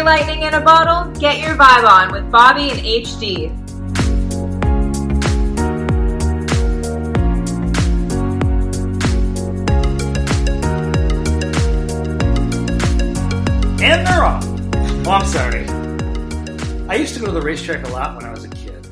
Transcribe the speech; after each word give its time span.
up 0.00 0.18
for 0.18 0.24
lightning 0.24 0.42
in 0.42 0.54
a 0.54 0.60
bottle? 0.60 1.10
Get 1.20 1.38
your 1.40 1.54
vibe 1.56 1.84
on 1.84 2.12
with 2.12 2.30
Bobby 2.30 2.70
and 2.70 2.80
HD. 2.80 3.50
And 13.82 14.06
they're 14.06 14.24
off. 14.24 14.44
Oh, 15.06 15.10
I'm 15.12 15.26
sorry. 15.26 15.66
I 16.88 16.96
used 16.96 17.14
to 17.14 17.20
go 17.20 17.26
to 17.26 17.32
the 17.32 17.40
racetrack 17.40 17.86
a 17.86 17.90
lot 17.90 18.14
when 18.16 18.26
I 18.26 18.30
was 18.30 18.44
a 18.44 18.48
kid. 18.50 18.86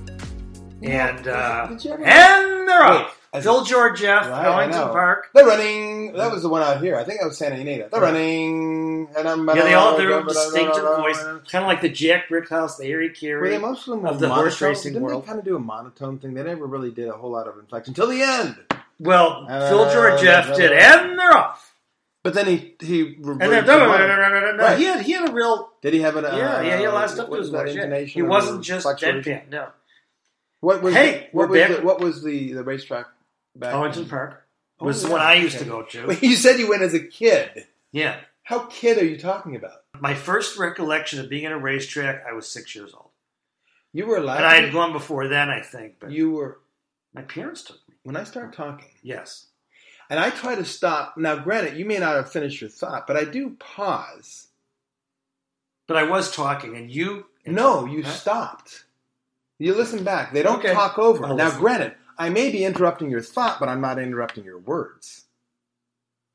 And 0.83 1.29
uh, 1.29 1.67
Did 1.67 1.85
you 1.85 1.93
ever- 1.93 2.05
and 2.05 2.69
they're 2.69 2.81
Wait, 2.81 3.03
off. 3.05 3.29
as 3.35 3.45
Phil 3.45 3.65
Georgeff, 3.65 4.23
Right, 4.23 4.31
I 4.31 4.47
Arlington 4.47 4.81
know. 4.81 4.89
Park. 4.93 5.18
They're 5.35 5.47
running. 5.47 6.13
That 6.15 6.33
was 6.33 6.43
the 6.43 6.49
one 6.49 6.63
out 6.63 6.81
here. 6.83 6.97
I 6.97 7.05
think 7.05 7.21
that 7.21 7.27
was 7.27 7.37
Santa 7.39 7.57
Anita. 7.57 7.89
They're 7.91 8.01
running. 8.01 9.09
And 9.17 9.29
I'm, 9.29 9.47
Yeah, 9.49 9.63
they 9.63 9.75
all 9.75 9.91
have 9.91 9.99
their 9.99 10.13
own 10.15 10.27
distinctive 10.27 10.83
voice, 10.83 11.19
kind 11.51 11.65
of 11.65 11.67
like 11.67 11.81
the 11.81 11.89
Jack 11.89 12.29
Brickhouse, 12.29 12.77
the 12.79 12.87
Harry 12.87 13.09
Were 13.09 13.15
Caray. 13.15 13.51
they 13.51 13.59
most 13.59 13.87
of 13.89 13.97
them 13.97 14.07
of 14.07 14.19
the 14.21 14.29
horse 14.29 14.61
racing 14.61 14.93
Didn't 14.95 15.05
world. 15.07 15.23
they 15.23 15.27
kind 15.27 15.39
of 15.39 15.45
do 15.45 15.57
a 15.57 15.61
monotone 15.61 16.19
thing? 16.19 16.35
They 16.35 16.43
never 16.43 16.67
really 16.67 16.91
did 16.91 17.09
a 17.09 17.13
whole 17.13 17.31
lot 17.31 17.47
of 17.47 17.59
inflection 17.59 17.93
until 17.93 18.07
the 18.09 18.23
end. 18.23 18.57
Well, 18.99 19.47
Uh, 19.49 19.69
Phil 19.69 19.91
Georgeff 19.93 20.57
did, 20.57 20.73
and 20.73 21.19
they're 21.19 21.37
off. 21.37 21.75
But 22.25 22.35
then 22.35 22.47
he 22.47 22.75
he 22.81 23.17
And 23.23 23.41
then 23.41 23.65
to 23.65 23.79
mono. 23.79 24.57
no, 24.57 24.77
he 24.77 24.85
had 24.85 25.01
he 25.03 25.13
had 25.13 25.29
a 25.29 25.33
real 25.33 25.71
Did 25.83 25.95
he 25.95 26.01
have 26.01 26.17
an? 26.17 26.25
Uh, 26.25 26.37
yeah 26.37 26.61
yeah 26.61 26.77
he 26.77 26.83
had 26.83 26.91
a 26.91 26.93
lot 26.93 27.05
of 27.05 27.11
stuff 27.13 27.27
to 27.27 27.31
what 27.31 27.39
his 27.39 27.51
was 27.51 27.53
that 27.53 27.67
voice. 27.89 27.91
yeah. 27.91 28.01
He 28.01 28.23
wasn't 28.23 28.65
just 28.65 28.87
deadpan. 28.87 29.49
No, 29.51 29.69
What 30.61 30.83
was 30.83 30.95
Hey, 30.95 31.29
the, 31.33 31.37
what 31.39 31.49
was 31.49 31.69
the, 31.69 31.75
what 31.83 32.01
was 32.01 32.23
the 32.25 32.53
the 32.55 32.65
racetrack 32.65 33.07
back? 33.55 33.73
Arlington 33.73 34.07
Park 34.09 34.45
was 34.81 35.05
Oh, 35.05 35.09
the 35.09 35.13
one 35.13 35.21
I 35.21 35.35
used 35.35 35.57
okay. 35.57 35.65
to 35.65 35.71
go 35.71 35.83
to. 35.83 36.07
Wait, 36.07 36.23
you 36.23 36.37
said 36.37 36.59
you 36.59 36.69
went 36.69 36.83
as 36.83 36.95
a 36.95 37.01
kid. 37.01 37.67
Yeah, 37.93 38.21
How 38.45 38.61
kid 38.67 38.99
are 38.99 39.05
you 39.05 39.19
talking 39.19 39.57
about? 39.57 39.83
my 40.01 40.15
first 40.15 40.57
recollection 40.59 41.19
of 41.21 41.29
being 41.29 41.45
in 41.45 41.53
a 41.53 41.59
racetrack, 41.59 42.25
I 42.29 42.33
was 42.33 42.47
six 42.49 42.75
years 42.75 42.95
old, 42.95 43.11
You 43.93 44.07
were 44.07 44.17
allowed. 44.19 44.37
and 44.39 44.47
I 44.47 44.61
had 44.61 44.73
gone 44.73 44.93
before 44.93 45.27
then, 45.29 45.51
I 45.51 45.61
think. 45.61 45.97
But 45.99 46.13
You 46.13 46.31
were 46.33 46.61
my 47.15 47.23
parents 47.23 47.63
took 47.63 47.79
me. 47.89 47.95
when 48.05 48.17
I 48.17 48.25
start 48.25 48.55
talking, 48.55 48.91
Yes, 49.03 49.47
and 50.11 50.21
I 50.21 50.31
try 50.31 50.55
to 50.55 50.65
stop. 50.65 51.17
Now, 51.17 51.37
granted, 51.37 51.77
you 51.77 51.85
may 51.85 51.99
not 51.99 52.15
have 52.17 52.31
finished 52.31 52.61
your 52.61 52.71
thought, 52.71 53.07
but 53.07 53.17
I 53.17 53.25
do 53.25 53.57
pause. 53.59 54.47
but 55.89 55.97
I 55.97 56.03
was 56.05 56.35
talking, 56.35 56.77
and 56.77 56.91
you 56.91 57.27
No, 57.47 57.87
you 57.87 58.03
Huh? 58.05 58.11
stopped. 58.13 58.85
You 59.59 59.75
listen 59.75 60.05
back. 60.05 60.33
They 60.33 60.43
don't 60.43 60.59
Okay. 60.61 60.73
talk 60.75 60.99
over. 60.99 61.25
I'll 61.25 61.35
now, 61.35 61.47
listen. 61.47 61.61
granted, 61.61 61.95
I 62.19 62.29
may 62.31 62.51
be 62.51 62.65
interrupting 62.65 63.11
your 63.11 63.21
thought, 63.21 63.61
but 63.61 63.69
I'm 63.69 63.81
not 63.81 63.99
interrupting 63.99 64.45
your 64.45 64.59
words. 64.59 65.25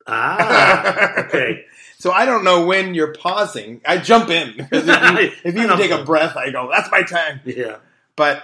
Ah, 0.07 1.19
okay. 1.25 1.65
So 1.97 2.11
I 2.11 2.25
don't 2.25 2.43
know 2.43 2.65
when 2.65 2.93
you're 2.93 3.13
pausing. 3.13 3.81
I 3.85 3.97
jump 3.97 4.29
in. 4.29 4.53
if 4.71 4.85
you, 4.85 5.31
if 5.43 5.55
you 5.55 5.77
take 5.77 5.91
a 5.91 6.03
breath, 6.03 6.35
I 6.35 6.49
go, 6.51 6.69
that's 6.71 6.91
my 6.91 7.03
time. 7.03 7.41
Yeah, 7.45 7.77
But 8.15 8.43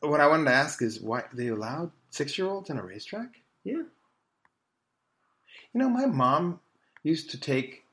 what 0.00 0.20
I 0.20 0.26
wanted 0.26 0.44
to 0.46 0.52
ask 0.52 0.82
is 0.82 1.00
why 1.00 1.24
they 1.32 1.48
allowed 1.48 1.90
six 2.10 2.38
year 2.38 2.46
olds 2.48 2.70
in 2.70 2.78
a 2.78 2.82
racetrack? 2.82 3.40
Yeah. 3.64 3.82
You 5.74 5.80
know, 5.80 5.88
my 5.90 6.06
mom 6.06 6.60
used 7.02 7.30
to 7.30 7.40
take 7.40 7.84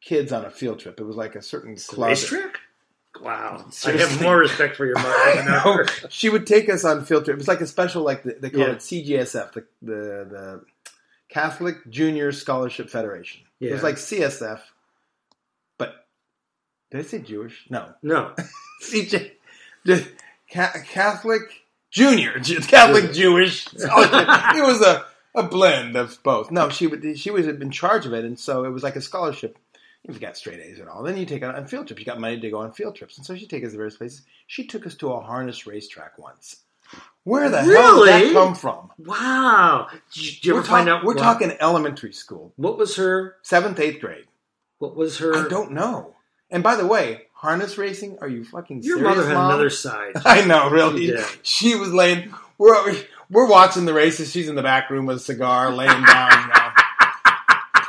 kids 0.00 0.32
on 0.32 0.44
a 0.44 0.50
field 0.50 0.80
trip. 0.80 0.98
It 0.98 1.04
was 1.04 1.16
like 1.16 1.36
a 1.36 1.42
certain 1.42 1.76
club. 1.76 2.08
racetrack. 2.10 2.58
Wow, 3.20 3.64
I 3.86 3.90
have 3.92 4.20
more 4.22 4.36
respect 4.36 4.76
for 4.76 4.84
your 4.86 4.96
mother. 4.96 5.86
She 6.10 6.28
would 6.28 6.46
take 6.46 6.68
us 6.68 6.84
on 6.84 7.04
field 7.04 7.24
trip. 7.24 7.34
It 7.34 7.38
was 7.38 7.48
like 7.48 7.60
a 7.60 7.66
special, 7.66 8.02
like 8.02 8.22
the, 8.24 8.36
they 8.40 8.50
call 8.50 8.60
Yeah. 8.60 8.72
it 8.72 8.78
CGSF, 8.78 9.52
the, 9.52 9.64
the 9.82 9.94
the 10.28 10.64
Catholic 11.28 11.88
Junior 11.88 12.32
Scholarship 12.32 12.90
Federation. 12.90 13.42
It 13.60 13.72
was 13.72 13.82
like 13.82 13.94
CSF, 13.96 14.60
but 15.78 16.06
did 16.90 17.00
I 17.00 17.02
say 17.04 17.20
Jewish? 17.20 17.64
No, 17.70 17.94
No, 18.02 18.34
CJ, 18.82 19.30
Ca- 20.52 20.74
Catholic 20.86 21.42
Junior, 21.90 22.40
Catholic 22.40 23.12
Jewish. 23.12 23.66
It 23.72 24.64
was 24.64 24.82
a, 24.82 25.04
a 25.34 25.42
blend 25.44 25.96
of 25.96 26.20
both. 26.22 26.50
No, 26.50 26.68
she 26.68 26.86
would 26.88 27.18
she 27.18 27.30
was 27.30 27.46
in 27.46 27.70
charge 27.70 28.04
of 28.06 28.12
it, 28.12 28.24
and 28.24 28.38
so 28.38 28.64
it 28.64 28.70
was 28.70 28.82
like 28.82 28.96
a 28.96 29.00
scholarship. 29.00 29.56
If 30.06 30.14
you 30.14 30.20
got 30.20 30.36
straight 30.36 30.60
A's 30.60 30.78
and 30.80 30.88
all, 30.88 31.02
then 31.02 31.16
you 31.16 31.24
take 31.24 31.42
it 31.42 31.44
on 31.44 31.66
field 31.66 31.86
trips. 31.86 32.00
You 32.00 32.04
got 32.06 32.20
money 32.20 32.38
to 32.38 32.50
go 32.50 32.58
on 32.58 32.72
field 32.72 32.94
trips, 32.94 33.16
and 33.16 33.24
so 33.24 33.34
she'd 33.34 33.48
take 33.48 33.64
us 33.64 33.70
to 33.72 33.76
various 33.78 33.96
places. 33.96 34.22
She 34.46 34.66
took 34.66 34.86
us 34.86 34.94
to 34.96 35.12
a 35.12 35.20
harness 35.20 35.66
racetrack 35.66 36.18
once. 36.18 36.56
Where 37.24 37.48
the 37.48 37.62
hell 37.62 38.04
did 38.04 38.08
that 38.26 38.32
come 38.34 38.54
from? 38.54 38.90
wow. 38.98 39.88
Did 40.12 40.22
you, 40.24 40.32
you 40.42 40.52
we're 40.54 40.58
ever 40.60 40.68
find 40.68 40.86
talk- 40.88 40.98
out? 41.00 41.04
We're 41.06 41.14
talking 41.14 41.56
elementary 41.58 42.12
school, 42.12 42.52
What 42.56 42.76
was 42.76 42.96
her? 42.96 43.36
seventh, 43.42 43.80
eighth 43.80 44.00
grade. 44.00 44.26
What 44.78 44.94
was 44.94 45.18
her? 45.18 45.34
I 45.34 45.48
don't 45.48 45.72
know. 45.72 46.14
And 46.50 46.62
by 46.62 46.76
the 46.76 46.86
way, 46.86 47.22
harness 47.32 47.78
racing? 47.78 48.18
Are 48.20 48.28
you 48.28 48.44
fucking 48.44 48.82
Your 48.82 48.98
serious, 48.98 49.16
mother 49.16 49.26
had 49.28 49.34
Mom? 49.34 49.50
another 49.50 49.70
side. 49.86 50.12
I 50.26 50.44
know, 50.44 50.68
really. 50.68 51.06
She. 51.06 51.24
She 51.42 51.74
was 51.76 51.92
laying. 51.94 52.32
We're 52.58 52.94
we're 53.30 53.48
watching 53.48 53.86
the 53.86 53.94
races. 53.94 54.30
She's 54.30 54.48
in 54.50 54.54
the 54.54 54.62
back 54.62 54.90
room 54.90 55.06
with 55.06 55.16
a 55.16 55.20
cigar, 55.20 55.72
laying 55.72 56.04
down. 56.04 56.50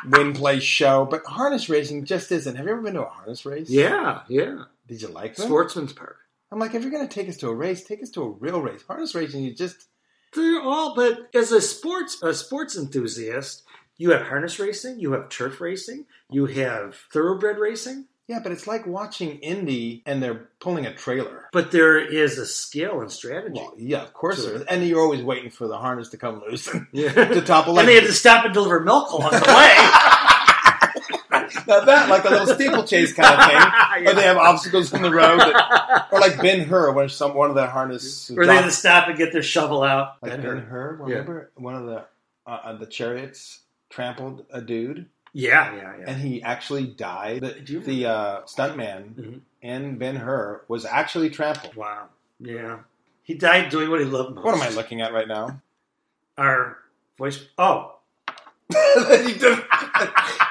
Win 0.09 0.33
play 0.33 0.59
show, 0.59 1.05
but 1.05 1.25
harness 1.25 1.69
racing 1.69 2.05
just 2.05 2.31
isn't. 2.31 2.55
Have 2.55 2.65
you 2.65 2.71
ever 2.71 2.81
been 2.81 2.93
to 2.95 3.05
a 3.05 3.09
harness 3.09 3.45
race? 3.45 3.69
Yeah, 3.69 4.21
yeah. 4.27 4.63
Did 4.87 5.01
you 5.01 5.07
like 5.07 5.35
them? 5.35 5.47
Sportsman's 5.47 5.93
Park. 5.93 6.17
I'm 6.51 6.59
like, 6.59 6.75
if 6.75 6.83
you're 6.83 6.91
going 6.91 7.07
to 7.07 7.13
take 7.13 7.27
us 7.27 7.37
to 7.37 7.49
a 7.49 7.53
race, 7.55 7.83
take 7.83 8.01
us 8.03 8.09
to 8.11 8.21
a 8.21 8.29
real 8.29 8.61
race. 8.61 8.83
Harness 8.87 9.15
racing, 9.15 9.43
you 9.43 9.53
just 9.53 9.87
They're 10.33 10.61
all, 10.61 10.95
but 10.95 11.29
as 11.33 11.51
a 11.51 11.59
sports 11.59 12.21
a 12.21 12.33
sports 12.33 12.77
enthusiast, 12.77 13.63
you 13.97 14.11
have 14.11 14.27
harness 14.27 14.59
racing, 14.59 14.99
you 14.99 15.13
have 15.13 15.29
turf 15.29 15.59
racing, 15.61 16.05
you 16.29 16.45
have 16.45 16.95
thoroughbred 17.11 17.57
racing, 17.57 18.05
yeah. 18.27 18.39
But 18.41 18.51
it's 18.51 18.67
like 18.67 18.85
watching 18.85 19.39
indie 19.39 20.01
and 20.05 20.21
they're 20.21 20.49
pulling 20.59 20.85
a 20.85 20.93
trailer. 20.93 21.49
but 21.51 21.71
there 21.71 21.97
is 21.97 22.37
a 22.37 22.45
skill 22.45 23.01
and 23.01 23.11
strategy. 23.11 23.55
Well, 23.59 23.73
yeah, 23.77 24.01
of 24.03 24.13
course 24.13 24.43
there 24.43 24.55
is. 24.55 24.61
And 24.63 24.85
you're 24.87 25.01
always 25.01 25.21
waiting 25.23 25.49
for 25.49 25.67
the 25.67 25.77
harness 25.77 26.09
to 26.09 26.17
come 26.17 26.41
loose 26.47 26.69
yeah. 26.91 27.11
to 27.13 27.41
topple. 27.41 27.73
Like, 27.73 27.81
and 27.81 27.89
they 27.89 27.95
had 27.95 28.05
to 28.05 28.13
stop 28.13 28.45
and 28.45 28.53
deliver 28.53 28.79
milk 28.81 29.11
along 29.11 29.31
the 29.31 29.37
way. 29.37 29.75
now 31.67 31.79
that, 31.81 32.09
like 32.09 32.25
a 32.25 32.29
little 32.29 32.47
steeplechase 32.47 33.13
kind 33.13 33.39
of 33.39 33.47
thing. 33.49 33.71
Or 34.07 34.13
they 34.13 34.23
have 34.23 34.35
obstacles 34.37 34.93
in 34.93 35.01
the 35.01 35.09
road, 35.09 35.39
that, 35.39 36.09
or 36.11 36.19
like 36.19 36.37
Ben 36.41 36.67
Hur, 36.67 36.91
when 36.91 37.07
some 37.07 37.33
one 37.33 37.49
of 37.49 37.55
the 37.55 37.65
harness 37.65 38.29
Where 38.29 38.45
they 38.45 38.55
had 38.55 38.65
to 38.65 38.71
stop 38.71 39.07
and 39.07 39.17
get 39.17 39.31
their 39.31 39.41
shovel 39.41 39.83
out. 39.83 40.17
like 40.21 40.41
Ben. 40.41 40.57
Hur. 40.57 40.97
Remember 40.99 41.49
one 41.55 41.75
of 41.75 41.85
the 41.85 42.05
uh, 42.45 42.49
uh, 42.49 42.77
the 42.77 42.85
chariots 42.85 43.61
trampled 43.89 44.45
a 44.51 44.61
dude, 44.61 45.07
Yeah, 45.37 45.75
yeah, 45.75 45.93
yeah. 45.99 46.05
and 46.07 46.21
he 46.21 46.41
actually 46.41 46.87
died. 46.87 47.41
The, 47.41 47.79
the 47.85 48.05
uh, 48.05 48.41
stuntman 48.43 49.15
Mhm. 49.15 49.41
in 49.61 49.97
Ben 49.97 50.15
Hur 50.15 50.61
was 50.69 50.85
actually 50.85 51.29
trampled. 51.29 51.75
Wow. 51.75 52.07
Yeah. 52.39 52.79
He 53.23 53.33
died 53.33 53.69
doing 53.69 53.89
what 53.89 53.99
he 53.99 54.05
loved 54.05 54.33
most. 54.35 54.45
What 54.45 54.55
am 54.55 54.61
I 54.61 54.69
looking 54.69 55.01
at 55.01 55.11
right 55.11 55.27
now? 55.27 55.59
Our 56.37 56.77
voice. 57.17 57.43
Oh, 57.57 57.97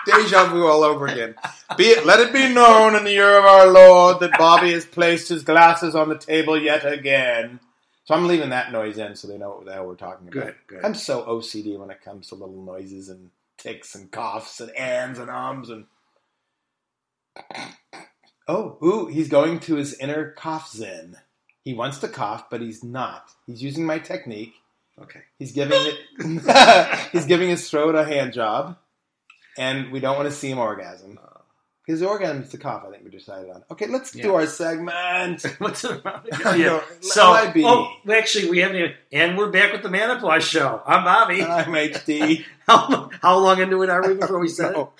Deja 0.07 0.49
vu 0.51 0.67
all 0.67 0.83
over 0.85 1.07
again. 1.07 1.35
Be 1.77 1.85
it, 1.85 2.05
let 2.07 2.21
it 2.21 2.33
be 2.33 2.53
known 2.53 2.95
in 2.95 3.05
the 3.05 3.13
year 3.13 3.39
of 3.39 3.45
our 3.45 3.67
Lord 3.69 4.21
that 4.21 4.39
Bobby 4.39 4.73
has 4.73 4.85
placed 4.85 5.29
his 5.29 5.43
glasses 5.43 5.95
on 5.95 6.09
the 6.09 6.19
table 6.19 6.61
yet 6.61 6.85
again. 6.91 7.59
So 8.05 8.15
I'm 8.15 8.27
leaving 8.27 8.51
that 8.51 8.71
noise 8.71 8.99
in 8.99 9.17
so 9.17 9.29
they 9.29 9.39
know 9.39 9.51
what 9.51 9.65
the 9.65 9.73
hell 9.73 9.87
we're 9.87 9.95
talking 9.95 10.29
about. 10.29 10.45
good, 10.45 10.55
good. 10.67 10.85
I'm 10.85 10.95
so 10.95 11.23
OCD 11.25 11.79
when 11.79 11.91
it 11.91 12.03
comes 12.05 12.29
to 12.29 12.35
little 12.35 12.63
noises 12.63 13.09
and 13.09 13.31
ticks 13.65 13.95
and 13.95 14.11
coughs 14.11 14.61
and 14.61 14.71
ands 14.77 15.19
and 15.19 15.31
ums 15.31 15.71
and. 15.71 15.87
Oh, 18.47 18.77
ooh, 18.85 19.07
he's 19.07 19.29
going 19.29 19.59
to 19.61 19.77
his 19.77 19.95
inner 19.95 20.33
cough 20.33 20.71
zen. 20.71 21.17
He 21.65 21.73
wants 21.73 21.97
to 22.01 22.09
cough, 22.09 22.51
but 22.51 22.61
he's 22.61 22.85
not. 22.85 23.31
He's 23.47 23.63
using 23.63 23.87
my 23.87 23.99
technique. 23.99 24.53
okay. 25.01 25.21
He's 25.39 25.53
giving 25.53 25.79
it. 25.81 27.09
he's 27.13 27.25
giving 27.25 27.49
his 27.49 27.71
throat 27.71 27.95
a 27.95 28.05
hand 28.05 28.35
job, 28.35 28.77
and 29.57 29.91
we 29.91 29.99
don't 29.99 30.17
want 30.17 30.29
to 30.29 30.35
see 30.35 30.51
him 30.51 30.59
orgasm. 30.59 31.19
Uh, 31.25 31.34
His 31.87 32.03
orgasm 32.03 32.43
is 32.43 32.51
the 32.51 32.57
cough. 32.57 32.85
I 32.87 32.91
think 32.91 33.05
we 33.05 33.11
decided 33.11 33.51
on. 33.51 33.63
Okay, 33.71 33.87
let's 33.87 34.11
do 34.11 34.35
our 34.35 34.47
segment. 34.47 35.43
What's 35.59 35.85
it 35.85 35.99
about? 35.99 36.27
Yeah. 36.59 36.81
So, 37.01 37.33
LIB. 37.33 37.65
oh, 37.67 37.93
actually, 38.11 38.51
we 38.51 38.61
haven't 38.61 38.77
even, 38.77 38.95
and 39.13 39.37
we're 39.37 39.51
back 39.51 39.73
with 39.73 39.83
the 39.83 39.91
Manopause 39.91 40.41
show. 40.43 40.83
I'm 40.87 41.05
Bobby. 41.05 41.43
I'm 41.43 41.67
HD. 41.67 42.45
How, 42.67 43.11
how 43.21 43.39
long 43.41 43.61
into 43.61 43.83
it 43.83 43.91
are 43.91 44.01
we 44.09 44.15
before 44.15 44.39
we 44.39 44.49
said 44.49 44.73
No, 44.73 44.95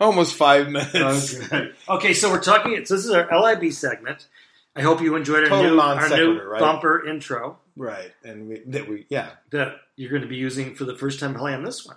almost 0.00 0.34
five 0.36 0.70
minutes. 0.70 0.94
Oh, 1.38 1.44
okay. 1.44 1.70
okay, 1.86 2.14
so 2.14 2.30
we're 2.30 2.40
talking. 2.40 2.82
So 2.86 2.96
this 2.96 3.04
is 3.04 3.10
our 3.10 3.28
LIB 3.30 3.74
segment. 3.74 4.26
I 4.74 4.80
hope 4.80 5.02
you 5.02 5.14
enjoyed 5.16 5.42
our 5.42 5.50
Total 5.50 5.74
new, 5.74 5.80
our 5.82 6.08
new 6.08 6.40
right? 6.40 6.60
bumper 6.60 7.06
intro 7.06 7.58
Right, 7.76 8.12
and 8.24 8.48
we, 8.48 8.62
that 8.68 8.88
we 8.88 9.06
yeah. 9.08 9.30
that 9.50 9.76
you're 9.96 10.10
going 10.10 10.22
to 10.22 10.28
be 10.28 10.36
using 10.36 10.74
for 10.74 10.84
the 10.84 10.94
first 10.94 11.20
time 11.20 11.34
playing 11.34 11.62
this 11.62 11.86
one. 11.86 11.96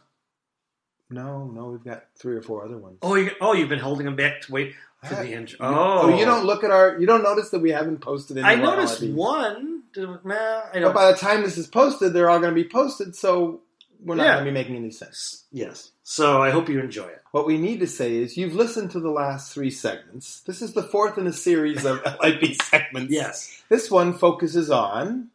No, 1.09 1.45
no, 1.45 1.65
we've 1.65 1.83
got 1.83 2.05
three 2.17 2.35
or 2.35 2.41
four 2.41 2.63
other 2.65 2.77
ones. 2.77 2.97
Oh, 3.01 3.15
you, 3.15 3.31
oh, 3.41 3.53
you've 3.53 3.69
been 3.69 3.79
holding 3.79 4.05
them 4.05 4.15
back 4.15 4.41
to 4.41 4.51
wait 4.51 4.73
for 5.03 5.15
the 5.15 5.31
intro. 5.33 5.57
Oh, 5.61 6.01
Oh, 6.03 6.17
you 6.17 6.25
don't 6.25 6.45
look 6.45 6.63
at 6.63 6.71
our. 6.71 6.97
You 6.99 7.05
don't 7.05 7.23
notice 7.23 7.49
that 7.49 7.59
we 7.59 7.71
haven't 7.71 7.99
posted 7.99 8.37
any. 8.37 8.47
I 8.47 8.55
noticed 8.55 9.03
one. 9.03 9.83
Nah, 9.95 10.61
I 10.73 10.79
But 10.81 10.93
by 10.95 11.11
the 11.11 11.17
time 11.17 11.43
this 11.43 11.57
is 11.57 11.67
posted, 11.67 12.13
they're 12.13 12.29
all 12.29 12.39
going 12.39 12.55
to 12.55 12.63
be 12.63 12.67
posted. 12.67 13.15
So 13.15 13.61
we're 14.03 14.15
not 14.15 14.23
Yeah. 14.23 14.33
going 14.35 14.45
to 14.45 14.51
be 14.51 14.53
making 14.55 14.75
any 14.75 14.89
sense. 14.91 15.43
Yes. 15.51 15.91
So 16.01 16.41
I 16.41 16.49
hope 16.49 16.67
you 16.67 16.79
enjoy 16.79 17.05
it. 17.07 17.21
What 17.31 17.45
we 17.45 17.57
need 17.59 17.79
to 17.81 17.87
say 17.87 18.15
is 18.15 18.35
you've 18.37 18.55
listened 18.55 18.91
to 18.91 18.99
the 18.99 19.11
last 19.11 19.53
three 19.53 19.69
segments. 19.69 20.41
This 20.41 20.61
is 20.63 20.73
the 20.73 20.83
fourth 20.83 21.17
in 21.19 21.27
a 21.27 21.33
series 21.33 21.85
of 21.85 22.01
LIB 22.23 22.55
segments. 22.61 23.13
Yes. 23.13 23.61
This 23.69 23.91
one 23.91 24.13
focuses 24.17 24.71
on 24.71 25.29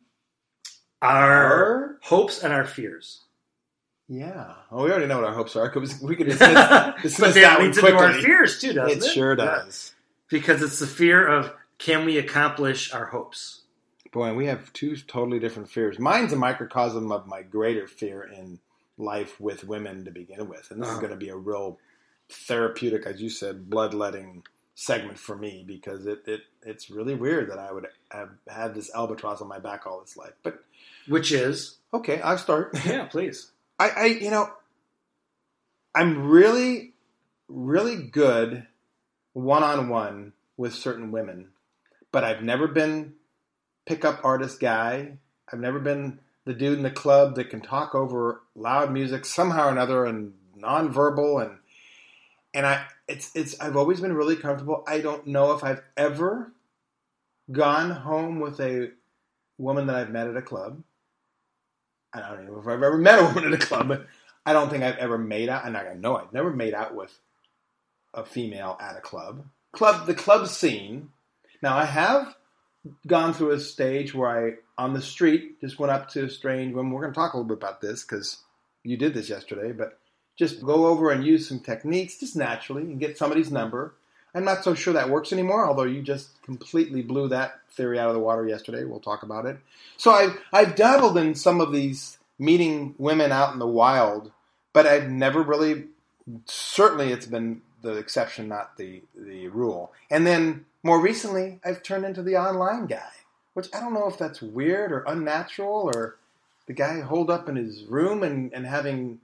Our 1.03 1.45
our. 1.45 1.99
hopes 2.03 2.43
and 2.43 2.53
our 2.53 2.65
fears. 2.65 3.21
Yeah. 4.09 4.55
Oh, 4.73 4.85
we 4.85 4.91
already 4.91 5.07
know 5.07 5.17
what 5.17 5.25
our 5.27 5.35
hopes 5.35 5.55
are 5.57 5.69
because 5.69 6.01
we 6.01 6.17
could 6.17 6.27
dismiss, 6.29 7.03
dismiss 7.03 7.35
that 7.35 7.61
leads 7.61 7.77
into 7.79 7.95
our 7.95 8.13
fears 8.15 8.61
too, 8.61 8.73
doesn't 8.73 8.99
It 8.99 9.05
it? 9.05 9.11
sure 9.13 9.37
Yeah. 9.39 9.45
does. 9.45 9.95
Because 10.31 10.63
it's 10.63 10.79
the 10.79 10.87
fear 10.87 11.27
of 11.27 11.53
can 11.79 12.05
we 12.05 12.19
accomplish 12.19 12.93
our 12.93 13.07
hopes? 13.07 13.63
Boy, 14.13 14.29
and 14.29 14.37
we 14.37 14.47
have 14.47 14.73
two 14.73 14.97
totally 14.97 15.39
different 15.39 15.71
fears. 15.71 15.99
Mine's 15.99 16.33
a 16.33 16.37
microcosm 16.37 17.13
of 17.13 17.27
my 17.27 17.43
greater 17.43 17.87
fear 17.87 18.23
in 18.23 18.59
life 18.97 19.39
with 19.41 19.65
women 19.65 20.05
to 20.07 20.11
begin 20.11 20.49
with. 20.49 20.71
And 20.71 20.81
this 20.81 20.89
is 20.89 20.93
Uh-huh. 20.95 21.01
going 21.01 21.13
to 21.13 21.19
be 21.19 21.29
a 21.29 21.37
real 21.37 21.79
therapeutic, 22.31 23.07
as 23.07 23.21
you 23.21 23.29
said, 23.31 23.69
bloodletting 23.71 24.43
segment 24.75 25.19
for 25.19 25.37
me 25.37 25.65
because 25.67 26.07
it, 26.07 26.23
it 26.27 26.41
it's 26.63 26.89
really 26.89 27.15
weird 27.15 27.51
that 27.51 27.59
I 27.59 27.73
would 27.73 27.87
have 28.11 28.31
had 28.49 28.75
this 28.75 28.91
albatross 28.95 29.41
on 29.43 29.49
my 29.49 29.59
back 29.59 29.87
all 29.87 30.01
this 30.01 30.17
life. 30.17 30.33
But 30.43 30.63
Which 31.07 31.31
is 31.33 31.77
okay, 31.93 32.21
I'll 32.23 32.39
start. 32.39 32.77
yeah, 32.87 33.05
please. 33.11 33.51
I, 33.79 33.89
I 33.89 34.05
you 34.07 34.31
know, 34.31 34.51
I'm 35.95 36.29
really, 36.29 36.95
really 37.49 37.97
good 37.97 38.67
one 39.33 39.63
on 39.63 39.89
one 39.89 40.33
with 40.57 40.75
certain 40.75 41.11
women, 41.11 41.49
but 42.13 42.25
I've 42.25 42.43
never 42.43 42.67
been 42.67 43.15
pickup 43.87 44.21
artist 44.25 44.61
guy. 44.61 45.19
I've 45.53 45.61
never 45.61 45.79
been 45.79 46.21
the 46.45 46.55
dude 46.55 46.79
in 46.79 46.83
the 46.83 46.91
club 46.91 47.35
that 47.37 47.51
can 47.51 47.61
talk 47.61 47.95
over 47.95 48.43
loud 48.55 48.93
music 48.93 49.25
somehow 49.25 49.69
or 49.69 49.73
another 49.73 50.05
and 50.05 50.33
nonverbal 50.59 51.45
and 51.45 51.59
and 52.55 52.67
I 52.67 52.87
it's 53.07 53.35
it's 53.35 53.59
I've 53.61 53.77
always 53.77 54.01
been 54.01 54.15
really 54.15 54.37
comfortable. 54.37 54.85
I 54.87 55.01
don't 55.01 55.27
know 55.27 55.53
if 55.53 55.63
I've 55.63 55.83
ever 55.97 56.53
gone 57.51 57.91
home 57.91 58.41
with 58.41 58.61
a 58.61 58.91
woman 59.57 59.87
that 59.87 59.97
I've 59.97 60.11
met 60.11 60.27
at 60.27 60.37
a 60.37 60.43
club. 60.43 60.83
I 62.13 62.21
don't 62.21 62.43
even 62.43 62.47
know 62.47 62.61
if 62.61 62.67
I've 62.67 62.83
ever 62.83 62.99
met 62.99 63.19
a 63.19 63.25
woman 63.25 63.45
at 63.45 63.53
a 63.53 63.65
club. 63.65 64.05
I 64.47 64.53
don't 64.53 64.71
think 64.71 64.83
I've 64.83 64.97
ever 64.97 65.19
made 65.19 65.49
out. 65.49 65.67
And 65.67 65.77
I 65.77 65.95
know 65.95 66.17
I've 66.17 66.33
never 66.33 66.51
made 66.51 66.75
out 66.75 66.95
with 66.95 67.17
a 68.15 68.25
female 68.25 68.77
at 68.81 68.97
a 68.97 69.01
club. 69.01 69.47
Club, 69.73 70.07
the 70.07 70.15
club 70.15 70.49
scene. 70.49 71.11
Now 71.63 71.77
I 71.77 71.85
have 71.85 72.35
gone 73.07 73.35
through 73.35 73.51
a 73.51 73.61
stage 73.61 74.15
where 74.15 74.29
I, 74.49 74.83
on 74.83 74.95
the 74.95 75.03
street, 75.03 75.61
just 75.61 75.79
went 75.79 75.93
up 75.93 76.09
to 76.11 76.25
a 76.25 76.31
strange 76.31 76.75
woman. 76.75 76.93
We're 76.93 77.03
going 77.03 77.13
to 77.13 77.19
talk 77.19 77.35
a 77.35 77.37
little 77.37 77.49
bit 77.49 77.59
about 77.59 77.81
this 77.81 78.03
because 78.03 78.39
you 78.85 78.97
did 78.97 79.13
this 79.15 79.29
yesterday, 79.29 79.73
but 79.73 79.99
just 80.39 80.65
go 80.65 80.87
over 80.87 81.11
and 81.11 81.27
use 81.27 81.49
some 81.49 81.61
techniques 81.61 82.19
just 82.19 82.37
naturally 82.37 82.83
and 82.83 83.01
get 83.01 83.19
somebody's 83.19 83.51
number. 83.51 83.95
I'm 84.35 84.45
not 84.45 84.65
so 84.65 84.75
sure 84.75 84.93
that 84.95 85.11
works 85.11 85.33
anymore, 85.33 85.67
although 85.67 85.85
you 85.85 86.03
just 86.03 86.41
completely 86.43 87.03
blew 87.03 87.29
that 87.29 87.61
theory 87.71 87.99
out 87.99 88.09
of 88.09 88.15
the 88.15 88.21
water 88.21 88.47
yesterday. 88.47 88.85
We'll 88.85 89.01
talk 89.01 89.23
about 89.23 89.47
it. 89.47 89.59
So 89.97 90.11
I've, 90.11 90.39
I've 90.53 90.77
dabbled 90.77 91.17
in 91.17 91.35
some 91.35 91.61
of 91.61 91.73
these 91.73 92.19
meeting 92.39 92.95
women 92.99 93.33
out 93.33 93.53
in 93.53 93.59
the 93.59 93.67
wild, 93.67 94.31
but 94.73 94.87
I've 94.87 95.09
never 95.09 95.43
really, 95.43 95.87
certainly 96.45 97.11
it's 97.11 97.27
been 97.27 97.63
the 97.83 97.97
exception, 97.97 98.49
not 98.49 98.77
the, 98.77 99.03
the 99.17 99.49
rule. 99.49 99.93
And 100.11 100.27
then 100.27 100.67
more 100.83 101.01
recently, 101.01 101.61
I've 101.65 101.83
turned 101.83 102.05
into 102.05 102.23
the 102.23 102.37
online 102.37 102.87
guy, 102.87 103.11
which 103.55 103.69
I 103.75 103.81
don't 103.81 103.95
know 103.95 104.09
if 104.09 104.19
that's 104.19 104.43
weird 104.43 104.93
or 104.93 105.05
unnatural 105.07 105.91
or 105.95 106.17
the 106.67 106.73
guy 106.75 107.01
holed 107.01 107.31
up 107.31 107.49
in 107.49 107.57
his 107.57 107.85
room 107.85 108.23
and, 108.23 108.53
and 108.53 108.67
having 108.67 109.21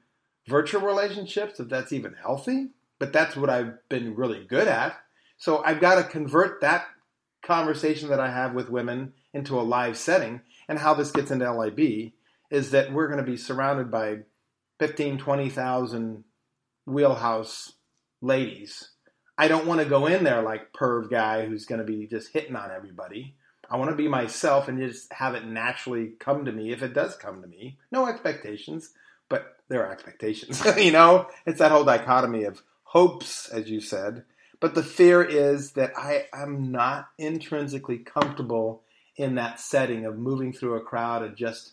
virtual 0.46 0.80
relationships, 0.80 1.60
if 1.60 1.68
that's 1.68 1.92
even 1.92 2.14
healthy. 2.14 2.68
But 3.04 3.12
that's 3.12 3.36
what 3.36 3.50
I've 3.50 3.86
been 3.90 4.16
really 4.16 4.46
good 4.48 4.66
at. 4.66 4.96
So 5.36 5.62
I've 5.62 5.78
got 5.78 5.96
to 5.96 6.04
convert 6.04 6.62
that 6.62 6.86
conversation 7.44 8.08
that 8.08 8.18
I 8.18 8.30
have 8.30 8.54
with 8.54 8.70
women 8.70 9.12
into 9.34 9.60
a 9.60 9.60
live 9.60 9.98
setting. 9.98 10.40
And 10.70 10.78
how 10.78 10.94
this 10.94 11.10
gets 11.10 11.30
into 11.30 11.52
LIB 11.52 12.12
is 12.50 12.70
that 12.70 12.94
we're 12.94 13.08
going 13.08 13.22
to 13.22 13.30
be 13.30 13.36
surrounded 13.36 13.90
by 13.90 14.20
15, 14.78 15.18
20,000 15.18 16.24
wheelhouse 16.86 17.74
ladies. 18.22 18.88
I 19.36 19.48
don't 19.48 19.66
want 19.66 19.82
to 19.82 19.86
go 19.86 20.06
in 20.06 20.24
there 20.24 20.40
like 20.40 20.72
perv 20.72 21.10
guy 21.10 21.44
who's 21.44 21.66
going 21.66 21.80
to 21.80 21.86
be 21.86 22.06
just 22.06 22.32
hitting 22.32 22.56
on 22.56 22.70
everybody. 22.70 23.34
I 23.70 23.76
want 23.76 23.90
to 23.90 23.96
be 23.96 24.08
myself 24.08 24.68
and 24.68 24.78
just 24.78 25.12
have 25.12 25.34
it 25.34 25.44
naturally 25.44 26.14
come 26.18 26.46
to 26.46 26.52
me 26.52 26.72
if 26.72 26.82
it 26.82 26.94
does 26.94 27.16
come 27.16 27.42
to 27.42 27.48
me. 27.48 27.76
No 27.92 28.06
expectations, 28.06 28.94
but 29.28 29.56
there 29.68 29.84
are 29.84 29.92
expectations. 29.92 30.64
you 30.78 30.92
know, 30.92 31.26
it's 31.44 31.58
that 31.58 31.70
whole 31.70 31.84
dichotomy 31.84 32.44
of 32.44 32.62
hopes, 32.94 33.48
as 33.48 33.68
you 33.68 33.80
said. 33.80 34.24
But 34.60 34.74
the 34.74 34.82
fear 34.82 35.22
is 35.22 35.72
that 35.72 35.92
I 35.98 36.26
am 36.32 36.70
not 36.70 37.08
intrinsically 37.18 37.98
comfortable 37.98 38.82
in 39.16 39.34
that 39.34 39.60
setting 39.60 40.06
of 40.06 40.16
moving 40.16 40.52
through 40.52 40.76
a 40.76 40.80
crowd 40.80 41.22
and 41.22 41.36
just 41.36 41.72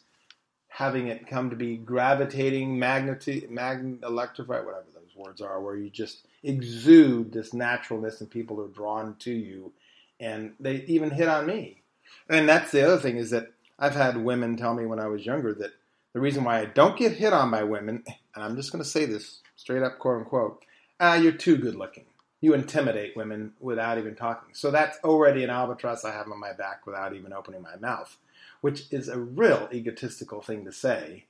having 0.68 1.08
it 1.08 1.28
come 1.28 1.50
to 1.50 1.56
be 1.56 1.78
gravitating, 1.78 2.78
magneti- 2.78 3.50
magn- 3.50 4.00
electrified, 4.04 4.66
whatever 4.66 4.86
those 4.94 5.16
words 5.16 5.42
are, 5.42 5.62
where 5.62 5.76
you 5.76 5.90
just 5.90 6.26
exude 6.44 7.32
this 7.32 7.54
naturalness 7.54 8.20
and 8.20 8.30
people 8.30 8.60
are 8.60 8.70
drawn 8.70 9.16
to 9.20 9.32
you 9.32 9.72
and 10.20 10.54
they 10.60 10.78
even 10.88 11.12
hit 11.12 11.28
on 11.28 11.46
me. 11.46 11.82
And 12.30 12.50
that's 12.50 12.72
the 12.72 12.86
other 12.86 12.98
thing 12.98 13.18
is 13.18 13.30
that 13.30 13.52
I've 13.78 13.96
had 13.96 14.18
women 14.18 14.58
tell 14.58 14.74
me 14.74 14.86
when 14.86 15.00
I 15.00 15.08
was 15.08 15.26
younger 15.26 15.54
that 15.56 15.72
the 16.14 16.20
reason 16.20 16.44
why 16.44 16.60
I 16.60 16.66
don't 16.66 16.98
get 16.98 17.14
hit 17.14 17.34
on 17.34 17.52
by 17.52 17.64
women, 17.64 18.04
and 18.36 18.44
I'm 18.44 18.56
just 18.56 18.72
going 18.72 18.84
to 18.84 18.90
say 18.90 19.06
this 19.06 19.40
straight 19.56 19.84
up, 19.84 20.00
quote 20.00 20.20
unquote, 20.20 20.64
ah, 21.01 21.15
you're 21.15 21.31
too 21.31 21.57
good 21.57 21.75
looking. 21.75 22.06
You 22.39 22.53
intimidate 22.53 23.18
women 23.18 23.53
without 23.59 23.98
even 23.98 24.15
talking. 24.15 24.53
So 24.53 24.71
that's 24.71 24.98
already 25.03 25.44
an 25.44 25.50
albatross 25.50 26.06
I 26.06 26.13
have 26.13 26.31
on 26.31 26.39
my 26.39 26.53
back 26.53 26.86
without 26.86 27.13
even 27.13 27.33
opening 27.33 27.62
my 27.62 27.75
mouth, 27.75 28.18
which 28.62 28.83
is 28.92 29.09
a 29.09 29.19
real 29.19 29.68
egotistical 29.74 30.42
thing 30.42 30.63
to 30.65 30.71
say. 30.71 31.25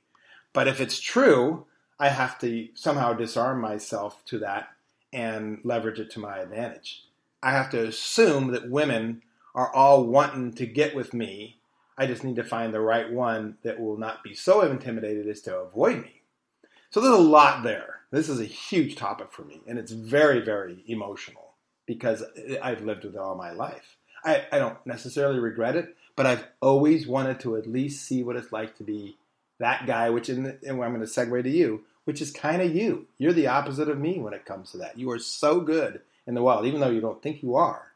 But 0.52 0.68
if 0.68 0.80
it's 0.80 1.00
true, 1.00 1.66
I 1.98 2.10
have 2.10 2.38
to 2.40 2.68
somehow 2.74 3.14
disarm 3.14 3.60
myself 3.60 4.24
to 4.26 4.38
that 4.40 4.68
and 5.12 5.60
leverage 5.64 6.00
it 6.00 6.10
to 6.12 6.20
my 6.20 6.38
advantage. 6.38 7.04
I 7.42 7.52
have 7.52 7.70
to 7.70 7.86
assume 7.86 8.52
that 8.52 8.70
women 8.70 9.22
are 9.54 9.74
all 9.74 10.04
wanting 10.04 10.52
to 10.54 10.66
get 10.66 10.94
with 10.94 11.12
me. 11.12 11.58
I 11.96 12.06
just 12.06 12.24
need 12.24 12.36
to 12.36 12.44
find 12.44 12.72
the 12.72 12.80
right 12.80 13.10
one 13.10 13.56
that 13.62 13.80
will 13.80 13.96
not 13.96 14.22
be 14.22 14.34
so 14.34 14.62
intimidated 14.62 15.28
as 15.28 15.40
to 15.42 15.56
avoid 15.56 16.02
me. 16.02 16.22
So 16.90 17.00
there's 17.00 17.14
a 17.14 17.20
lot 17.20 17.62
there. 17.62 18.01
This 18.12 18.28
is 18.28 18.40
a 18.40 18.44
huge 18.44 18.96
topic 18.96 19.32
for 19.32 19.42
me, 19.42 19.62
and 19.66 19.78
it's 19.78 19.90
very, 19.90 20.40
very 20.40 20.84
emotional 20.86 21.54
because 21.86 22.22
I've 22.62 22.82
lived 22.82 23.04
with 23.04 23.14
it 23.14 23.18
all 23.18 23.34
my 23.34 23.52
life. 23.52 23.96
I, 24.22 24.44
I 24.52 24.58
don't 24.58 24.76
necessarily 24.86 25.40
regret 25.40 25.76
it, 25.76 25.96
but 26.14 26.26
I've 26.26 26.44
always 26.60 27.06
wanted 27.06 27.40
to 27.40 27.56
at 27.56 27.66
least 27.66 28.06
see 28.06 28.22
what 28.22 28.36
it's 28.36 28.52
like 28.52 28.76
to 28.76 28.84
be 28.84 29.16
that 29.58 29.86
guy, 29.86 30.10
which 30.10 30.28
in 30.28 30.42
the, 30.42 30.58
and 30.62 30.82
I'm 30.82 30.94
going 30.94 31.00
to 31.00 31.06
segue 31.06 31.42
to 31.42 31.48
you, 31.48 31.84
which 32.04 32.20
is 32.20 32.30
kind 32.30 32.60
of 32.60 32.76
you. 32.76 33.06
You're 33.16 33.32
the 33.32 33.46
opposite 33.46 33.88
of 33.88 33.98
me 33.98 34.18
when 34.18 34.34
it 34.34 34.44
comes 34.44 34.72
to 34.72 34.78
that. 34.78 34.98
You 34.98 35.10
are 35.10 35.18
so 35.18 35.60
good 35.60 36.02
in 36.26 36.34
the 36.34 36.42
wild, 36.42 36.66
even 36.66 36.80
though 36.80 36.90
you 36.90 37.00
don't 37.00 37.22
think 37.22 37.42
you 37.42 37.56
are. 37.56 37.92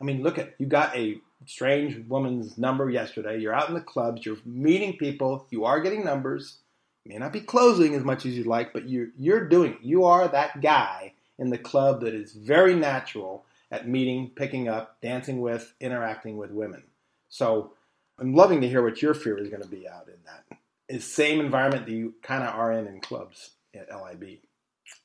I 0.00 0.04
mean, 0.04 0.24
look 0.24 0.36
at 0.36 0.54
you 0.58 0.66
got 0.66 0.96
a 0.96 1.20
strange 1.46 2.08
woman's 2.08 2.58
number 2.58 2.90
yesterday. 2.90 3.38
You're 3.38 3.54
out 3.54 3.68
in 3.68 3.74
the 3.74 3.80
clubs. 3.80 4.26
You're 4.26 4.38
meeting 4.44 4.96
people. 4.96 5.46
You 5.50 5.64
are 5.64 5.80
getting 5.80 6.04
numbers. 6.04 6.56
You 7.04 7.12
may 7.12 7.18
not 7.18 7.32
be 7.32 7.40
closing 7.40 7.94
as 7.94 8.02
much 8.02 8.24
as 8.26 8.36
you'd 8.36 8.46
like, 8.46 8.72
but 8.72 8.88
you're 8.88 9.08
you're 9.18 9.46
doing. 9.48 9.72
It. 9.72 9.78
You 9.82 10.04
are 10.04 10.26
that 10.28 10.60
guy 10.62 11.12
in 11.38 11.50
the 11.50 11.58
club 11.58 12.00
that 12.00 12.14
is 12.14 12.32
very 12.32 12.74
natural 12.74 13.44
at 13.70 13.88
meeting, 13.88 14.30
picking 14.34 14.68
up, 14.68 15.00
dancing 15.02 15.40
with, 15.40 15.74
interacting 15.80 16.36
with 16.36 16.50
women. 16.50 16.82
So 17.28 17.72
I'm 18.18 18.34
loving 18.34 18.60
to 18.60 18.68
hear 18.68 18.82
what 18.82 19.02
your 19.02 19.14
fear 19.14 19.36
is 19.38 19.48
going 19.48 19.62
to 19.62 19.68
be 19.68 19.88
out 19.88 20.06
in 20.08 20.14
that. 20.26 20.58
Is 20.88 21.04
same 21.04 21.40
environment 21.40 21.86
that 21.86 21.92
you 21.92 22.14
kind 22.22 22.42
of 22.44 22.54
are 22.54 22.70
in 22.72 22.86
in 22.86 23.00
clubs 23.00 23.50
at 23.74 23.88
LIB. 23.90 24.38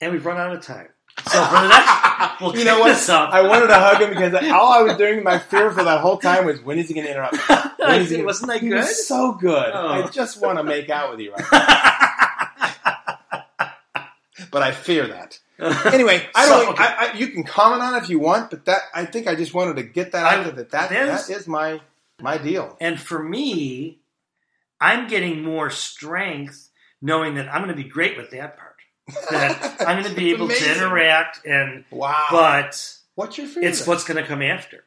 And 0.02 0.12
we've 0.12 0.26
run 0.26 0.38
out 0.38 0.56
of 0.56 0.62
time. 0.62 0.90
So 1.32 1.44
for 1.46 1.54
the 1.56 1.68
next, 1.68 2.42
we'll 2.42 2.56
you 2.58 2.64
know 2.66 2.80
what? 2.80 2.90
this 2.90 3.10
up. 3.10 3.32
I 3.34 3.42
wanted 3.48 3.68
to 3.68 3.74
hug 3.76 4.02
him 4.02 4.10
because 4.12 4.34
all 4.52 4.72
I 4.74 4.82
was 4.84 4.96
doing, 4.98 5.24
my 5.24 5.40
fear 5.40 5.72
for 5.72 5.84
that 5.84 6.00
whole 6.02 6.18
time 6.18 6.46
was 6.46 6.62
when 6.62 6.78
is 6.78 6.88
he 6.88 6.94
going 6.94 7.08
to 7.08 7.12
interrupt 7.12 7.34
me? 7.36 7.42
When 7.80 8.02
is 8.02 8.10
he 8.10 8.16
gonna- 8.18 8.26
Wasn't 8.28 8.52
that 8.52 8.60
good? 8.62 8.72
was 8.76 9.08
so 9.08 9.32
good. 9.34 9.72
Oh. 9.74 9.88
I 9.88 10.08
just 10.10 10.40
want 10.42 10.58
to 10.60 10.64
make 10.64 10.90
out 10.90 11.12
with 11.12 11.20
you 11.22 11.34
right 11.34 11.46
now. 11.52 11.89
But 14.52 14.62
I 14.64 14.72
fear 14.72 15.08
that. 15.08 15.40
Anyway, 15.94 16.26
I 16.34 16.48
don't. 16.48 16.70
okay. 16.70 16.84
I, 16.84 17.10
I, 17.12 17.18
you 17.18 17.28
can 17.28 17.44
comment 17.44 17.82
on 17.82 17.94
it 17.96 18.04
if 18.04 18.10
you 18.10 18.18
want, 18.18 18.50
but 18.50 18.64
that 18.64 18.80
I 18.94 19.04
think 19.04 19.28
I 19.28 19.36
just 19.36 19.54
wanted 19.54 19.76
to 19.76 19.84
get 19.84 20.14
that 20.14 20.26
out 20.26 20.40
I- 20.40 20.44
there. 20.44 20.52
That 20.54 20.70
that, 20.72 20.90
that 20.90 21.30
is 21.30 21.48
my 21.48 21.82
my 22.22 22.38
deal. 22.38 22.78
And 22.80 22.98
for 23.00 23.22
me, 23.22 24.00
I'm 24.80 25.10
getting 25.10 25.44
more 25.44 25.70
strength 25.70 26.70
knowing 27.02 27.36
that 27.36 27.54
I'm 27.54 27.62
going 27.64 27.76
to 27.76 27.82
be 27.84 27.90
great 27.90 28.16
with 28.16 28.32
that 28.32 28.58
part. 28.58 28.76
That 29.32 29.82
I'm 29.88 30.02
going 30.02 30.10
to 30.14 30.18
be 30.18 30.32
able 30.32 30.48
to 30.48 30.72
interact, 30.76 31.46
and 31.46 31.84
Wow. 31.92 32.28
but 32.32 32.96
what's 33.16 33.38
your 33.38 33.48
fear? 33.48 33.64
it's 33.66 33.80
then? 33.80 33.88
what's 33.90 34.06
going 34.06 34.22
to 34.22 34.28
come 34.28 34.42
after. 34.42 34.86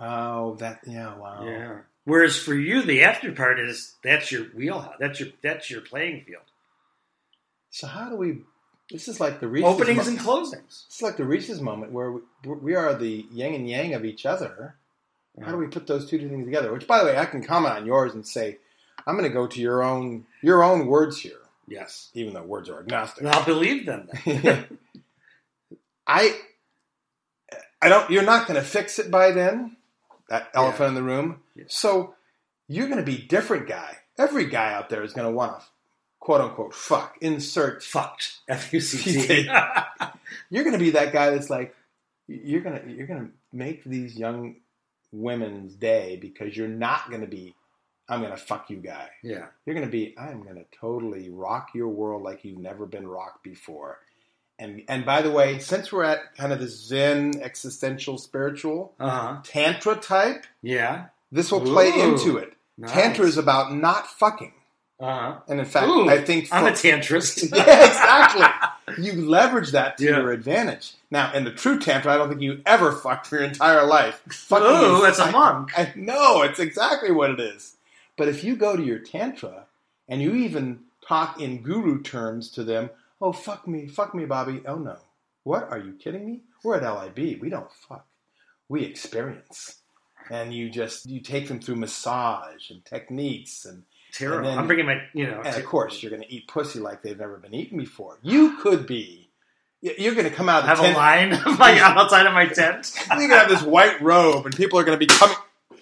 Oh, 0.00 0.54
that 0.56 0.80
yeah. 0.86 1.16
Wow. 1.16 1.44
Yeah. 1.46 1.78
Whereas 2.04 2.36
for 2.38 2.54
you, 2.54 2.82
the 2.82 3.04
after 3.04 3.32
part 3.32 3.58
is 3.58 3.94
that's 4.04 4.30
your 4.30 4.44
wheelhouse. 4.54 4.96
That's 5.00 5.18
your 5.18 5.30
that's 5.42 5.70
your 5.70 5.80
playing 5.80 6.24
field. 6.26 6.42
So 7.70 7.86
how 7.86 8.10
do 8.10 8.16
we? 8.16 8.40
This 8.90 9.06
is 9.08 9.20
like 9.20 9.40
the 9.40 9.48
Reese's 9.48 9.68
Openings 9.68 10.04
mo- 10.06 10.10
and 10.10 10.18
closings. 10.18 10.86
It's 10.86 11.02
like 11.02 11.16
the 11.16 11.24
Reese's 11.24 11.60
moment 11.60 11.92
where 11.92 12.10
we, 12.12 12.20
we 12.44 12.74
are 12.74 12.94
the 12.94 13.26
yin 13.30 13.54
and 13.54 13.68
yang 13.68 13.94
of 13.94 14.04
each 14.04 14.24
other. 14.26 14.76
How 15.42 15.52
do 15.52 15.56
we 15.58 15.66
put 15.68 15.86
those 15.86 16.08
two 16.08 16.18
things 16.18 16.44
together? 16.46 16.72
Which, 16.72 16.86
by 16.86 16.98
the 16.98 17.04
way, 17.04 17.16
I 17.16 17.24
can 17.26 17.44
comment 17.44 17.74
on 17.74 17.86
yours 17.86 18.14
and 18.14 18.26
say, 18.26 18.58
I'm 19.06 19.14
going 19.16 19.28
to 19.28 19.34
go 19.34 19.46
to 19.46 19.60
your 19.60 19.82
own 19.82 20.26
your 20.42 20.64
own 20.64 20.86
words 20.86 21.20
here, 21.20 21.38
Yes. 21.68 22.10
even 22.14 22.34
though 22.34 22.42
words 22.42 22.68
are 22.68 22.80
agnostic. 22.80 23.24
I'll 23.26 23.44
believe 23.44 23.86
them. 23.86 24.08
I 26.06 26.36
I 27.80 27.88
don't. 27.88 28.10
You're 28.10 28.24
not 28.24 28.46
going 28.48 28.58
to 28.60 28.66
fix 28.66 28.98
it 28.98 29.10
by 29.10 29.30
then. 29.30 29.76
That 30.28 30.48
elephant 30.54 30.88
in 30.88 30.94
the 30.94 31.02
room. 31.02 31.40
Yeah. 31.54 31.64
So 31.68 32.14
you're 32.66 32.86
going 32.88 32.98
to 32.98 33.04
be 33.04 33.16
different 33.18 33.68
guy. 33.68 33.98
Every 34.18 34.46
guy 34.46 34.72
out 34.74 34.88
there 34.90 35.02
is 35.04 35.12
going 35.12 35.26
to 35.28 35.32
want 35.34 35.60
to 35.60 35.66
quote 36.20 36.40
unquote 36.40 36.74
fuck 36.74 37.16
insert. 37.20 37.82
Fucked. 37.82 38.38
F 38.48 38.72
U 38.72 38.80
C 38.80 39.26
T. 39.26 39.50
You're 40.50 40.64
going 40.64 40.72
to 40.72 40.78
be 40.78 40.90
that 40.90 41.12
guy 41.12 41.30
that's 41.30 41.50
like 41.50 41.74
you're 42.26 42.60
going 42.60 42.80
to 42.80 42.90
you're 42.92 43.06
to 43.06 43.28
make 43.52 43.84
these 43.84 44.16
young 44.16 44.56
women's 45.12 45.74
day 45.74 46.16
because 46.20 46.56
you're 46.56 46.68
not 46.68 47.08
going 47.08 47.22
to 47.22 47.26
be 47.26 47.54
I'm 48.08 48.20
going 48.20 48.32
to 48.32 48.38
fuck 48.38 48.70
you 48.70 48.76
guy. 48.78 49.08
Yeah. 49.22 49.46
You're 49.66 49.74
going 49.74 49.86
to 49.86 49.90
be 49.92 50.14
I'm 50.18 50.42
going 50.42 50.56
to 50.56 50.64
totally 50.80 51.28
rock 51.30 51.70
your 51.74 51.88
world 51.88 52.22
like 52.22 52.44
you've 52.44 52.58
never 52.58 52.86
been 52.86 53.06
rocked 53.06 53.42
before. 53.44 53.98
And 54.58 54.82
and 54.88 55.04
by 55.06 55.22
the 55.22 55.30
way, 55.30 55.58
since 55.60 55.92
we're 55.92 56.04
at 56.04 56.34
kind 56.36 56.52
of 56.52 56.58
the 56.60 56.68
Zen 56.68 57.40
existential 57.42 58.18
spiritual 58.18 58.92
Uh 58.98 59.08
huh. 59.10 59.40
tantra 59.44 59.94
type, 59.96 60.46
Yeah. 60.62 61.06
this 61.30 61.52
will 61.52 61.60
play 61.60 61.90
Ooh, 61.90 62.12
into 62.14 62.36
it. 62.38 62.54
Nice. 62.76 62.92
Tantra 62.92 63.24
is 63.26 63.38
about 63.38 63.74
not 63.74 64.06
fucking. 64.06 64.52
Uh 65.00 65.06
huh. 65.32 65.38
And 65.48 65.60
in 65.60 65.66
fact, 65.66 65.86
Ooh, 65.88 66.08
I 66.08 66.20
think 66.22 66.48
I'm 66.52 66.66
a 66.66 66.74
for- 66.74 66.88
tantrist. 66.88 67.50
yeah, 67.56 67.86
exactly. 67.86 68.44
You 68.96 69.12
leverage 69.28 69.72
that 69.72 69.98
to 69.98 70.04
Yeah. 70.04 70.16
your 70.16 70.32
advantage. 70.32 70.94
Now, 71.10 71.30
in 71.34 71.44
the 71.44 71.52
true 71.52 71.78
tantra, 71.78 72.10
I 72.14 72.16
don't 72.16 72.30
think 72.30 72.40
you 72.40 72.62
ever 72.64 72.90
fucked 72.92 73.26
for 73.26 73.36
your 73.36 73.44
entire 73.44 73.84
life. 73.84 74.22
Fucking 74.30 74.66
Ooh, 74.66 75.02
that's 75.02 75.18
a 75.18 75.30
monk. 75.30 75.78
I 75.78 75.92
know 75.94 76.40
it's 76.40 76.58
exactly 76.58 77.12
what 77.12 77.30
it 77.30 77.38
is. 77.38 77.76
But 78.16 78.28
if 78.28 78.42
you 78.42 78.56
go 78.56 78.76
to 78.76 78.82
your 78.82 78.98
tantra 78.98 79.66
and 80.08 80.22
you 80.22 80.34
even 80.34 80.80
talk 81.06 81.38
in 81.38 81.60
guru 81.62 82.00
terms 82.00 82.50
to 82.52 82.64
them, 82.64 82.88
oh 83.20 83.32
fuck 83.32 83.68
me, 83.68 83.88
fuck 83.88 84.14
me, 84.14 84.24
Bobby. 84.24 84.62
Oh 84.66 84.76
no, 84.76 84.96
what 85.44 85.70
are 85.70 85.78
you 85.78 85.92
kidding 85.92 86.24
me? 86.24 86.40
We're 86.64 86.76
at 86.76 86.82
LIB. 87.16 87.40
We 87.42 87.50
don't 87.50 87.70
fuck. 87.70 88.06
We 88.70 88.84
experience. 88.84 89.76
And 90.30 90.52
you 90.54 90.70
just 90.70 91.04
you 91.06 91.20
take 91.20 91.46
them 91.48 91.60
through 91.60 91.76
massage 91.76 92.70
and 92.70 92.82
techniques 92.86 93.66
and 93.66 93.82
Terrible. 94.12 94.50
Then- 94.50 94.58
I'm 94.58 94.66
bringing 94.66 94.86
my, 94.86 95.02
you 95.14 95.26
know. 95.26 95.42
and 95.44 95.56
of 95.56 95.64
course, 95.64 96.02
you're 96.02 96.10
going 96.10 96.22
to 96.22 96.32
eat 96.32 96.48
pussy 96.48 96.78
like 96.80 97.02
they've 97.02 97.18
never 97.18 97.36
been 97.38 97.54
eaten 97.54 97.78
before. 97.78 98.18
You 98.22 98.56
could 98.58 98.86
be. 98.86 99.30
You're 99.80 100.14
going 100.14 100.28
to 100.28 100.34
come 100.34 100.48
out 100.48 100.60
of 100.60 100.64
the 100.64 100.68
have 100.70 100.78
a 100.80 100.82
tent. 100.82 100.96
line 100.96 101.32
of 101.46 101.58
my, 101.58 101.78
outside 101.78 102.26
of 102.26 102.32
my 102.32 102.46
tent. 102.46 102.92
You're 103.10 103.18
going 103.18 103.30
to 103.30 103.36
have 103.36 103.48
this 103.48 103.62
white 103.62 104.00
robe, 104.02 104.44
and 104.46 104.56
people 104.56 104.78
are 104.78 104.84
going 104.84 104.98
to 104.98 105.06
be 105.06 105.12
coming. 105.12 105.36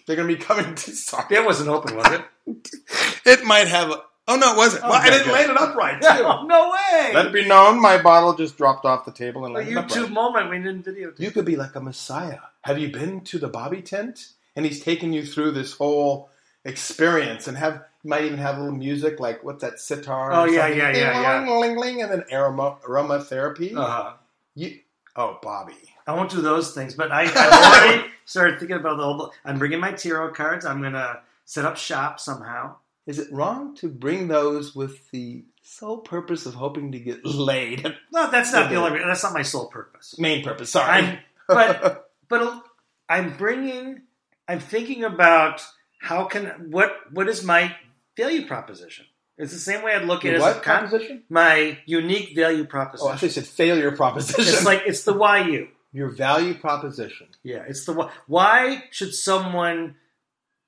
They're 0.07 0.17
going 0.17 0.29
to 0.29 0.37
be 0.37 0.43
coming 0.43 0.75
to. 0.75 0.91
Sorry, 0.93 1.25
That 1.31 1.47
wasn't 1.47 1.71
open, 1.71 1.97
was 1.97 2.13
it? 2.13 2.23
it 3.25 3.45
might 3.45 3.69
have. 3.69 3.91
A, 3.91 4.03
oh 4.29 4.37
no, 4.37 4.53
it 4.53 4.57
wasn't. 4.57 4.85
Oh, 4.85 4.91
well, 4.91 5.01
I 5.01 5.09
didn't 5.11 5.33
land 5.33 5.51
it 5.51 5.57
upright 5.57 6.03
too. 6.03 6.09
No, 6.09 6.43
no 6.45 6.71
way. 6.71 7.13
Let 7.15 7.27
it 7.27 7.33
be 7.33 7.47
known, 7.49 7.81
my 7.81 8.01
bottle 8.01 8.35
just 8.35 8.57
dropped 8.59 8.85
off 8.85 9.05
the 9.07 9.13
table 9.13 9.47
and 9.47 9.55
a 9.55 9.59
landed 9.59 9.77
upright. 9.79 9.99
YouTube 10.05 10.11
moment 10.13 10.51
we 10.51 10.59
didn't 10.59 10.85
videotape. 10.85 11.19
You 11.19 11.31
could 11.31 11.45
be 11.45 11.57
like 11.57 11.75
a 11.75 11.81
messiah. 11.81 12.39
Have 12.63 12.79
you 12.79 12.91
been 12.93 13.23
to 13.23 13.39
the 13.39 13.49
Bobby 13.49 13.83
tent? 13.83 14.29
And 14.55 14.65
he's 14.65 14.81
taking 14.81 15.13
you 15.13 15.25
through 15.27 15.53
this 15.53 15.73
whole 15.75 16.31
experience, 16.65 17.47
and 17.49 17.57
have 17.57 17.83
might 18.07 18.25
even 18.25 18.39
have 18.39 18.57
a 18.57 18.61
little 18.61 18.77
music 18.77 19.21
like 19.21 19.43
what's 19.45 19.63
that 19.63 19.79
sitar? 19.79 20.33
Oh, 20.33 20.45
yeah, 20.45 20.63
something? 20.63 20.79
yeah, 20.79 20.91
yeah, 20.93 21.21
yeah. 21.21 21.41
Ling, 21.41 21.61
ling, 21.61 21.79
ling, 21.79 22.03
and 22.03 22.13
then 22.13 22.25
aroma 22.33 22.79
aromatherapy. 22.83 23.77
Uh-huh. 23.77 24.15
You, 24.55 24.79
oh, 25.17 25.39
Bobby. 25.43 25.75
I 26.07 26.15
won't 26.15 26.31
do 26.31 26.41
those 26.41 26.73
things, 26.73 26.95
but 26.95 27.11
I, 27.11 27.23
I've 27.23 27.37
already 27.37 28.09
started 28.25 28.59
thinking 28.59 28.77
about 28.77 28.97
the 28.99 29.05
whole. 29.05 29.33
I'm 29.45 29.59
bringing 29.59 29.81
my 29.81 29.93
tarot 29.93 30.33
cards. 30.33 30.65
I'm 30.65 30.81
gonna 30.81 31.21
set 31.45 31.65
up 31.65 31.77
shop 31.77 32.21
somehow. 32.21 32.77
Is 33.07 33.19
it 33.19 33.33
wrong 33.33 33.75
to 33.77 33.89
bring 33.89 34.29
those 34.29 34.75
with 34.75 35.11
the 35.11 35.45
sole 35.63 35.99
purpose 35.99 36.47
of 36.47 36.55
hoping 36.55 36.93
to 36.93 36.99
get 36.99 37.25
laid? 37.25 37.87
No, 38.13 38.31
that's 38.31 38.53
not 38.53 38.71
the 38.71 38.77
only. 38.77 38.99
That's 38.99 39.23
not 39.23 39.35
my 39.35 39.43
sole 39.43 39.67
purpose. 39.67 40.19
Main 40.19 40.43
purpose. 40.43 40.71
Sorry. 40.71 40.91
I'm, 40.91 41.19
but 41.49 42.11
but 42.29 42.63
I'm 43.09 43.37
bringing. 43.37 44.03
I'm 44.49 44.61
thinking 44.61 45.05
about 45.05 45.63
how 45.99 46.25
can 46.25 46.71
what 46.71 46.97
what 47.13 47.29
is 47.29 47.45
my 47.45 47.75
value 48.17 48.47
proposition? 48.47 49.07
It's 49.39 49.53
the 49.53 49.59
same 49.59 49.83
way 49.83 49.93
I'd 49.95 50.05
look 50.07 50.25
at 50.25 50.33
it 50.33 50.37
as 50.37 50.41
what 50.43 50.57
a 50.57 50.61
con- 50.61 50.89
proposition? 50.89 51.23
my 51.29 51.79
unique 51.85 52.35
value 52.35 52.63
Oh, 52.63 52.65
I 52.65 52.67
proposition. 52.67 53.09
thought 53.13 53.23
you 53.23 53.29
said 53.29 53.47
failure 53.47 53.93
proposition. 53.93 54.41
it's 54.55 54.65
like 54.65 54.83
it's 54.87 55.05
the 55.05 55.13
why 55.13 55.47
you. 55.47 55.69
your 55.93 56.09
value 56.09 56.55
proposition. 56.55 57.27
Yeah, 57.43 57.65
it's 57.69 57.85
the 57.85 57.93
why. 57.93 58.11
Why 58.27 58.85
should 58.91 59.15
someone 59.15 59.97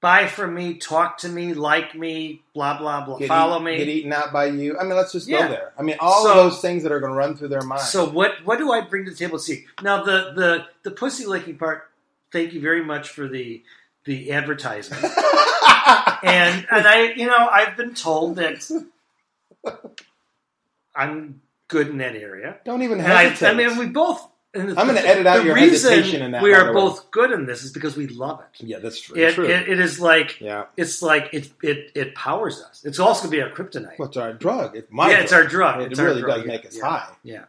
buy 0.01 0.27
from 0.29 0.55
me, 0.55 0.75
talk 0.75 1.19
to 1.19 1.29
me, 1.29 1.55
like 1.55 1.95
me, 1.95 2.43
blah 2.55 2.79
blah 2.79 3.05
blah, 3.07 3.17
Get 3.19 3.29
follow 3.29 3.59
eat- 3.61 3.65
me? 3.65 3.77
Get 3.79 3.89
eaten 3.89 4.13
out 4.13 4.33
by 4.35 4.47
you. 4.47 4.79
I 4.79 4.85
mean, 4.85 4.95
let's 4.97 5.13
just 5.13 5.27
Yeah. 5.29 5.43
go 5.45 5.49
there. 5.49 5.73
I 5.79 5.83
mean, 5.83 5.97
all 5.99 6.25
So- 6.25 6.31
of 6.31 6.37
those 6.37 6.61
things 6.61 6.83
that 6.83 6.93
are 6.93 7.01
going 7.01 7.13
to 7.13 7.19
run 7.19 7.37
through 7.37 7.49
their 7.49 7.63
mind. 7.63 7.81
So 7.83 8.05
what 8.09 8.33
what 8.45 8.59
do 8.59 8.71
I 8.71 8.83
bring 8.83 9.07
to 9.07 9.11
the 9.11 9.17
table? 9.17 9.39
See 9.39 9.65
now 9.83 10.05
the 10.05 10.33
the 10.37 10.67
the 10.83 10.91
pussy 10.91 11.25
licking 11.25 11.57
part. 11.57 11.85
Thank 12.31 12.53
you 12.53 12.61
very 12.61 12.85
much 12.85 13.09
for 13.09 13.27
the 13.27 13.63
the 14.05 14.31
advertisement. 14.33 15.03
and 16.23 16.67
and 16.71 16.87
I 16.87 17.13
you 17.17 17.27
know 17.27 17.49
I've 17.51 17.77
been 17.77 17.95
told 17.95 18.37
that 18.37 18.63
I'm 20.95 21.41
good 21.69 21.89
in 21.89 21.99
that 21.99 22.17
area. 22.17 22.57
don't 22.65 22.83
even 22.83 23.01
And 23.01 23.13
I, 23.13 23.25
hesitate. 23.25 23.51
I 23.51 23.55
mean 23.55 23.79
we 23.79 23.87
both. 23.87 24.27
And 24.55 24.71
I'm 24.79 24.87
gonna 24.87 25.01
edit 25.01 25.27
out 25.27 25.39
the 25.41 25.45
your 25.45 25.55
reason 25.55 25.91
hesitation 25.93 26.23
in 26.23 26.31
that, 26.33 26.43
We 26.43 26.55
are 26.55 26.69
way. 26.69 26.73
both 26.73 27.11
good 27.11 27.33
in 27.33 27.45
this 27.45 27.63
is 27.65 27.71
because 27.73 27.97
we 27.99 28.07
love 28.09 28.41
it. 28.41 28.65
yeah, 28.65 28.79
that's 28.79 28.99
true. 28.99 29.15
It, 29.17 29.35
true. 29.35 29.45
it, 29.47 29.69
it 29.69 29.79
is 29.79 30.01
like 30.01 30.41
yeah. 30.41 30.65
it's 30.77 31.03
like 31.03 31.29
it 31.35 31.51
it 31.63 31.93
it 31.95 32.15
powers 32.15 32.63
us. 32.63 32.83
It's 32.85 32.99
also 32.99 33.25
gonna 33.25 33.33
be 33.33 33.43
our 33.43 33.51
kryptonite. 33.51 33.99
What's 33.99 34.17
our 34.17 34.33
drug? 34.33 34.75
It's 34.75 34.91
my 34.91 35.11
yeah, 35.11 35.19
it's 35.21 35.33
our 35.35 35.45
drug. 35.45 35.83
It 35.83 35.93
It's 35.93 36.01
really 36.01 36.23
drug. 36.23 36.39
does 36.39 36.47
make 36.47 36.65
us 36.67 36.77
Yeah. 36.79 36.89
high. 36.89 37.13
Yeah. 37.23 37.45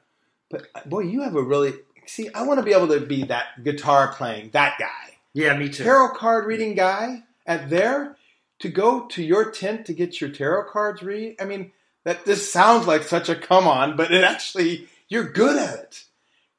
But 0.52 0.68
uh, 0.76 0.82
boy, 0.86 1.02
you 1.02 1.22
have 1.22 1.36
a 1.36 1.42
really 1.42 1.74
see. 2.06 2.30
I 2.36 2.44
want 2.44 2.60
to 2.60 2.64
be 2.66 2.74
able 2.74 2.90
to 2.90 3.00
be 3.00 3.24
that 3.26 3.64
guitar 3.64 4.14
playing 4.14 4.50
that 4.52 4.76
guy, 4.78 5.16
Yeah, 5.34 5.56
me 5.58 5.70
too. 5.70 5.86
tarot 5.86 6.16
card 6.16 6.46
reading 6.48 6.76
guy 6.76 7.24
at 7.48 7.70
there 7.70 8.18
to 8.60 8.70
go 8.70 9.06
to 9.08 9.24
your 9.24 9.52
tent 9.52 9.86
to 9.86 9.94
get 9.94 10.20
your 10.22 10.30
tarot 10.30 10.70
cards 10.72 11.02
read. 11.02 11.36
I 11.40 11.46
mean, 11.46 11.72
that 12.04 12.26
this 12.26 12.52
sounds 12.52 12.88
like 12.88 13.04
such 13.04 13.30
a 13.30 13.36
come 13.36 13.68
on, 13.68 13.96
but 13.98 14.12
it 14.12 14.24
actually 14.24 14.88
you're 15.08 15.30
good 15.32 15.58
at 15.58 15.80
it. 15.80 16.04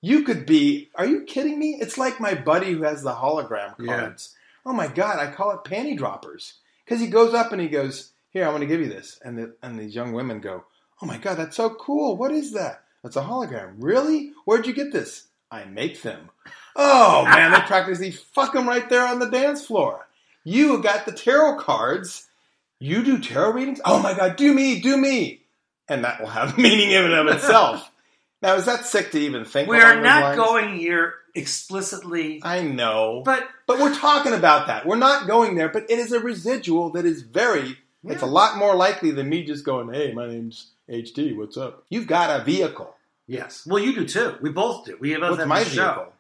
You 0.03 0.23
could 0.23 0.47
be. 0.47 0.89
Are 0.95 1.07
you 1.07 1.25
kidding 1.25 1.59
me? 1.59 1.77
It's 1.81 1.99
like 1.99 2.21
my 2.21 2.35
buddy 2.35 2.73
who 2.73 2.83
has 2.83 3.03
the 3.03 3.13
hologram 3.15 3.75
Yeah. 3.79 3.99
cards. 3.99 4.35
Oh 4.65 4.73
my 4.73 4.89
god, 4.89 5.19
I 5.19 5.31
call 5.31 5.51
it 5.53 5.65
panty 5.65 5.97
droppers 5.97 6.55
because 6.85 7.01
he 7.01 7.07
goes 7.07 7.35
up 7.35 7.53
and 7.53 7.61
he 7.61 7.69
goes, 7.69 8.13
"Here, 8.31 8.45
I 8.47 8.51
want 8.51 8.61
to 8.63 8.67
give 8.67 8.81
you 8.81 8.89
this," 8.89 9.19
and 9.25 9.39
the, 9.39 9.55
and 9.63 9.79
these 9.79 9.95
young 9.95 10.13
women 10.13 10.41
go, 10.41 10.65
"Oh 11.03 11.07
my 11.07 11.19
god, 11.19 11.37
that's 11.37 11.57
so 11.57 11.71
cool! 11.71 12.17
What 12.17 12.33
is 12.33 12.53
that? 12.53 12.83
That's 13.03 13.17
a 13.17 13.23
hologram. 13.23 13.75
Really? 13.79 14.33
Where'd 14.45 14.67
you 14.67 14.73
get 14.75 14.93
this? 14.93 15.27
I 15.51 15.65
make 15.65 16.03
them. 16.03 16.31
Oh 16.77 17.25
man, 17.25 17.53
they 17.53 17.61
practically 17.61 18.11
fuck 18.11 18.53
them 18.53 18.69
right 18.69 18.89
there 18.89 19.07
on 19.07 19.19
the 19.19 19.29
dance 19.31 19.67
floor. 19.67 20.07
You 20.45 20.83
got 20.83 21.07
the 21.07 21.13
tarot 21.13 21.59
cards. 21.59 22.27
You 22.79 23.03
do 23.05 23.19
tarot 23.19 23.53
readings. 23.53 23.81
Oh 23.85 24.01
my 24.03 24.15
god, 24.15 24.37
do 24.37 24.53
me, 24.55 24.81
do 24.81 24.97
me, 24.97 25.43
and 25.89 26.05
that 26.05 26.21
will 26.21 26.29
have 26.29 26.57
meaning 26.65 26.91
in 26.91 27.05
and 27.05 27.15
of 27.15 27.27
itself. 27.29 27.91
now, 28.43 28.55
is 28.55 28.65
that 28.67 28.87
sick 28.87 29.11
to 29.13 29.19
even 29.21 29.45
think? 29.45 29.69
We 29.69 29.79
are 29.81 30.01
not 30.01 30.23
lines? 30.23 30.37
going 30.39 30.77
here 30.79 31.15
explicitly, 31.35 32.41
I 32.43 32.63
know, 32.63 33.23
but 33.25 33.47
but 33.67 33.79
we're 33.79 33.95
talking 33.95 34.33
about 34.33 34.67
that. 34.69 34.87
We're 34.87 34.97
not 34.97 35.27
going 35.27 35.55
there, 35.57 35.69
but 35.69 35.91
it 35.91 35.99
is 35.99 36.13
a 36.13 36.21
residual 36.21 36.91
that 36.93 37.05
is 37.05 37.23
very. 37.23 37.77
It's 38.03 38.23
a 38.23 38.27
lot 38.27 38.57
more 38.57 38.75
likely 38.75 39.11
than 39.11 39.29
me 39.29 39.45
just 39.45 39.65
going, 39.65 39.93
"Hey, 39.93 40.13
my 40.15 40.27
name's 40.27 40.69
HD. 40.89 41.37
What's 41.37 41.59
up?" 41.59 41.85
You've 41.91 42.07
got 42.07 42.41
a 42.41 42.43
vehicle. 42.45 42.95
yes. 43.27 43.67
Well, 43.67 43.83
you 43.83 43.95
do 43.95 44.07
too. 44.07 44.37
We 44.41 44.49
both 44.51 44.87
do. 44.87 44.97
We 44.99 45.15
both 45.17 45.31
What's 45.33 45.39
have 45.41 45.49
my 45.49 45.61
a 45.61 45.65
show. 45.67 45.85
vehicle? 45.85 46.13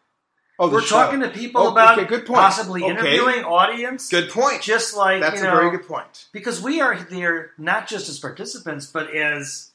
Oh, 0.62 0.68
We're 0.68 0.82
show. 0.82 0.96
talking 0.96 1.20
to 1.20 1.30
people 1.30 1.62
Oh, 1.62 1.72
about 1.72 1.98
okay, 1.98 2.06
good 2.06 2.26
point. 2.26 2.38
possibly 2.38 2.82
Okay. 2.82 2.90
interviewing 2.90 3.44
audience, 3.44 4.10
Good 4.10 4.28
point. 4.28 4.60
just 4.60 4.94
like 4.94 5.22
That's 5.22 5.40
you 5.40 5.48
a 5.48 5.50
very 5.50 5.70
good 5.70 5.88
point. 5.88 6.26
because 6.32 6.60
we 6.60 6.82
are 6.82 6.96
there 6.98 7.52
not 7.56 7.88
just 7.88 8.10
as 8.10 8.18
participants, 8.18 8.84
but 8.84 9.10
as 9.16 9.70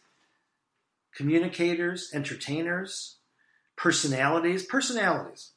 communicators, 1.16 2.12
entertainers, 2.14 3.16
personalities. 3.76 4.64
Personalities. 4.64 5.52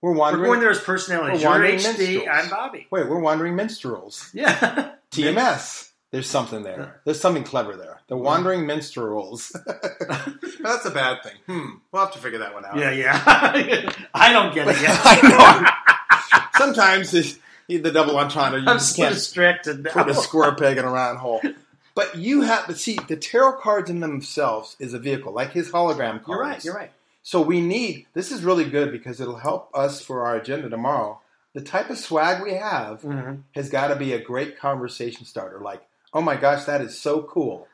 We're 0.00 0.14
We're 0.14 0.36
going 0.36 0.58
there 0.58 0.70
as 0.70 0.80
personalities. 0.80 1.44
we're 1.44 1.64
You're 1.64 1.78
HD. 1.78 1.98
minstrels. 1.98 2.28
I'm 2.32 2.50
Bobby. 2.50 2.86
Wait, 2.90 3.08
we're 3.08 3.20
wandering 3.20 3.54
minstrels. 3.54 4.30
Yeah. 4.34 4.94
TMS. 5.12 5.90
There's 6.12 6.28
something 6.30 6.62
there. 6.62 7.00
There's 7.04 7.18
something 7.20 7.42
clever 7.42 7.74
there. 7.74 8.00
The 8.06 8.16
wandering 8.16 8.66
minstrels. 8.66 9.50
That's 10.60 10.84
a 10.84 10.90
bad 10.90 11.22
thing. 11.24 11.32
Hmm. 11.46 11.70
We'll 11.90 12.04
have 12.04 12.12
to 12.12 12.18
figure 12.20 12.38
that 12.40 12.54
one 12.54 12.64
out. 12.64 12.76
yeah, 12.78 12.90
yeah. 12.92 13.20
I 14.14 14.32
don't 14.32 14.54
get 14.54 14.68
it 14.68 14.80
yet. 14.80 15.00
I 15.02 15.28
know. 15.28 16.38
Sometimes 16.54 17.12
it's, 17.14 17.38
the 17.68 17.90
double 17.90 18.16
entendre, 18.18 18.60
you 18.60 18.68
I'm 18.68 18.76
just 18.76 18.94
so 18.94 19.02
can't 19.02 19.14
distracted 19.14 19.84
now. 19.84 19.90
put 19.92 20.08
a 20.08 20.14
square 20.14 20.54
peg 20.54 20.76
in 20.78 20.84
a 20.84 20.90
round 20.90 21.18
hole. 21.18 21.40
But 21.94 22.16
you 22.16 22.42
have 22.42 22.66
to 22.66 22.74
see 22.74 22.98
the 23.08 23.16
tarot 23.16 23.60
cards 23.60 23.88
in 23.90 24.00
themselves 24.00 24.76
is 24.78 24.94
a 24.94 24.98
vehicle, 24.98 25.32
like 25.32 25.52
his 25.52 25.70
hologram 25.70 26.22
cards. 26.22 26.28
You're 26.28 26.38
right. 26.40 26.64
You're 26.64 26.74
right. 26.74 26.90
So 27.22 27.40
we 27.40 27.60
need 27.60 28.06
this 28.14 28.32
is 28.32 28.42
really 28.44 28.64
good 28.64 28.92
because 28.92 29.20
it'll 29.20 29.36
help 29.36 29.70
us 29.74 30.00
for 30.02 30.24
our 30.26 30.36
agenda 30.36 30.68
tomorrow. 30.68 31.20
The 31.54 31.60
type 31.60 31.88
of 31.90 31.98
swag 31.98 32.42
we 32.42 32.54
have 32.54 33.02
Mhm. 33.02 33.42
has 33.54 33.68
got 33.70 33.88
to 33.88 33.96
be 33.96 34.12
a 34.12 34.18
great 34.20 34.58
conversation 34.58 35.24
starter. 35.26 35.60
Like, 35.60 35.82
oh 36.14 36.20
my 36.22 36.36
gosh, 36.36 36.64
that 36.64 36.80
is 36.80 36.98
so 37.00 37.22
cool, 37.22 37.68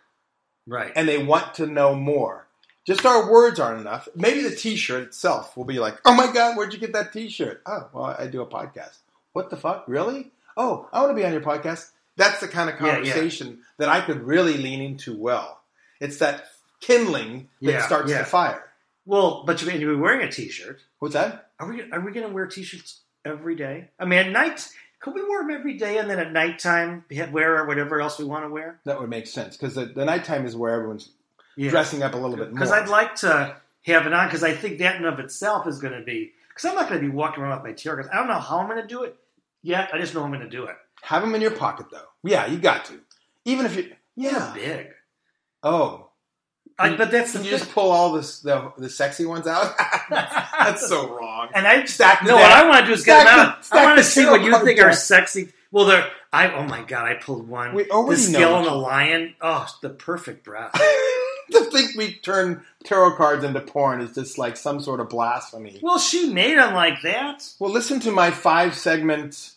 Right. 0.67 0.93
and 0.95 1.09
they 1.09 1.23
want 1.23 1.55
to 1.55 1.67
know 1.67 1.95
more. 1.95 2.47
Just 2.87 3.05
our 3.05 3.31
words 3.31 3.61
aren't 3.61 3.81
enough. 3.81 4.09
Maybe 4.15 4.43
the 4.43 4.55
T-shirt 4.55 5.03
itself 5.09 5.57
will 5.57 5.65
be 5.65 5.79
like, 5.79 5.99
oh 6.07 6.15
my 6.15 6.33
god, 6.33 6.57
where'd 6.57 6.73
you 6.73 6.79
get 6.79 6.93
that 6.95 7.13
T-shirt? 7.13 7.61
Oh, 7.67 7.89
well, 7.93 8.17
I 8.19 8.27
do 8.27 8.41
a 8.41 8.47
podcast. 8.47 8.97
What 9.35 9.51
the 9.51 9.57
fuck, 9.57 9.85
really? 9.89 10.31
Oh, 10.57 10.89
I 10.93 11.01
want 11.03 11.11
to 11.11 11.15
be 11.21 11.27
on 11.27 11.33
your 11.33 11.43
podcast. 11.43 11.91
That's 12.17 12.41
the 12.41 12.49
kind 12.49 12.71
of 12.71 12.77
Yeah, 12.81 12.87
yeah. 12.87 12.95
conversation 12.95 13.61
that 13.77 13.89
I 13.91 14.01
could 14.01 14.23
really 14.23 14.55
lean 14.57 14.81
into 14.81 15.17
well. 15.17 15.61
It's 16.01 16.19
that 16.19 16.47
kindling 16.81 17.49
that 17.61 17.73
Yeah, 17.73 17.87
starts 17.87 18.11
yeah. 18.11 18.21
the 18.21 18.25
fire. 18.25 18.65
well, 19.05 19.45
but 19.47 19.61
you 19.63 19.71
you're 19.73 19.97
wearing 19.99 20.23
a 20.27 20.31
T-shirt. 20.31 20.81
What's 20.99 21.15
that? 21.15 21.51
Are 21.61 21.69
we 21.69 21.83
are 21.93 22.01
we 22.01 22.13
going 22.13 22.27
to 22.27 22.33
wear 22.33 22.47
T-shirts 22.47 23.01
every 23.25 23.55
day? 23.57 23.89
I 23.99 24.05
mean, 24.07 24.19
at 24.19 24.31
night, 24.33 24.69
could 25.01 25.15
we 25.15 25.23
wear 25.23 25.43
them 25.43 25.51
every 25.51 25.75
day, 25.75 25.99
and 25.99 26.11
then 26.11 26.19
at 26.19 26.33
nighttime 26.33 27.05
wear 27.31 27.59
or 27.59 27.67
whatever 27.67 28.01
else 28.01 28.19
we 28.19 28.25
want 28.25 28.45
to 28.45 28.49
wear? 28.49 28.81
That 28.85 29.01
would 29.01 29.09
make 29.11 29.27
sense 29.27 29.57
because 29.57 29.75
the, 29.75 29.87
the 29.87 30.05
nighttime 30.05 30.45
is 30.47 30.57
where 30.57 30.73
everyone's 30.75 31.11
Yeah. 31.57 31.71
dressing 31.71 32.03
up 32.03 32.15
a 32.15 32.17
little 32.17 32.37
bit 32.37 32.49
more. 32.51 32.55
Because 32.55 32.73
I'd 32.73 32.89
like 32.89 33.15
to 33.17 33.57
have 33.87 34.07
it 34.07 34.13
on 34.13 34.27
because 34.27 34.43
I 34.43 34.53
think 34.55 34.79
that 34.79 34.97
in 34.97 35.05
of 35.05 35.19
itself 35.21 35.67
is 35.67 35.79
going 35.79 35.95
to 35.99 36.03
be 36.05 36.33
because 36.49 36.65
I'm 36.69 36.75
not 36.75 36.89
going 36.89 37.01
to 37.01 37.07
be 37.07 37.13
walking 37.15 37.43
around 37.43 37.63
with 37.63 37.71
my 37.71 37.73
tear 37.75 37.97
gas. 37.97 38.09
I 38.13 38.17
don't 38.17 38.27
know 38.29 38.39
how 38.41 38.59
I'm 38.59 38.67
going 38.69 38.81
to 38.83 38.87
do 38.87 39.05
it 39.05 39.17
yet. 39.63 39.91
I 39.93 39.99
just 39.99 40.15
know 40.15 40.23
I'm 40.25 40.31
going 40.31 40.43
to 40.43 40.49
do 40.49 40.65
it. 40.65 40.77
Have 41.03 41.23
them 41.23 41.35
in 41.35 41.41
your 41.41 41.53
pocket 41.53 41.87
though. 41.93 42.09
Yeah, 42.25 42.47
you 42.47 42.59
got 42.59 42.85
to. 42.87 42.95
Even 43.45 43.67
if 43.67 43.77
you, 43.77 43.93
yeah. 44.17 44.53
Big. 44.55 44.89
Oh, 45.63 46.08
I, 46.79 46.97
but 46.97 47.11
that's 47.11 47.33
the 47.33 47.43
you 47.43 47.51
just 47.51 47.71
pull 47.73 47.91
all 47.91 48.13
this 48.13 48.41
the 48.41 48.73
the 48.79 48.89
sexy 48.89 49.27
ones 49.27 49.47
out? 49.47 49.75
That's 50.11 50.89
so 50.89 51.17
wrong. 51.17 51.49
And 51.55 51.67
I 51.67 51.85
Stack 51.87 52.23
no, 52.23 52.29
the 52.29 52.35
what. 52.37 52.53
I 52.53 52.69
want 52.69 52.81
to 52.81 52.87
do 52.87 52.93
is 52.93 53.05
get 53.05 53.23
Stack 53.23 53.37
them 53.37 53.47
out. 53.47 53.65
stack 53.65 53.81
I 53.81 53.85
want 53.85 53.99
to 53.99 54.05
see 54.05 54.27
what 54.27 54.43
you 54.43 54.57
think 54.65 54.81
are 54.81 54.93
sexy. 54.93 55.53
Well, 55.73 55.87
they're. 55.87 56.09
I 56.33 56.53
oh 56.53 56.63
my 56.65 56.83
god! 56.83 57.07
I 57.09 57.15
pulled 57.15 57.49
one. 57.49 57.75
We 57.75 57.85
the 57.85 57.91
already 57.91 58.23
know 58.31 58.39
scale 58.39 58.57
and 58.59 58.67
the 58.67 58.75
lion. 58.75 59.35
Oh, 59.41 59.67
the 59.83 59.91
perfect 59.91 60.45
breath. 60.45 60.73
to 61.51 61.65
think 61.65 61.97
we 61.97 62.15
turn 62.15 62.63
tarot 62.85 63.17
cards 63.17 63.43
into 63.45 63.61
porn 63.61 64.01
is 64.01 64.15
just 64.15 64.39
like 64.39 64.57
some 64.57 64.81
sort 64.81 65.01
of 65.01 65.09
blasphemy. 65.09 65.81
well, 65.83 65.99
she 65.99 66.33
made 66.33 66.59
them 66.59 66.75
like 66.75 67.03
that. 67.03 67.49
Well, 67.59 67.73
listen 67.73 68.01
to 68.01 68.11
my 68.13 68.31
five 68.31 68.75
segment 68.77 69.53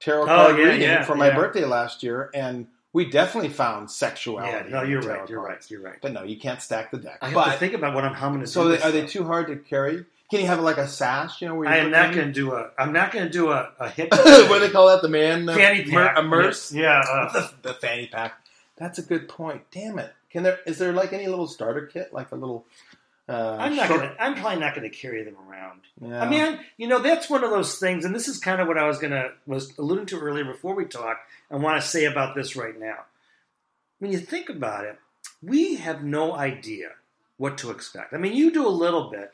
tarot 0.00 0.24
Oh, 0.24 0.26
card 0.26 0.58
yeah, 0.58 0.64
reading 0.64 0.82
yeah, 0.82 1.04
for 1.04 1.14
my 1.14 1.28
yeah. 1.28 1.36
birthday 1.36 1.64
last 1.64 2.02
year, 2.02 2.30
and 2.34 2.66
we 2.92 3.08
definitely 3.08 3.50
found 3.50 3.90
sexuality. 3.90 4.68
Yeah, 4.70 4.80
no, 4.80 4.82
you're 4.82 5.00
right. 5.00 5.28
You're 5.28 5.40
cards. 5.40 5.64
right. 5.64 5.70
You're 5.70 5.80
right. 5.80 5.98
But 6.00 6.12
no, 6.12 6.24
you 6.24 6.36
can't 6.36 6.60
stack 6.60 6.90
the 6.90 6.98
deck. 6.98 7.18
I 7.22 7.26
have 7.26 7.34
but 7.34 7.52
to 7.52 7.58
think 7.58 7.74
about 7.74 7.94
what 7.94 8.04
I'm. 8.04 8.14
How 8.14 8.26
I'm 8.26 8.34
going 8.34 8.44
to 8.44 8.50
so 8.50 8.68
they, 8.68 8.80
are 8.80 8.90
they 8.90 9.06
too 9.06 9.24
hard 9.24 9.46
to 9.48 9.56
carry? 9.56 10.04
Can 10.30 10.40
you 10.40 10.46
have 10.46 10.60
like 10.60 10.78
a 10.78 10.88
sash? 10.88 11.40
You 11.40 11.48
know, 11.48 11.54
where 11.56 11.68
I 11.68 11.78
am 11.78 11.90
not 11.90 12.14
going 12.14 12.26
to 12.26 12.32
do 12.32 12.52
a. 12.52 12.70
I'm 12.78 12.92
not 12.92 13.12
going 13.12 13.24
to 13.26 13.30
do 13.30 13.50
a, 13.50 13.70
a 13.78 13.88
hip. 13.88 14.08
what 14.12 14.48
do 14.48 14.58
they 14.60 14.70
call 14.70 14.88
that? 14.88 15.02
The 15.02 15.08
man 15.08 15.46
fanny 15.46 15.84
pack. 15.84 16.18
a 16.18 16.22
merce. 16.22 16.72
Yeah. 16.72 17.02
uh, 17.06 17.32
the, 17.62 17.68
the 17.68 17.74
fanny 17.74 18.06
pack. 18.06 18.34
That's 18.76 18.98
a 18.98 19.02
good 19.02 19.28
point. 19.28 19.62
Damn 19.70 19.98
it! 19.98 20.12
Can 20.30 20.42
there 20.42 20.58
is 20.66 20.78
there 20.78 20.92
like 20.92 21.12
any 21.12 21.26
little 21.26 21.46
starter 21.46 21.86
kit, 21.86 22.12
like 22.12 22.32
a 22.32 22.36
little? 22.36 22.66
Uh, 23.32 23.56
I'm 23.58 23.74
not 23.76 23.86
short- 23.88 24.00
going 24.00 24.12
to. 24.12 24.22
I'm 24.22 24.34
probably 24.34 24.60
not 24.60 24.74
going 24.74 24.90
to 24.90 24.94
carry 24.94 25.22
them 25.22 25.36
around. 25.48 25.80
Yeah. 26.00 26.22
I 26.22 26.28
mean, 26.28 26.58
you 26.76 26.86
know, 26.86 26.98
that's 26.98 27.30
one 27.30 27.42
of 27.44 27.50
those 27.50 27.78
things, 27.78 28.04
and 28.04 28.14
this 28.14 28.28
is 28.28 28.38
kind 28.38 28.60
of 28.60 28.68
what 28.68 28.76
I 28.76 28.86
was 28.86 28.98
gonna 28.98 29.30
was 29.46 29.76
alluding 29.78 30.06
to 30.06 30.20
earlier 30.20 30.44
before 30.44 30.74
we 30.74 30.84
talk. 30.84 31.18
I 31.50 31.56
want 31.56 31.80
to 31.80 31.86
say 31.86 32.04
about 32.04 32.34
this 32.34 32.56
right 32.56 32.78
now. 32.78 33.04
When 34.00 34.12
you 34.12 34.18
think 34.18 34.48
about 34.48 34.84
it, 34.84 34.98
we 35.42 35.76
have 35.76 36.02
no 36.04 36.34
idea 36.34 36.90
what 37.38 37.56
to 37.58 37.70
expect. 37.70 38.12
I 38.12 38.18
mean, 38.18 38.34
you 38.34 38.50
do 38.50 38.66
a 38.66 38.68
little 38.68 39.10
bit, 39.10 39.32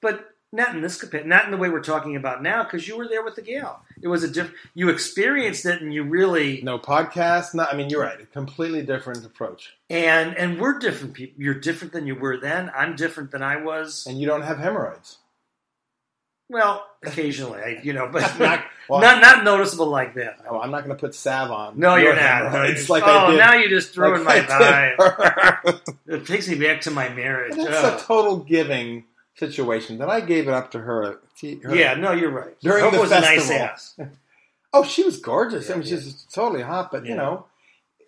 but 0.00 0.34
not 0.52 0.74
in 0.74 0.80
this 0.80 0.98
compa- 1.02 1.26
not 1.26 1.44
in 1.44 1.50
the 1.50 1.56
way 1.56 1.68
we're 1.68 1.82
talking 1.82 2.16
about 2.16 2.42
now, 2.42 2.62
because 2.64 2.88
you 2.88 2.96
were 2.96 3.06
there 3.06 3.22
with 3.22 3.36
the 3.36 3.42
gal. 3.42 3.82
It 4.00 4.08
was 4.08 4.22
a 4.24 4.30
diff- 4.30 4.54
you 4.74 4.88
experienced 4.88 5.66
it, 5.66 5.82
and 5.82 5.92
you 5.92 6.04
really 6.04 6.62
no 6.62 6.78
podcast. 6.78 7.54
Not. 7.54 7.72
I 7.72 7.76
mean, 7.76 7.90
you're 7.90 8.02
right. 8.02 8.20
A 8.20 8.26
completely 8.26 8.82
different 8.82 9.24
approach, 9.26 9.74
and 9.90 10.36
and 10.36 10.58
we're 10.60 10.78
different 10.78 11.14
people. 11.14 11.42
You're 11.42 11.54
different 11.60 11.92
than 11.92 12.06
you 12.06 12.14
were 12.14 12.38
then. 12.38 12.70
I'm 12.74 12.96
different 12.96 13.30
than 13.30 13.42
I 13.42 13.56
was. 13.62 14.06
and 14.06 14.18
you 14.18 14.26
don't 14.26 14.42
have 14.42 14.58
hemorrhoids. 14.58 15.18
Well, 16.50 16.86
occasionally, 17.04 17.60
I, 17.60 17.80
you 17.82 17.92
know, 17.92 18.08
but 18.10 18.22
Not- 18.22 18.38
not 18.40 18.64
well, 18.88 19.00
not 19.02 19.20
not 19.20 19.44
noticeable 19.44 19.88
like 19.88 20.14
that. 20.14 20.38
Oh, 20.48 20.58
I'm 20.60 20.70
not 20.70 20.82
going 20.84 20.96
to 20.96 21.00
put 21.00 21.14
salve 21.14 21.50
on. 21.50 21.78
No, 21.78 21.96
your 21.96 22.14
you're 22.14 22.14
not. 22.16 22.44
No, 22.44 22.48
hemorrhoids 22.50 22.88
like 22.88 23.02
oh, 23.04 23.36
now 23.36 23.52
you 23.52 23.68
just 23.68 23.94
ruined 23.98 24.24
like 24.24 24.48
my 24.48 24.94
I 24.98 25.78
It 26.06 26.26
takes 26.26 26.48
me 26.48 26.54
back 26.54 26.80
to 26.82 26.90
my 26.90 27.10
marriage. 27.10 27.54
That's 27.54 27.68
Ugh. 27.68 28.00
a 28.00 28.02
total 28.02 28.38
giving 28.38 29.04
situation. 29.38 29.98
That 29.98 30.08
I 30.10 30.20
gave 30.20 30.48
it 30.48 30.54
up 30.54 30.70
to 30.72 30.78
her. 30.80 31.20
Her- 31.62 31.74
yeah, 31.74 31.94
no, 31.94 32.12
you're 32.12 32.30
right. 32.30 32.58
During 32.60 32.84
Hope 32.84 32.92
the 32.94 33.00
was 33.00 33.12
a 33.12 33.20
nice 33.20 33.48
festival. 33.48 33.62
ass. 33.62 33.94
Oh, 34.70 34.84
she 34.84 35.02
was 35.02 35.16
gorgeous. 35.18 35.70
I 35.70 35.74
mean, 35.76 35.82
yeah. 35.84 35.96
she's 35.96 36.26
totally 36.30 36.60
hot. 36.60 36.90
But 36.92 37.06
you 37.06 37.14
know, 37.16 37.46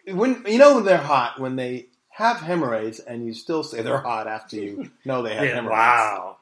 when 0.07 0.45
you 0.47 0.59
know 0.59 0.81
they're 0.81 0.99
hot 0.99 1.41
when 1.41 1.57
they 1.57 1.87
have 2.11 2.37
hemorrhoids, 2.41 2.99
and 2.99 3.25
you 3.27 3.33
still 3.33 3.63
say 3.63 3.81
they're 3.81 3.97
hot 4.03 4.27
after 4.27 4.57
you 4.57 4.91
know 5.07 5.23
they 5.23 5.35
have 5.37 5.45
Yeah, 5.45 5.55
hemorrhoids. 5.55 5.79
wow. 5.79 6.37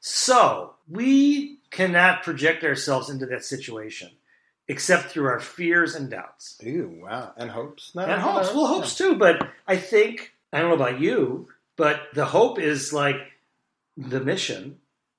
So 0.00 0.74
we 0.88 1.58
cannot 1.70 2.24
project 2.24 2.64
ourselves 2.64 3.10
into 3.10 3.26
that 3.26 3.44
situation 3.44 4.10
except 4.66 5.10
through 5.10 5.26
our 5.26 5.40
fears 5.40 5.94
and 5.94 6.10
doubts 6.10 6.58
Ooh, 6.66 6.98
wow. 7.02 7.32
And 7.36 7.50
hopes. 7.50 7.92
No, 7.94 8.02
and 8.02 8.20
hopes. 8.20 8.52
Well, 8.52 8.66
hopes 8.66 8.96
too. 8.98 9.14
But 9.14 9.48
I 9.68 9.76
think 9.76 10.32
I 10.52 10.58
don't 10.60 10.70
know 10.70 10.74
about 10.84 11.00
you, 11.00 11.48
but 11.76 12.00
the 12.14 12.24
hope 12.24 12.58
is 12.58 12.92
like 12.92 13.18
the 13.96 14.20
mission. 14.20 14.78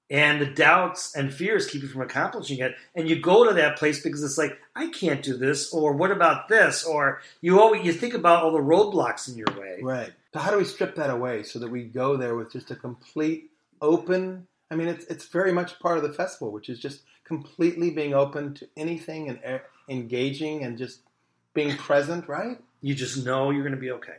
And 0.10 0.42
the 0.42 0.46
doubts 0.46 1.16
and 1.16 1.34
fears 1.34 1.68
keep 1.68 1.84
you 1.84 1.88
from 1.88 2.02
accomplishing 2.02 2.60
it. 2.60 2.76
And 2.94 3.10
you 3.10 3.22
go 3.22 3.48
to 3.48 3.54
that 3.54 3.78
place 3.78 4.04
because 4.04 4.22
it's 4.22 4.38
like, 4.38 4.60
I 4.76 4.90
can't 4.90 5.24
do 5.24 5.38
this, 5.38 5.74
or 5.74 5.94
what 5.94 6.12
about 6.12 6.50
this? 6.50 6.84
Or 6.84 7.22
you 7.40 7.62
always 7.62 7.86
you 7.86 7.94
think 7.94 8.14
about 8.14 8.44
all 8.44 8.52
the 8.52 8.60
roadblocks 8.60 9.30
in 9.30 9.38
your 9.38 9.48
way. 9.58 9.80
Right. 9.82 10.12
So 10.34 10.40
how 10.40 10.52
do 10.52 10.58
we 10.58 10.66
strip 10.66 10.96
that 10.96 11.10
away 11.10 11.44
so 11.44 11.60
that 11.60 11.72
we 11.72 11.84
go 11.86 12.18
there 12.18 12.36
with 12.36 12.52
just 12.52 12.72
a 12.72 12.76
complete 12.76 13.52
open? 13.82 14.48
I 14.70 14.76
mean, 14.76 14.90
it's 14.90 15.06
it's 15.06 15.28
very 15.28 15.54
much 15.54 15.80
part 15.80 15.98
of 15.98 16.04
the 16.04 16.12
festival, 16.12 16.52
which 16.52 16.68
is 16.68 16.80
just 16.80 17.04
completely 17.24 17.90
being 17.90 18.14
open 18.14 18.54
to 18.56 18.68
anything 18.76 19.30
and 19.30 19.40
uh, 19.46 19.60
engaging 19.88 20.66
and 20.66 20.78
just 20.78 21.04
being 21.54 21.78
present. 21.78 22.28
Right. 22.28 22.60
You 22.82 22.96
just 22.96 23.24
know 23.26 23.52
you're 23.52 23.64
going 23.64 23.76
to 23.76 23.80
be 23.80 23.92
okay. 23.92 24.18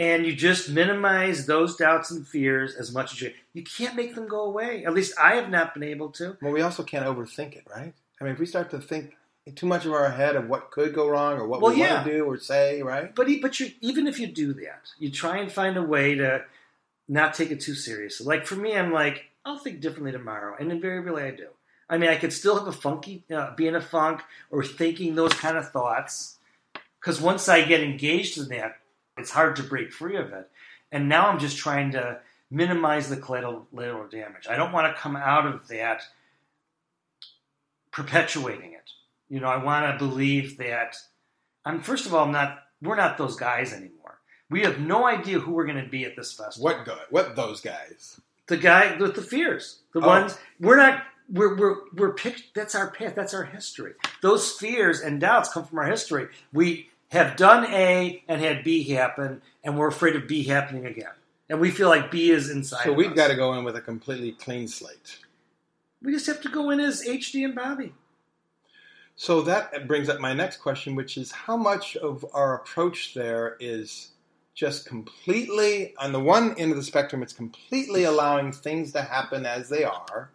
And 0.00 0.24
you 0.24 0.34
just 0.34 0.70
minimize 0.70 1.44
those 1.44 1.76
doubts 1.76 2.10
and 2.10 2.26
fears 2.26 2.74
as 2.74 2.90
much 2.90 3.12
as 3.12 3.20
you 3.20 3.34
you 3.52 3.62
can't 3.62 3.94
make 3.94 4.14
them 4.14 4.26
go 4.26 4.40
away. 4.40 4.82
At 4.86 4.94
least 4.94 5.12
I 5.20 5.34
have 5.34 5.50
not 5.50 5.74
been 5.74 5.82
able 5.82 6.08
to. 6.12 6.38
Well, 6.40 6.52
we 6.52 6.62
also 6.62 6.82
can't 6.82 7.04
overthink 7.04 7.54
it, 7.54 7.64
right? 7.70 7.92
I 8.18 8.24
mean, 8.24 8.32
if 8.32 8.38
we 8.38 8.46
start 8.46 8.70
to 8.70 8.80
think 8.80 9.14
too 9.54 9.66
much 9.66 9.84
of 9.84 9.92
our 9.92 10.10
head 10.10 10.36
of 10.36 10.48
what 10.48 10.70
could 10.70 10.94
go 10.94 11.06
wrong 11.06 11.38
or 11.38 11.46
what 11.46 11.60
Well, 11.60 11.74
we 11.74 11.80
yeah. 11.80 11.96
want 11.96 12.06
to 12.06 12.12
do 12.12 12.24
or 12.24 12.38
say, 12.38 12.82
right? 12.82 13.14
But 13.14 13.28
but 13.42 13.60
you 13.60 13.72
even 13.82 14.06
if 14.06 14.18
you 14.18 14.26
do 14.26 14.54
that, 14.54 14.88
you 14.98 15.10
try 15.10 15.36
and 15.36 15.52
find 15.52 15.76
a 15.76 15.82
way 15.82 16.14
to 16.14 16.44
not 17.06 17.34
take 17.34 17.50
it 17.50 17.60
too 17.60 17.74
seriously. 17.74 18.26
Like 18.26 18.46
for 18.46 18.56
me, 18.56 18.74
I'm 18.74 18.92
like 18.92 19.26
I'll 19.44 19.58
think 19.58 19.80
differently 19.80 20.12
tomorrow, 20.12 20.56
and 20.58 20.72
invariably 20.72 21.24
I 21.24 21.30
do. 21.32 21.48
I 21.90 21.98
mean, 21.98 22.08
I 22.08 22.16
could 22.16 22.32
still 22.32 22.56
have 22.56 22.68
a 22.68 22.72
funky, 22.72 23.24
uh, 23.34 23.54
be 23.54 23.66
in 23.66 23.74
a 23.74 23.80
funk 23.82 24.22
or 24.50 24.62
thinking 24.62 25.14
those 25.14 25.34
kind 25.34 25.58
of 25.58 25.70
thoughts, 25.70 26.38
because 27.00 27.20
once 27.20 27.48
I 27.48 27.64
get 27.64 27.82
engaged 27.82 28.38
in 28.38 28.48
that, 28.48 28.76
it's 29.16 29.30
hard 29.30 29.56
to 29.56 29.62
break 29.62 29.92
free 29.92 30.16
of 30.16 30.32
it. 30.32 30.48
And 30.92 31.08
now 31.08 31.28
I'm 31.28 31.38
just 31.38 31.56
trying 31.58 31.92
to 31.92 32.18
minimize 32.50 33.08
the 33.08 33.16
collateral 33.16 33.66
damage. 34.10 34.46
I 34.48 34.56
don't 34.56 34.72
want 34.72 34.94
to 34.94 35.00
come 35.00 35.16
out 35.16 35.46
of 35.46 35.68
that 35.68 36.02
perpetuating 37.92 38.72
it. 38.72 38.90
You 39.28 39.40
know, 39.40 39.46
I 39.48 39.62
want 39.62 39.86
to 39.92 40.04
believe 40.04 40.58
that 40.58 40.96
I'm 41.64 41.80
first 41.82 42.06
of 42.06 42.14
all 42.14 42.24
I'm 42.24 42.32
not 42.32 42.58
we're 42.82 42.96
not 42.96 43.18
those 43.18 43.36
guys 43.36 43.72
anymore. 43.72 44.18
We 44.48 44.62
have 44.62 44.80
no 44.80 45.06
idea 45.06 45.38
who 45.38 45.52
we're 45.52 45.66
going 45.66 45.82
to 45.84 45.88
be 45.90 46.04
at 46.04 46.16
this 46.16 46.32
festival. 46.32 46.64
What 46.64 46.84
go- 46.84 46.98
what 47.10 47.36
those 47.36 47.60
guys? 47.60 48.20
The 48.48 48.56
guy 48.56 48.96
with 48.96 49.14
the 49.14 49.22
fears, 49.22 49.78
the 49.94 50.00
Oh. 50.00 50.06
ones 50.06 50.36
we're 50.58 50.76
not. 50.76 51.04
We're 51.28 51.54
we're 51.56 51.76
we're 51.94 52.14
picked. 52.14 52.54
That's 52.56 52.74
our 52.74 52.90
path. 52.90 53.14
That's 53.14 53.34
our 53.34 53.44
history. 53.44 53.92
Those 54.20 54.50
fears 54.50 55.00
and 55.00 55.20
doubts 55.20 55.48
come 55.52 55.64
from 55.64 55.78
our 55.78 55.86
history. 55.86 56.26
We 56.52 56.90
have 57.10 57.36
done 57.36 57.66
A 57.66 58.22
and 58.28 58.40
had 58.40 58.64
B 58.64 58.84
happen, 58.84 59.42
and 59.62 59.76
we're 59.76 59.88
afraid 59.88 60.16
of 60.16 60.26
B 60.26 60.44
happening 60.44 60.86
again. 60.86 61.12
And 61.48 61.60
we 61.60 61.70
feel 61.70 61.88
like 61.88 62.10
B 62.10 62.30
is 62.30 62.48
inside. 62.48 62.84
So 62.84 62.92
we've 62.92 63.14
got 63.14 63.28
to 63.28 63.34
go 63.34 63.52
in 63.54 63.64
with 63.64 63.76
a 63.76 63.80
completely 63.80 64.32
clean 64.32 64.68
slate. 64.68 65.18
We 66.02 66.12
just 66.12 66.26
have 66.26 66.40
to 66.42 66.48
go 66.48 66.70
in 66.70 66.80
as 66.80 67.04
HD 67.04 67.44
and 67.44 67.54
Bobby. 67.54 67.92
So 69.16 69.42
that 69.42 69.86
brings 69.86 70.08
up 70.08 70.20
my 70.20 70.32
next 70.32 70.58
question, 70.58 70.94
which 70.94 71.18
is 71.18 71.32
how 71.32 71.56
much 71.56 71.96
of 71.96 72.24
our 72.32 72.54
approach 72.54 73.12
there 73.12 73.56
is 73.60 74.12
just 74.54 74.86
completely, 74.86 75.94
on 75.98 76.12
the 76.12 76.20
one 76.20 76.54
end 76.58 76.70
of 76.70 76.76
the 76.76 76.82
spectrum, 76.82 77.22
it's 77.22 77.32
completely 77.32 78.04
allowing 78.04 78.52
things 78.52 78.92
to 78.92 79.02
happen 79.02 79.44
as 79.44 79.68
they 79.68 79.84
are 79.84 80.30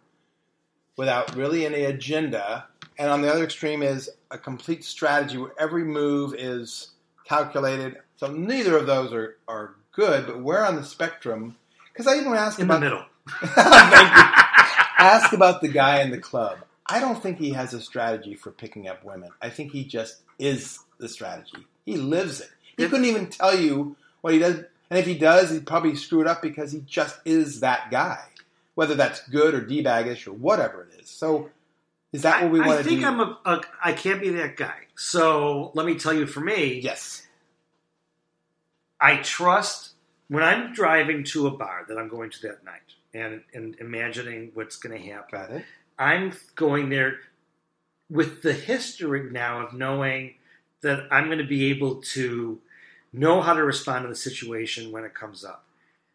without 0.96 1.34
really 1.34 1.64
any 1.66 1.84
agenda. 1.84 2.66
And 2.98 3.10
on 3.10 3.20
the 3.22 3.30
other 3.32 3.44
extreme 3.44 3.82
is 3.82 4.08
a 4.30 4.38
complete 4.38 4.84
strategy 4.84 5.36
where 5.38 5.52
every 5.58 5.84
move 5.84 6.34
is 6.34 6.88
calculated. 7.26 7.96
So 8.16 8.28
neither 8.28 8.76
of 8.76 8.86
those 8.86 9.12
are, 9.12 9.36
are 9.46 9.74
good, 9.92 10.26
but 10.26 10.40
where 10.42 10.64
on 10.64 10.76
the 10.76 10.84
spectrum? 10.84 11.56
Because 11.92 12.06
I 12.06 12.16
even 12.18 12.32
asked 12.34 12.58
In 12.58 12.68
the 12.68 12.74
about 12.76 12.82
middle. 12.82 13.04
Thank 13.28 13.56
you. 13.56 14.32
ask 14.98 15.32
about 15.32 15.60
the 15.60 15.68
guy 15.68 16.00
in 16.02 16.10
the 16.10 16.18
club. 16.18 16.58
I 16.88 17.00
don't 17.00 17.20
think 17.22 17.38
he 17.38 17.50
has 17.50 17.74
a 17.74 17.80
strategy 17.80 18.34
for 18.34 18.50
picking 18.50 18.88
up 18.88 19.04
women. 19.04 19.30
I 19.42 19.50
think 19.50 19.72
he 19.72 19.84
just 19.84 20.20
is 20.38 20.78
the 20.98 21.08
strategy. 21.08 21.66
He 21.84 21.96
lives 21.96 22.40
it. 22.40 22.50
He 22.76 22.84
It- 22.84 22.90
couldn't 22.90 23.06
even 23.06 23.26
tell 23.28 23.54
you 23.58 23.96
what 24.20 24.32
he 24.32 24.38
does, 24.38 24.56
and 24.88 24.98
if 24.98 25.04
he 25.06 25.18
does, 25.18 25.50
he'd 25.50 25.66
probably 25.66 25.96
screw 25.96 26.20
it 26.20 26.26
up 26.28 26.40
because 26.42 26.72
he 26.72 26.80
just 26.86 27.18
is 27.24 27.60
that 27.60 27.90
guy. 27.90 28.20
Whether 28.76 28.94
that's 28.94 29.26
good 29.28 29.54
or 29.54 29.62
d-baggish 29.62 30.26
or 30.26 30.32
whatever 30.32 30.82
it 30.92 31.00
is. 31.00 31.08
So, 31.10 31.48
is 32.12 32.22
that 32.22 32.44
what 32.44 32.52
we 32.52 32.60
I, 32.60 32.66
want 32.66 32.78
I 32.80 32.82
to 32.82 32.88
think 32.88 33.00
do? 33.00 33.06
I'm 33.06 33.20
a, 33.20 33.38
a. 33.44 33.60
I 33.82 33.92
can't 33.92 34.20
be 34.20 34.30
that 34.30 34.56
guy. 34.56 34.86
So 34.96 35.70
let 35.74 35.86
me 35.86 35.96
tell 35.98 36.12
you, 36.12 36.26
for 36.26 36.40
me, 36.40 36.80
yes. 36.80 37.26
I 39.00 39.16
trust 39.18 39.92
when 40.28 40.42
I'm 40.42 40.72
driving 40.72 41.24
to 41.24 41.46
a 41.46 41.50
bar 41.50 41.84
that 41.88 41.98
I'm 41.98 42.08
going 42.08 42.30
to 42.30 42.42
that 42.42 42.64
night 42.64 42.94
and, 43.12 43.42
and 43.52 43.76
imagining 43.78 44.50
what's 44.54 44.76
going 44.76 45.00
to 45.00 45.08
happen. 45.08 45.38
Got 45.38 45.50
it. 45.50 45.64
I'm 45.98 46.32
going 46.54 46.88
there 46.88 47.18
with 48.08 48.42
the 48.42 48.52
history 48.52 49.30
now 49.30 49.66
of 49.66 49.72
knowing 49.72 50.34
that 50.82 51.08
I'm 51.10 51.26
going 51.26 51.38
to 51.38 51.44
be 51.44 51.70
able 51.70 52.02
to 52.02 52.60
know 53.12 53.40
how 53.40 53.54
to 53.54 53.64
respond 53.64 54.04
to 54.04 54.08
the 54.08 54.14
situation 54.14 54.92
when 54.92 55.04
it 55.04 55.14
comes 55.14 55.44
up. 55.44 55.64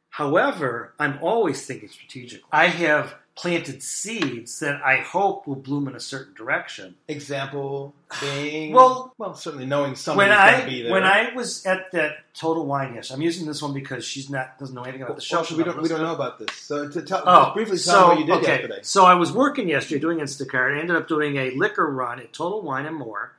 However, 0.09 0.93
I'm 0.99 1.19
always 1.21 1.65
thinking 1.65 1.89
strategically. 1.89 2.47
I 2.51 2.67
have 2.67 3.15
planted 3.35 3.81
seeds 3.81 4.59
that 4.59 4.81
I 4.85 4.97
hope 4.97 5.47
will 5.47 5.55
bloom 5.55 5.87
in 5.87 5.95
a 5.95 5.99
certain 5.99 6.33
direction. 6.33 6.95
Example 7.07 7.93
being 8.19 8.73
Well- 8.73 9.13
well, 9.17 9.33
certainly 9.35 9.65
knowing 9.65 9.95
somebody's 9.95 10.29
When 10.29 10.37
going 10.37 10.57
to 10.59 10.63
I 10.65 10.69
be 10.69 10.81
there. 10.83 10.91
when 10.91 11.03
I 11.03 11.33
was 11.33 11.65
at 11.65 11.91
that 11.93 12.17
Total 12.33 12.65
Wine 12.65 12.93
Yes, 12.95 13.09
I'm 13.09 13.21
using 13.21 13.45
this 13.47 13.61
one 13.61 13.73
because 13.73 14.03
she's 14.05 14.29
not 14.29 14.59
doesn't 14.59 14.75
know 14.75 14.83
anything 14.83 15.01
about 15.03 15.15
the 15.15 15.21
show. 15.21 15.37
Well, 15.37 15.45
She's 15.45 15.57
we 15.57 15.63
don't 15.63 15.81
we 15.81 15.87
don't 15.87 16.01
know 16.01 16.13
about 16.13 16.39
this. 16.39 16.51
So 16.55 16.89
to 16.89 17.01
tell, 17.01 17.23
Oh, 17.25 17.43
just 17.45 17.53
briefly 17.55 17.77
tell 17.77 17.93
so, 17.93 18.07
what 18.09 18.19
you 18.19 18.25
did 18.25 18.35
okay. 18.35 18.51
yesterday. 18.53 18.79
So 18.83 19.05
I 19.05 19.13
was 19.15 19.31
working 19.31 19.69
yesterday 19.69 19.99
doing 20.01 20.19
Instacart. 20.19 20.75
I 20.77 20.79
ended 20.81 20.95
up 20.97 21.07
doing 21.07 21.37
a 21.37 21.51
liquor 21.51 21.89
run 21.89 22.19
at 22.19 22.33
Total 22.33 22.61
Wine 22.61 22.85
and 22.85 22.95
More. 22.95 23.33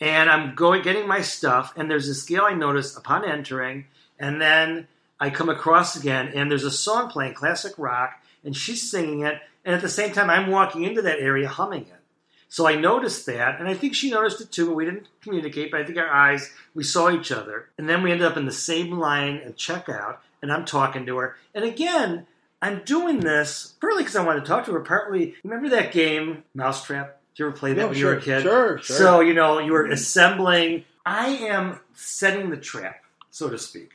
And 0.00 0.30
I'm 0.30 0.54
going 0.54 0.82
getting 0.82 1.08
my 1.08 1.22
stuff, 1.22 1.72
and 1.76 1.90
there's 1.90 2.08
a 2.08 2.14
scale 2.14 2.44
I 2.44 2.54
noticed 2.54 2.96
upon 2.96 3.24
entering, 3.24 3.86
and 4.18 4.40
then 4.40 4.86
I 5.18 5.30
come 5.30 5.48
across 5.48 5.96
again, 5.96 6.28
and 6.36 6.48
there's 6.48 6.62
a 6.62 6.70
song 6.70 7.10
playing, 7.10 7.34
classic 7.34 7.72
rock, 7.78 8.12
and 8.48 8.56
she's 8.56 8.90
singing 8.90 9.26
it, 9.26 9.34
and 9.62 9.74
at 9.74 9.82
the 9.82 9.90
same 9.90 10.10
time 10.10 10.30
I'm 10.30 10.50
walking 10.50 10.82
into 10.84 11.02
that 11.02 11.18
area 11.18 11.46
humming 11.46 11.82
it. 11.82 12.00
So 12.48 12.66
I 12.66 12.76
noticed 12.76 13.26
that, 13.26 13.60
and 13.60 13.68
I 13.68 13.74
think 13.74 13.94
she 13.94 14.10
noticed 14.10 14.40
it 14.40 14.50
too, 14.50 14.68
but 14.68 14.74
we 14.74 14.86
didn't 14.86 15.06
communicate. 15.20 15.70
But 15.70 15.82
I 15.82 15.84
think 15.84 15.98
our 15.98 16.08
eyes, 16.08 16.50
we 16.74 16.82
saw 16.82 17.10
each 17.10 17.30
other, 17.30 17.68
and 17.76 17.86
then 17.86 18.02
we 18.02 18.10
ended 18.10 18.26
up 18.26 18.38
in 18.38 18.46
the 18.46 18.50
same 18.50 18.92
line 18.92 19.36
at 19.44 19.58
checkout, 19.58 20.16
and 20.40 20.50
I'm 20.50 20.64
talking 20.64 21.04
to 21.04 21.18
her, 21.18 21.36
and 21.54 21.62
again, 21.62 22.26
I'm 22.62 22.84
doing 22.84 23.20
this 23.20 23.74
partly 23.82 24.02
because 24.02 24.16
I 24.16 24.24
wanted 24.24 24.40
to 24.40 24.46
talk 24.46 24.64
to 24.64 24.72
her. 24.72 24.80
Partly, 24.80 25.34
remember 25.44 25.68
that 25.68 25.92
game 25.92 26.44
Mousetrap? 26.54 27.20
Did 27.34 27.42
you 27.42 27.48
ever 27.48 27.56
play 27.56 27.74
that 27.74 27.90
when 27.90 27.98
you 27.98 28.06
were 28.06 28.14
a 28.14 28.22
kid? 28.22 28.44
Sure, 28.44 28.78
sure. 28.78 28.96
So 28.96 29.20
you 29.20 29.34
know 29.34 29.58
you 29.58 29.72
were 29.72 29.84
assembling. 29.84 30.86
I 31.04 31.28
am 31.28 31.80
setting 31.92 32.48
the 32.48 32.56
trap, 32.56 33.04
so 33.30 33.50
to 33.50 33.58
speak, 33.58 33.90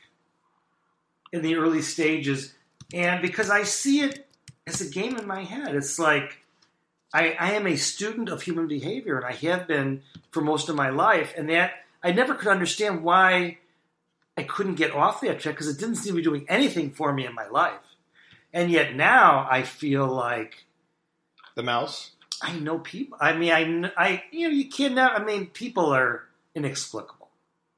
in 1.32 1.42
the 1.42 1.56
early 1.56 1.82
stages, 1.82 2.54
and 2.92 3.20
because 3.20 3.50
I 3.50 3.64
see 3.64 4.02
it 4.02 4.23
as 4.66 4.80
a 4.80 4.88
game 4.88 5.16
in 5.16 5.26
my 5.26 5.44
head, 5.44 5.74
it's 5.74 5.98
like 5.98 6.38
I, 7.12 7.36
I 7.38 7.52
am 7.52 7.66
a 7.66 7.76
student 7.76 8.28
of 8.28 8.42
human 8.42 8.66
behavior, 8.66 9.16
and 9.16 9.26
I 9.26 9.32
have 9.32 9.66
been 9.66 10.02
for 10.30 10.40
most 10.40 10.68
of 10.68 10.76
my 10.76 10.90
life, 10.90 11.34
and 11.36 11.48
that 11.50 11.72
I 12.02 12.12
never 12.12 12.34
could 12.34 12.48
understand 12.48 13.02
why 13.02 13.58
I 14.36 14.42
couldn't 14.42 14.74
get 14.74 14.92
off 14.92 15.20
that 15.20 15.40
track 15.40 15.54
because 15.54 15.68
it 15.68 15.78
didn't 15.78 15.96
seem 15.96 16.12
to 16.12 16.16
be 16.16 16.22
doing 16.22 16.46
anything 16.48 16.90
for 16.90 17.12
me 17.12 17.26
in 17.26 17.34
my 17.34 17.46
life, 17.48 17.96
and 18.52 18.70
yet 18.70 18.94
now 18.94 19.46
I 19.50 19.62
feel 19.62 20.06
like 20.06 20.64
the 21.54 21.62
mouse. 21.62 22.12
I 22.42 22.52
know 22.58 22.78
people. 22.78 23.16
I 23.20 23.32
mean, 23.32 23.52
I, 23.52 23.90
I, 23.96 24.24
you 24.30 24.48
know, 24.48 24.54
you 24.54 24.68
can't. 24.68 24.98
I 24.98 25.22
mean, 25.22 25.46
people 25.46 25.94
are 25.94 26.24
inexplicable. 26.54 27.28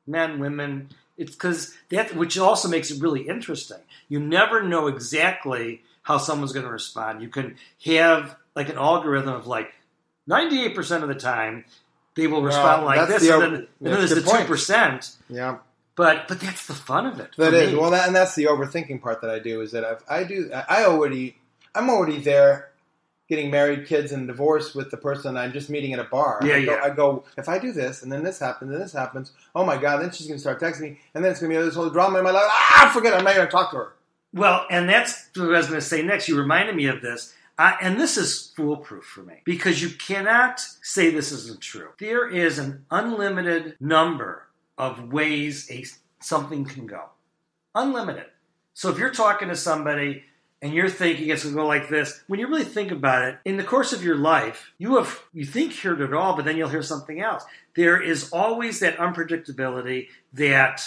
Men, 0.07 0.38
women. 0.38 0.90
It's 1.18 1.33
because 1.33 1.75
that, 1.90 2.14
which 2.14 2.37
also 2.38 2.68
makes 2.68 2.90
it 2.90 3.01
really 3.01 3.22
interesting. 3.29 3.79
You 4.09 4.20
never 4.20 4.62
know 4.62 4.87
exactly 4.87 5.83
how 6.07 6.19
someone's 6.19 6.53
going 6.53 6.64
to 6.66 6.71
respond. 6.73 7.21
You 7.21 7.29
can 7.29 7.57
have 7.85 8.37
like 8.55 8.69
an 8.69 8.79
algorithm 8.79 9.35
of 9.35 9.47
like 9.49 9.73
ninety-eight 10.27 10.75
percent 10.75 11.03
of 11.03 11.09
the 11.09 11.16
time 11.16 11.64
they 12.14 12.29
will 12.29 12.42
respond 12.42 12.85
Well, 12.87 12.97
like 12.97 13.09
this, 13.09 13.23
the 13.27 13.35
and 13.35 13.42
then, 13.42 13.55
and 13.55 13.66
then 13.81 13.92
there's 13.95 14.11
the 14.11 14.23
two 14.23 14.45
percent. 14.47 15.16
Yeah, 15.29 15.59
But 15.97 16.29
but 16.29 16.38
that's 16.40 16.66
the 16.66 16.75
fun 16.75 17.07
of 17.07 17.19
it. 17.21 17.31
that 17.37 17.53
is 17.53 17.73
me. 17.73 17.79
well, 17.79 17.90
that, 17.90 18.07
and 18.07 18.14
that's 18.14 18.35
the 18.37 18.45
overthinking 18.45 19.03
part 19.03 19.21
that 19.23 19.31
I 19.31 19.40
do 19.40 19.61
is 19.62 19.73
that 19.73 19.83
if 19.85 20.03
I 20.09 20.23
do, 20.25 20.49
I 20.53 20.85
already, 20.85 21.37
I'm 21.75 21.90
already 21.90 22.21
there, 22.21 22.71
getting 23.29 23.51
married, 23.51 23.87
kids, 23.88 24.12
and 24.12 24.27
divorce 24.29 24.75
with 24.75 24.90
the 24.92 24.97
person 24.97 25.37
I'm 25.37 25.53
just 25.53 25.69
meeting 25.69 25.92
at 25.92 25.99
a 25.99 26.05
bar. 26.05 26.40
Yeah, 26.45 26.55
I 26.55 26.64
go, 26.64 26.73
yeah. 26.77 26.81
I 26.85 26.90
go 26.90 27.25
if 27.37 27.49
I 27.49 27.59
do 27.59 27.73
this, 27.73 28.03
and 28.03 28.11
then 28.12 28.23
this 28.23 28.38
happens, 28.38 28.73
and 28.73 28.81
this 28.81 28.92
happens. 28.92 29.33
Oh 29.57 29.64
my 29.64 29.77
god! 29.77 30.01
Then 30.01 30.12
she's 30.12 30.29
gonna 30.29 30.38
start 30.38 30.61
texting 30.61 30.83
me, 30.83 31.01
and 31.14 31.25
then 31.25 31.33
it's 31.33 31.40
gonna 31.40 31.53
be 31.53 31.61
this 31.61 31.75
whole 31.75 31.90
drama 31.90 32.19
in 32.19 32.25
my 32.25 32.31
life. 32.31 32.45
Ah, 32.47 32.90
forget 32.95 33.12
it. 33.12 33.16
I'm 33.16 33.25
not 33.25 33.35
gonna 33.35 33.51
talk 33.51 33.73
to 33.73 33.77
her. 33.77 33.92
Well, 34.33 34.67
and 34.71 34.89
that's 34.89 35.31
what 35.37 35.55
I 35.55 35.59
was 35.59 35.67
going 35.67 35.81
to 35.81 35.87
say 35.87 36.03
next. 36.03 36.29
You 36.29 36.39
reminded 36.39 36.77
me 36.77 36.87
of 36.87 37.01
this. 37.03 37.35
I, 37.59 37.77
and 37.81 37.99
this 37.99 38.19
is 38.19 38.53
foolproof 38.55 39.05
for 39.05 39.23
me 39.23 39.41
because 39.45 39.81
you 39.81 39.89
cannot 39.89 40.61
say 40.83 41.11
this 41.11 41.33
isn't 41.33 41.62
true. 41.62 41.89
There 41.99 42.29
is 42.29 42.59
an 42.59 42.85
unlimited 42.91 43.77
number 43.81 44.47
of 44.77 45.11
ways 45.12 45.71
a, 45.71 45.85
something 46.21 46.67
can 46.67 46.87
go. 46.87 47.05
Unlimited. 47.75 48.27
So 48.75 48.91
if 48.91 48.99
you're 48.99 49.11
talking 49.11 49.49
to 49.49 49.57
somebody 49.57 50.25
and 50.61 50.75
you're 50.75 50.91
thinking 50.91 51.31
it's 51.31 51.45
going 51.45 51.55
to 51.55 51.61
go 51.62 51.67
like 51.67 51.89
this, 51.89 52.23
when 52.27 52.41
you 52.41 52.47
really 52.47 52.65
think 52.65 52.91
about 52.91 53.27
it, 53.27 53.39
in 53.47 53.57
the 53.57 53.65
course 53.65 53.95
of 53.95 54.05
your 54.05 54.17
life, 54.17 54.73
you 54.77 54.97
have 54.97 55.23
you 55.33 55.47
think 55.47 55.83
you 55.83 55.91
heard 55.91 56.03
it 56.03 56.12
all, 56.12 56.37
but 56.37 56.45
then 56.45 56.59
you'll 56.59 56.69
hear 56.69 56.83
something 56.83 57.21
else. 57.23 57.45
There 57.75 58.01
is 58.03 58.31
always 58.33 58.81
that 58.81 58.99
unpredictability 58.99 60.09
that 60.35 60.87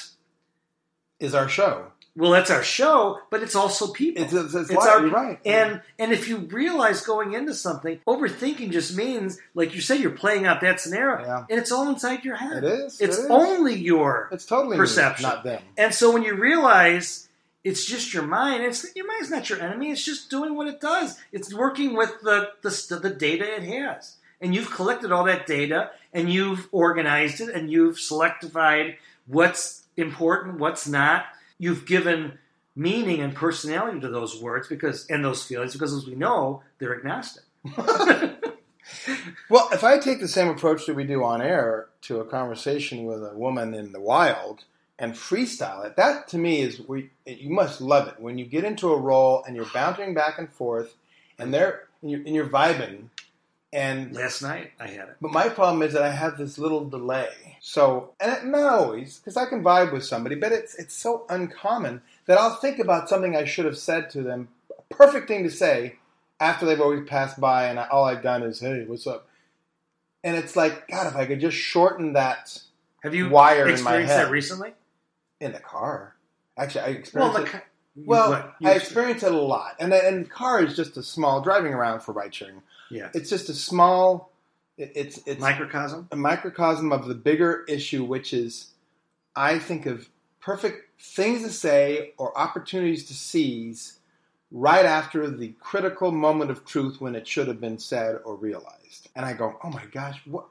Is 1.20 1.34
our 1.36 1.50
show? 1.50 1.92
Well, 2.16 2.32
that's 2.32 2.50
our 2.52 2.64
show, 2.64 3.20
but 3.30 3.42
it's 3.44 3.56
also 3.56 3.92
people. 3.94 4.24
It's 4.24 4.34
it's, 4.34 4.54
it's, 4.54 4.70
It's 4.72 4.86
our- 4.86 5.06
right. 5.08 5.40
And 5.46 5.82
and 5.98 6.12
if 6.12 6.28
you 6.28 6.38
realize 6.38 7.02
going 7.02 7.34
into 7.34 7.54
something, 7.54 8.00
overthinking 8.08 8.72
just 8.72 8.96
means, 8.98 9.38
like 9.54 9.74
you 9.76 9.82
said, 9.82 10.00
you're 10.00 10.12
playing 10.12 10.46
out 10.46 10.62
that 10.62 10.80
scenario, 10.82 11.26
Yeah. 11.26 11.46
and 11.50 11.60
it's 11.60 11.72
all 11.72 11.88
inside 11.90 12.26
your 12.26 12.36
head. 12.36 12.64
it 12.64 12.66
is. 12.66 13.00
It's 13.00 13.18
it 13.18 13.26
is. 13.26 13.28
only 13.30 13.76
your. 13.76 14.30
It's 14.32 14.46
totally 14.46 14.76
perception. 14.78 15.24
not 15.30 15.44
them. 15.44 15.62
And 15.78 15.94
so 15.94 16.12
when 16.12 16.24
you 16.24 16.36
realize 16.36 17.28
it's 17.64 17.86
just 17.86 18.14
your 18.14 18.24
mind, 18.24 18.64
it's 18.64 18.86
your 18.96 19.06
mind's 19.08 19.30
not 19.30 19.50
your 19.50 19.62
enemy. 19.62 19.92
It's 19.92 20.04
just 20.04 20.30
doing 20.30 20.56
what 20.56 20.68
it 20.68 20.80
does. 20.82 21.18
It's 21.32 21.54
working 21.54 21.96
with 21.96 22.12
the 22.22 22.50
the, 22.62 23.00
the 23.02 23.10
data 23.12 23.46
it 23.56 23.64
has, 23.64 24.16
and 24.42 24.54
you've 24.56 24.72
collected 24.72 25.12
all 25.12 25.24
that 25.26 25.46
data, 25.48 25.92
and 26.14 26.32
you've 26.32 26.68
organized 26.72 27.40
it, 27.42 27.50
and 27.50 27.70
you've 27.72 27.98
selectified 27.98 28.96
what's 29.28 29.84
important, 29.98 30.60
what's 30.60 30.88
not. 30.88 31.26
You've 31.60 31.86
given 31.86 32.40
meaning 32.76 33.20
and 33.20 33.36
personality 33.36 34.00
to 34.00 34.10
those 34.10 34.42
words 34.42 34.68
because 34.68 35.06
and 35.10 35.24
those 35.24 35.44
feelings 35.44 35.74
because 35.74 35.94
as 35.94 36.08
we 36.08 36.16
know 36.16 36.64
they're 36.80 36.96
agnostic. 36.96 37.44
Well, 39.50 39.70
if 39.72 39.84
I 39.84 39.98
take 39.98 40.20
the 40.20 40.28
same 40.28 40.48
approach 40.48 40.86
that 40.86 40.96
we 40.96 41.06
do 41.06 41.24
on 41.24 41.42
air 41.42 41.88
to 42.04 42.20
a 42.20 42.26
conversation 42.26 43.06
with 43.06 43.24
a 43.24 43.34
woman 43.34 43.74
in 43.74 43.92
the 43.92 44.00
wild 44.00 44.64
and 44.98 45.14
freestyle 45.14 45.86
it, 45.86 45.96
that 45.96 46.28
to 46.30 46.38
me 46.38 46.62
is 46.62 46.80
where 46.82 47.00
you, 47.00 47.10
you 47.26 47.50
must 47.50 47.82
love 47.82 48.08
it 48.08 48.20
when 48.20 48.38
you 48.38 48.46
get 48.46 48.64
into 48.64 48.94
a 48.94 49.00
role 49.00 49.44
and 49.46 49.56
you're 49.56 49.66
bouncing 49.74 50.14
back 50.14 50.38
and 50.38 50.52
forth, 50.52 50.96
and 51.40 51.54
they're 51.54 51.88
and 52.02 52.12
you're, 52.12 52.20
and 52.22 52.36
you're 52.36 52.48
vibing. 52.48 53.06
And 53.72 54.16
Last 54.16 54.42
night 54.42 54.72
I 54.80 54.88
had 54.88 55.10
it. 55.10 55.16
but 55.22 55.32
my 55.32 55.48
problem 55.48 55.84
is 55.84 55.94
that 55.94 56.02
I 56.02 56.10
have 56.10 56.38
this 56.38 56.58
little 56.58 56.90
delay. 56.90 57.58
So 57.62 58.14
and 58.20 58.32
it, 58.32 58.46
not 58.46 58.64
always 58.74 59.20
because 59.20 59.38
I 59.38 59.46
can 59.46 59.64
vibe 59.64 59.94
with 59.94 60.04
somebody, 60.06 60.36
but 60.36 60.52
it's 60.52 60.74
it's 60.76 60.96
so 60.96 61.26
uncommon 61.30 62.02
that 62.26 62.40
I'll 62.40 62.56
think 62.56 62.80
about 62.80 63.10
something 63.10 63.36
I 63.36 63.46
should 63.46 63.66
have 63.66 63.78
said 63.78 64.10
to 64.12 64.24
them, 64.24 64.48
a 64.76 64.94
perfect 64.94 65.28
thing 65.28 65.44
to 65.44 65.52
say 65.52 65.98
after 66.40 66.66
they've 66.66 66.82
always 66.82 67.08
passed 67.08 67.40
by, 67.40 67.66
and 67.66 67.80
I, 67.80 67.88
all 67.90 68.06
I've 68.06 68.24
done 68.24 68.42
is 68.42 68.60
hey, 68.60 68.86
what's 68.88 69.06
up? 69.06 69.28
And 70.24 70.36
it's 70.36 70.56
like 70.56 70.88
God, 70.88 71.06
if 71.08 71.16
I 71.16 71.26
could 71.28 71.40
just 71.40 71.58
shorten 71.58 72.14
that 72.14 72.60
Have 73.04 73.14
you 73.14 73.30
wire 73.30 73.68
in 73.68 73.84
my 73.84 73.98
experienced 73.98 74.14
head 74.16 74.26
that 74.26 74.32
recently? 74.32 74.74
in 75.40 75.52
the 75.52 75.60
car. 75.60 76.16
Actually, 76.58 76.82
I 76.82 76.88
Well, 76.88 76.98
experienced 76.98 77.38
the, 77.38 77.44
it. 77.44 77.48
ca- 77.52 77.62
Well? 77.96 78.34
I 78.34 78.74
exper- 78.74 78.76
experience 78.78 79.24
it 79.24 79.32
a 79.32 79.38
lot, 79.40 79.76
and 79.80 79.94
and 79.94 80.28
car 80.28 80.64
is 80.64 80.76
just 80.76 80.98
a 80.98 81.04
small 81.04 81.42
driving 81.42 81.74
around 81.74 82.00
for 82.02 82.14
ride 82.14 82.34
sharing. 82.34 82.64
Yeah 82.90 83.10
It's 83.14 83.30
just 83.30 83.50
a 83.50 83.54
small. 83.54 84.32
It, 84.78 84.92
it's 84.96 85.20
it's 85.26 85.42
microcosm. 85.42 86.08
a 86.12 86.16
microcosm 86.16 86.92
of 86.92 87.08
the 87.08 87.16
bigger 87.16 87.66
issue, 87.68 88.04
which 88.04 88.34
is 88.34 88.72
I 89.36 89.60
think 89.60 89.86
of 89.86 90.10
perfect 90.42 91.02
things 91.02 91.44
to 91.44 91.50
say 91.52 92.14
or 92.18 92.38
opportunities 92.38 93.06
to 93.08 93.14
seize 93.14 94.00
right 94.52 94.86
after 94.86 95.30
the 95.30 95.50
critical 95.60 96.12
moment 96.12 96.50
of 96.50 96.66
truth 96.66 97.00
when 97.00 97.16
it 97.16 97.28
should 97.28 97.48
have 97.48 97.62
been 97.62 97.78
said 97.78 98.18
or 98.26 98.36
realized. 98.36 99.10
And 99.16 99.26
I 99.26 99.34
go, 99.34 99.60
oh 99.64 99.70
my 99.70 99.86
gosh, 99.92 100.20
what? 100.26 100.46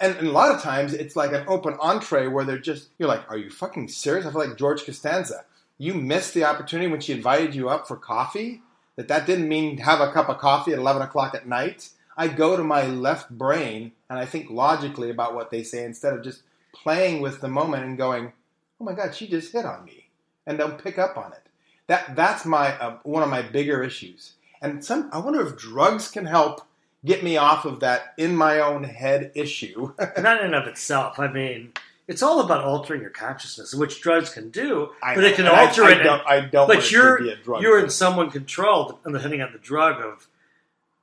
And, 0.00 0.16
and 0.16 0.28
a 0.28 0.32
lot 0.32 0.54
of 0.54 0.62
times 0.62 0.92
it's 0.92 1.16
like 1.16 1.32
an 1.32 1.44
open 1.48 1.74
entree 1.80 2.26
where 2.26 2.44
they're 2.44 2.58
just 2.58 2.90
you're 2.98 3.08
like, 3.08 3.28
are 3.30 3.38
you 3.38 3.50
fucking 3.50 3.88
serious? 3.88 4.26
I 4.26 4.30
feel 4.30 4.46
like 4.46 4.58
George 4.58 4.84
Costanza. 4.84 5.44
You 5.78 5.94
missed 5.94 6.34
the 6.34 6.44
opportunity 6.44 6.90
when 6.90 7.00
she 7.00 7.12
invited 7.14 7.54
you 7.54 7.70
up 7.70 7.88
for 7.88 7.96
coffee. 7.96 8.62
That 8.96 9.08
that 9.08 9.26
didn't 9.26 9.48
mean 9.48 9.78
have 9.78 10.00
a 10.00 10.12
cup 10.12 10.28
of 10.28 10.38
coffee 10.38 10.72
at 10.72 10.78
eleven 10.78 11.02
o'clock 11.02 11.34
at 11.34 11.46
night. 11.46 11.90
I 12.16 12.28
go 12.28 12.56
to 12.56 12.64
my 12.64 12.86
left 12.86 13.30
brain 13.30 13.92
and 14.10 14.18
I 14.18 14.26
think 14.26 14.50
logically 14.50 15.10
about 15.10 15.34
what 15.34 15.50
they 15.50 15.62
say 15.62 15.84
instead 15.84 16.12
of 16.12 16.22
just 16.22 16.42
playing 16.74 17.22
with 17.22 17.40
the 17.40 17.48
moment 17.48 17.84
and 17.84 17.96
going, 17.96 18.32
"Oh 18.80 18.84
my 18.84 18.92
God, 18.92 19.14
she 19.14 19.26
just 19.28 19.52
hit 19.52 19.64
on 19.64 19.84
me," 19.84 20.08
and 20.46 20.58
don't 20.58 20.82
pick 20.82 20.98
up 20.98 21.16
on 21.16 21.32
it. 21.32 21.46
That 21.86 22.14
that's 22.14 22.44
my 22.44 22.78
uh, 22.78 22.98
one 23.02 23.22
of 23.22 23.30
my 23.30 23.42
bigger 23.42 23.82
issues. 23.82 24.34
And 24.62 24.84
some 24.84 25.08
I 25.12 25.18
wonder 25.18 25.46
if 25.46 25.56
drugs 25.56 26.10
can 26.10 26.26
help 26.26 26.66
get 27.04 27.24
me 27.24 27.36
off 27.36 27.64
of 27.64 27.80
that 27.80 28.14
in 28.16 28.36
my 28.36 28.58
own 28.58 28.84
head 28.84 29.32
issue. 29.34 29.94
Not 29.98 30.40
in 30.40 30.46
and 30.46 30.54
of 30.54 30.66
itself. 30.66 31.18
I 31.18 31.28
mean, 31.28 31.72
it's 32.10 32.22
all 32.22 32.40
about 32.40 32.64
altering 32.64 33.00
your 33.00 33.10
consciousness, 33.10 33.72
which 33.72 34.00
drugs 34.02 34.30
can 34.30 34.50
do. 34.50 34.90
I 35.02 35.14
but 35.14 35.20
know, 35.22 35.26
it 35.28 35.36
can 35.36 35.46
I- 35.46 35.66
alter 35.66 35.84
I, 35.84 35.92
it. 35.92 36.02
Don't, 36.02 36.26
I 36.26 36.40
don't. 36.40 36.68
want 36.68 36.80
but 36.80 36.84
to 36.86 36.92
you're 36.92 37.18
be 37.18 37.30
a 37.30 37.36
drug 37.36 37.62
you're 37.62 37.78
thing. 37.78 37.84
in 37.84 37.90
someone 37.90 38.30
control, 38.30 38.98
depending 39.08 39.40
on 39.40 39.52
the 39.52 39.58
drug 39.58 40.02
of 40.02 40.26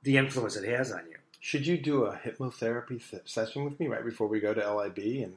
the 0.02 0.16
influence 0.18 0.54
it 0.54 0.68
has 0.68 0.92
on 0.92 1.00
you. 1.10 1.16
Should 1.40 1.66
you 1.66 1.78
do 1.78 2.04
a 2.04 2.14
hypnotherapy 2.14 3.00
session 3.24 3.64
with 3.64 3.80
me 3.80 3.86
right 3.86 4.04
before 4.04 4.26
we 4.28 4.38
go 4.38 4.52
to 4.52 4.74
LIB 4.74 4.98
and 5.24 5.34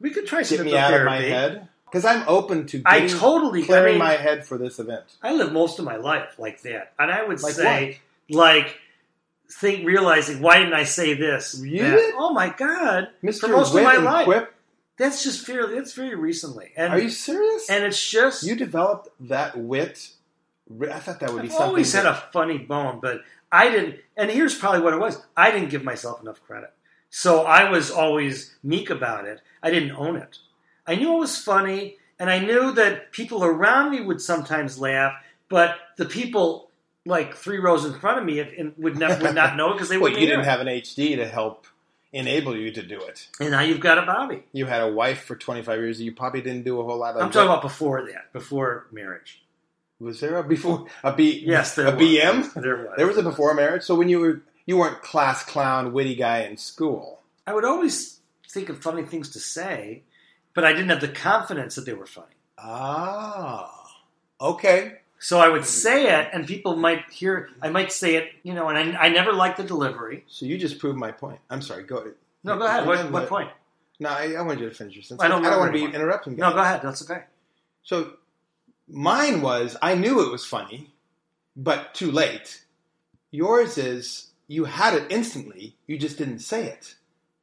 We 0.00 0.10
could 0.10 0.26
try 0.26 0.42
get 0.42 0.64
me 0.64 0.76
out 0.76 0.94
of 0.94 1.04
my 1.04 1.20
head? 1.20 1.68
Because 1.84 2.06
I'm 2.06 2.24
open 2.26 2.66
to 2.68 2.80
I 2.86 3.06
totally. 3.06 3.62
I 3.64 3.66
clearing 3.66 3.92
mean, 3.92 3.98
my 3.98 4.12
head 4.14 4.46
for 4.46 4.56
this 4.56 4.78
event. 4.78 5.04
I 5.22 5.34
live 5.34 5.52
most 5.52 5.78
of 5.78 5.84
my 5.84 5.96
life 5.96 6.38
like 6.38 6.62
that, 6.62 6.94
and 6.98 7.10
I 7.12 7.22
would 7.22 7.42
Like 7.42 7.52
say, 7.52 8.00
like, 8.30 8.78
think 9.60 9.84
realizing 9.86 10.40
why 10.40 10.58
didn't 10.60 10.72
I 10.72 10.84
say 10.84 11.12
this? 11.12 11.60
You 11.60 11.82
did? 11.82 12.14
Oh 12.16 12.32
my 12.32 12.48
god, 12.48 13.08
Mr. 13.22 13.40
For 13.40 13.48
most 13.48 13.74
of 13.74 13.82
my 13.82 13.96
life. 13.96 14.24
Quip, 14.24 14.54
that's 14.98 15.22
just 15.24 15.44
fairly. 15.46 15.74
That's 15.76 15.92
very 15.94 16.14
recently, 16.14 16.72
and 16.76 16.92
are 16.92 16.98
you 17.00 17.08
serious? 17.10 17.68
and 17.70 17.84
it's 17.84 18.08
just 18.08 18.42
you 18.44 18.54
developed 18.54 19.08
that 19.20 19.56
wit. 19.58 20.10
I 20.90 20.98
thought 21.00 21.20
that 21.20 21.32
would 21.32 21.42
be 21.42 21.48
I've 21.48 21.52
something. 21.52 21.68
always 21.68 21.92
had 21.92 22.04
that- 22.04 22.12
a 22.28 22.32
funny 22.32 22.58
bone, 22.58 22.98
but 23.00 23.22
I 23.50 23.70
didn't. 23.70 23.96
And 24.16 24.30
here's 24.30 24.54
probably 24.56 24.80
what 24.80 24.94
it 24.94 25.00
was: 25.00 25.22
I 25.36 25.50
didn't 25.50 25.70
give 25.70 25.84
myself 25.84 26.20
enough 26.22 26.42
credit, 26.46 26.72
so 27.10 27.42
I 27.44 27.70
was 27.70 27.90
always 27.90 28.54
meek 28.62 28.90
about 28.90 29.26
it. 29.26 29.40
I 29.62 29.70
didn't 29.70 29.92
own 29.92 30.16
it. 30.16 30.38
I 30.86 30.94
knew 30.96 31.16
it 31.16 31.20
was 31.20 31.36
funny, 31.38 31.98
and 32.18 32.30
I 32.30 32.38
knew 32.38 32.72
that 32.72 33.12
people 33.12 33.44
around 33.44 33.90
me 33.90 34.00
would 34.00 34.20
sometimes 34.22 34.78
laugh, 34.78 35.12
but 35.48 35.76
the 35.96 36.06
people 36.06 36.70
like 37.04 37.34
three 37.34 37.58
rows 37.58 37.84
in 37.84 37.98
front 37.98 38.18
of 38.18 38.24
me 38.24 38.72
would 38.78 38.96
not 38.98 39.20
would 39.22 39.34
not 39.34 39.56
know 39.56 39.72
because 39.72 39.88
they 39.88 39.96
well, 39.98 40.04
wouldn't 40.04 40.20
you 40.20 40.26
didn't 40.28 40.42
it. 40.42 40.46
have 40.48 40.60
an 40.60 40.68
HD 40.68 41.16
to 41.16 41.26
help 41.26 41.66
enable 42.12 42.56
you 42.56 42.70
to 42.72 42.82
do 42.82 43.00
it. 43.00 43.28
And 43.40 43.50
now 43.50 43.60
you've 43.60 43.80
got 43.80 43.98
a 43.98 44.02
Bobby. 44.02 44.44
You 44.52 44.66
had 44.66 44.82
a 44.82 44.92
wife 44.92 45.24
for 45.24 45.36
25 45.36 45.78
years. 45.78 46.00
You 46.00 46.12
probably 46.12 46.42
didn't 46.42 46.64
do 46.64 46.80
a 46.80 46.84
whole 46.84 46.98
lot 46.98 47.16
of. 47.16 47.22
I'm 47.22 47.30
talking 47.30 47.48
about 47.48 47.62
before 47.62 48.06
that, 48.06 48.32
before 48.32 48.86
marriage. 48.92 49.42
Was 49.98 50.20
there 50.20 50.36
a 50.36 50.44
before 50.44 50.86
a 51.04 51.14
B? 51.14 51.42
Yes, 51.46 51.74
there 51.74 51.86
a 51.86 51.94
was. 51.94 52.04
BM. 52.04 52.54
There 52.54 52.76
was. 52.76 52.94
There 52.96 53.06
was 53.06 53.16
a 53.16 53.22
before 53.22 53.54
marriage. 53.54 53.84
So 53.84 53.94
when 53.94 54.08
you 54.08 54.18
were 54.18 54.42
you 54.66 54.76
weren't 54.76 55.02
class 55.02 55.44
clown, 55.44 55.92
witty 55.92 56.14
guy 56.14 56.40
in 56.42 56.56
school. 56.56 57.20
I 57.46 57.54
would 57.54 57.64
always 57.64 58.20
think 58.48 58.68
of 58.68 58.80
funny 58.80 59.04
things 59.04 59.30
to 59.30 59.40
say, 59.40 60.02
but 60.54 60.64
I 60.64 60.72
didn't 60.72 60.90
have 60.90 61.00
the 61.00 61.08
confidence 61.08 61.74
that 61.76 61.86
they 61.86 61.94
were 61.94 62.06
funny. 62.06 62.34
Ah, 62.58 63.72
okay. 64.40 64.98
So 65.22 65.38
I 65.38 65.48
would 65.48 65.64
say 65.64 66.18
it, 66.18 66.30
and 66.32 66.48
people 66.48 66.74
might 66.74 67.08
hear. 67.12 67.50
I 67.62 67.68
might 67.70 67.92
say 67.92 68.16
it, 68.16 68.32
you 68.42 68.54
know, 68.54 68.68
and 68.68 68.96
I, 68.96 69.04
I 69.04 69.08
never 69.08 69.32
liked 69.32 69.56
the 69.56 69.62
delivery. 69.62 70.24
So 70.26 70.46
you 70.46 70.58
just 70.58 70.80
proved 70.80 70.98
my 70.98 71.12
point. 71.12 71.38
I'm 71.48 71.62
sorry. 71.62 71.84
Go. 71.84 71.98
Ahead. 71.98 72.14
No, 72.42 72.58
go 72.58 72.66
ahead. 72.66 72.84
What, 72.84 73.08
what 73.12 73.28
point? 73.28 73.48
No, 74.00 74.08
I, 74.08 74.32
I 74.32 74.42
want 74.42 74.58
you 74.58 74.68
to 74.68 74.74
finish 74.74 74.94
your 74.96 75.04
sentence. 75.04 75.24
I 75.24 75.28
don't 75.28 75.46
I 75.46 75.50
don't 75.50 75.60
want 75.60 75.72
to 75.72 75.78
be 75.78 75.94
interrupting. 75.94 76.34
No, 76.34 76.50
go 76.50 76.58
ahead. 76.58 76.80
That's 76.82 77.08
okay. 77.08 77.22
So 77.84 78.14
mine 78.88 79.42
was 79.42 79.76
I 79.80 79.94
knew 79.94 80.26
it 80.26 80.32
was 80.32 80.44
funny, 80.44 80.92
but 81.54 81.94
too 81.94 82.10
late. 82.10 82.64
Yours 83.30 83.78
is 83.78 84.32
you 84.48 84.64
had 84.64 84.94
it 84.94 85.06
instantly. 85.08 85.76
You 85.86 85.98
just 85.98 86.18
didn't 86.18 86.40
say 86.40 86.66
it 86.66 86.96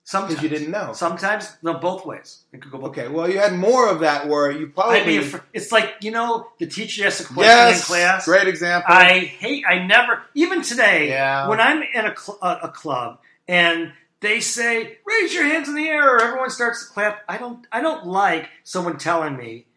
Sometimes 0.10 0.34
because 0.34 0.44
you 0.44 0.50
didn't 0.50 0.72
know. 0.72 0.92
Sometimes, 0.94 1.56
no, 1.62 1.76
both 1.76 2.04
ways. 2.04 2.40
It 2.52 2.62
could 2.64 2.72
go 2.72 2.80
both. 2.80 2.90
Okay, 2.98 3.08
well, 3.10 3.30
you 3.30 3.38
had 3.38 3.54
more 3.54 3.88
of 3.88 4.00
that 4.00 4.28
where 4.28 4.50
you 4.50 4.66
probably. 4.70 5.18
Afraid. 5.18 5.44
It's 5.54 5.72
like 5.72 5.98
you 6.02 6.10
know, 6.10 6.48
the 6.58 6.66
teacher 6.66 7.06
asks 7.06 7.22
a 7.22 7.26
question 7.26 7.44
yes, 7.44 7.80
in 7.82 7.86
class. 7.86 8.26
great 8.26 8.48
example. 8.48 8.92
I 8.92 9.20
hate. 9.20 9.66
I 9.70 9.86
never. 9.86 10.24
Even 10.34 10.64
today, 10.64 11.10
Yeah. 11.10 11.48
when 11.48 11.60
I'm 11.60 11.84
in 11.84 12.06
a, 12.08 12.16
cl- 12.18 12.40
a, 12.42 12.60
a 12.64 12.70
club 12.70 13.20
and 13.48 13.94
they 14.22 14.40
say 14.40 14.98
raise 15.06 15.32
your 15.32 15.44
hands 15.44 15.70
in 15.70 15.76
the 15.76 15.88
air, 15.88 16.16
or 16.16 16.20
everyone 16.24 16.50
starts 16.50 16.88
to 16.88 16.92
clap. 16.92 17.22
I 17.30 17.38
don't. 17.38 17.68
I 17.72 17.82
don't 17.82 18.08
like 18.08 18.50
someone 18.64 18.98
telling 18.98 19.38
me, 19.38 19.68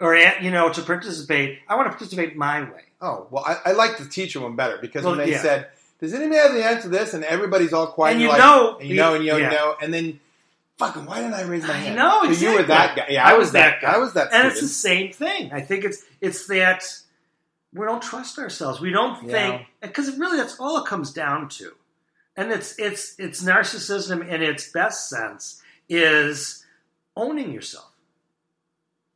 or 0.00 0.14
eh, 0.14 0.42
you 0.42 0.52
know, 0.52 0.72
to 0.72 0.80
participate. 0.82 1.58
I 1.68 1.74
want 1.74 1.86
to 1.86 1.90
participate 1.90 2.36
my 2.36 2.62
way. 2.62 2.82
oh 3.00 3.26
well, 3.32 3.42
I, 3.44 3.70
I 3.70 3.72
like 3.72 3.98
the 3.98 4.06
teacher 4.06 4.38
one 4.40 4.54
better 4.54 4.78
because 4.80 5.02
Well, 5.04 5.16
when 5.16 5.26
they 5.26 5.32
yeah. 5.32 5.42
said, 5.42 5.66
"Does 6.00 6.14
anybody 6.14 6.38
have 6.38 6.52
the 6.52 6.64
answer 6.64 6.82
to 6.82 6.88
this?" 6.88 7.14
and 7.14 7.24
everybody's 7.24 7.72
all 7.72 7.88
quiet, 7.88 8.12
and 8.12 8.20
you're 8.20 8.30
like, 8.30 8.38
know, 8.38 8.78
and 8.78 8.88
you 8.88 8.96
know, 8.96 9.14
and 9.14 9.24
you 9.24 9.32
know, 9.32 9.36
yeah. 9.38 9.44
and 9.44 9.52
you 9.52 9.58
know, 9.58 9.76
and 9.82 9.94
then. 9.94 10.20
Fucking, 10.78 11.06
why 11.06 11.22
didn't 11.22 11.32
I 11.32 11.42
raise 11.44 11.66
my 11.66 11.72
hand? 11.72 11.96
No, 11.96 12.30
So 12.30 12.50
You 12.50 12.56
were 12.56 12.62
that 12.64 12.94
guy. 12.94 13.06
Yeah, 13.08 13.26
I 13.26 13.30
I, 13.30 13.32
was 13.38 13.46
was 13.46 13.52
that 13.52 13.80
that 13.80 13.80
guy. 13.80 13.94
I 13.94 13.96
was 13.96 14.12
that. 14.12 14.28
and 14.34 14.46
it's 14.48 14.60
the 14.60 14.68
same 14.68 15.10
thing. 15.10 15.50
I 15.50 15.62
think 15.62 15.84
it's 15.84 16.04
it's 16.20 16.46
that 16.48 16.84
we 17.72 17.86
don't 17.86 18.02
trust 18.02 18.38
ourselves. 18.38 18.78
We 18.78 18.90
don't 18.90 19.24
Yeah. 19.24 19.32
think 19.32 19.66
because 19.80 20.14
really 20.18 20.36
that's 20.36 20.60
all 20.60 20.76
it 20.76 20.86
comes 20.86 21.14
down 21.14 21.48
to. 21.48 21.72
And 22.36 22.52
it's 22.52 22.78
it's 22.78 23.14
it's 23.18 23.42
narcissism 23.42 24.28
in 24.28 24.42
its 24.42 24.70
best 24.70 25.08
sense 25.08 25.62
is 25.88 26.62
owning 27.16 27.52
yourself. 27.52 27.90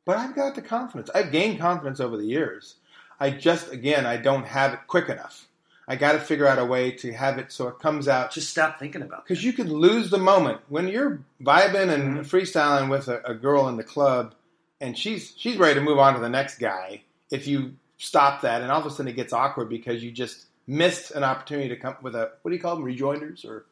But 0.06 0.16
I've 0.16 0.34
got 0.34 0.54
the 0.54 0.62
confidence. 0.62 1.10
I've 1.14 1.30
gained 1.30 1.60
confidence 1.60 2.00
over 2.00 2.16
the 2.16 2.24
years. 2.24 2.76
I 3.20 3.30
just, 3.30 3.70
again, 3.70 4.06
I 4.06 4.16
don't 4.16 4.46
have 4.46 4.72
it 4.72 4.80
quick 4.86 5.08
enough. 5.10 5.46
I 5.90 5.96
got 5.96 6.12
to 6.12 6.20
figure 6.20 6.46
out 6.46 6.58
a 6.60 6.64
way 6.64 6.92
to 6.92 7.12
have 7.12 7.38
it 7.38 7.50
so 7.50 7.66
it 7.66 7.80
comes 7.80 8.06
out. 8.06 8.30
Just 8.30 8.48
stop 8.50 8.78
thinking 8.78 9.02
about 9.02 9.20
it. 9.20 9.24
Because 9.28 9.42
you 9.44 9.52
can 9.52 9.72
lose 9.72 10.08
the 10.08 10.18
moment 10.18 10.60
when 10.68 10.86
you're 10.86 11.20
vibing 11.42 11.92
and 11.92 12.18
Mhm. 12.18 12.20
freestyling 12.20 12.88
with 12.88 13.08
a, 13.08 13.20
a 13.24 13.34
girl 13.34 13.68
in 13.68 13.76
the 13.76 13.82
club, 13.84 14.34
and 14.80 14.96
she's 14.96 15.34
she's 15.36 15.56
ready 15.56 15.74
to 15.74 15.80
move 15.80 15.98
on 15.98 16.14
to 16.14 16.20
the 16.20 16.28
next 16.28 16.58
guy. 16.58 17.02
If 17.32 17.46
you 17.48 17.74
stop 17.98 18.42
that, 18.42 18.62
and 18.62 18.70
all 18.70 18.80
of 18.80 18.86
a 18.86 18.90
sudden 18.90 19.08
it 19.08 19.16
gets 19.16 19.32
awkward 19.32 19.68
because 19.68 20.02
you 20.02 20.12
just 20.12 20.46
missed 20.66 21.10
an 21.10 21.24
opportunity 21.24 21.68
to 21.70 21.76
come 21.76 21.96
with 22.02 22.14
a 22.14 22.30
what 22.42 22.50
do 22.52 22.56
you 22.56 22.62
call 22.62 22.76
them 22.76 22.84
rejoinders 22.84 23.44
or 23.44 23.64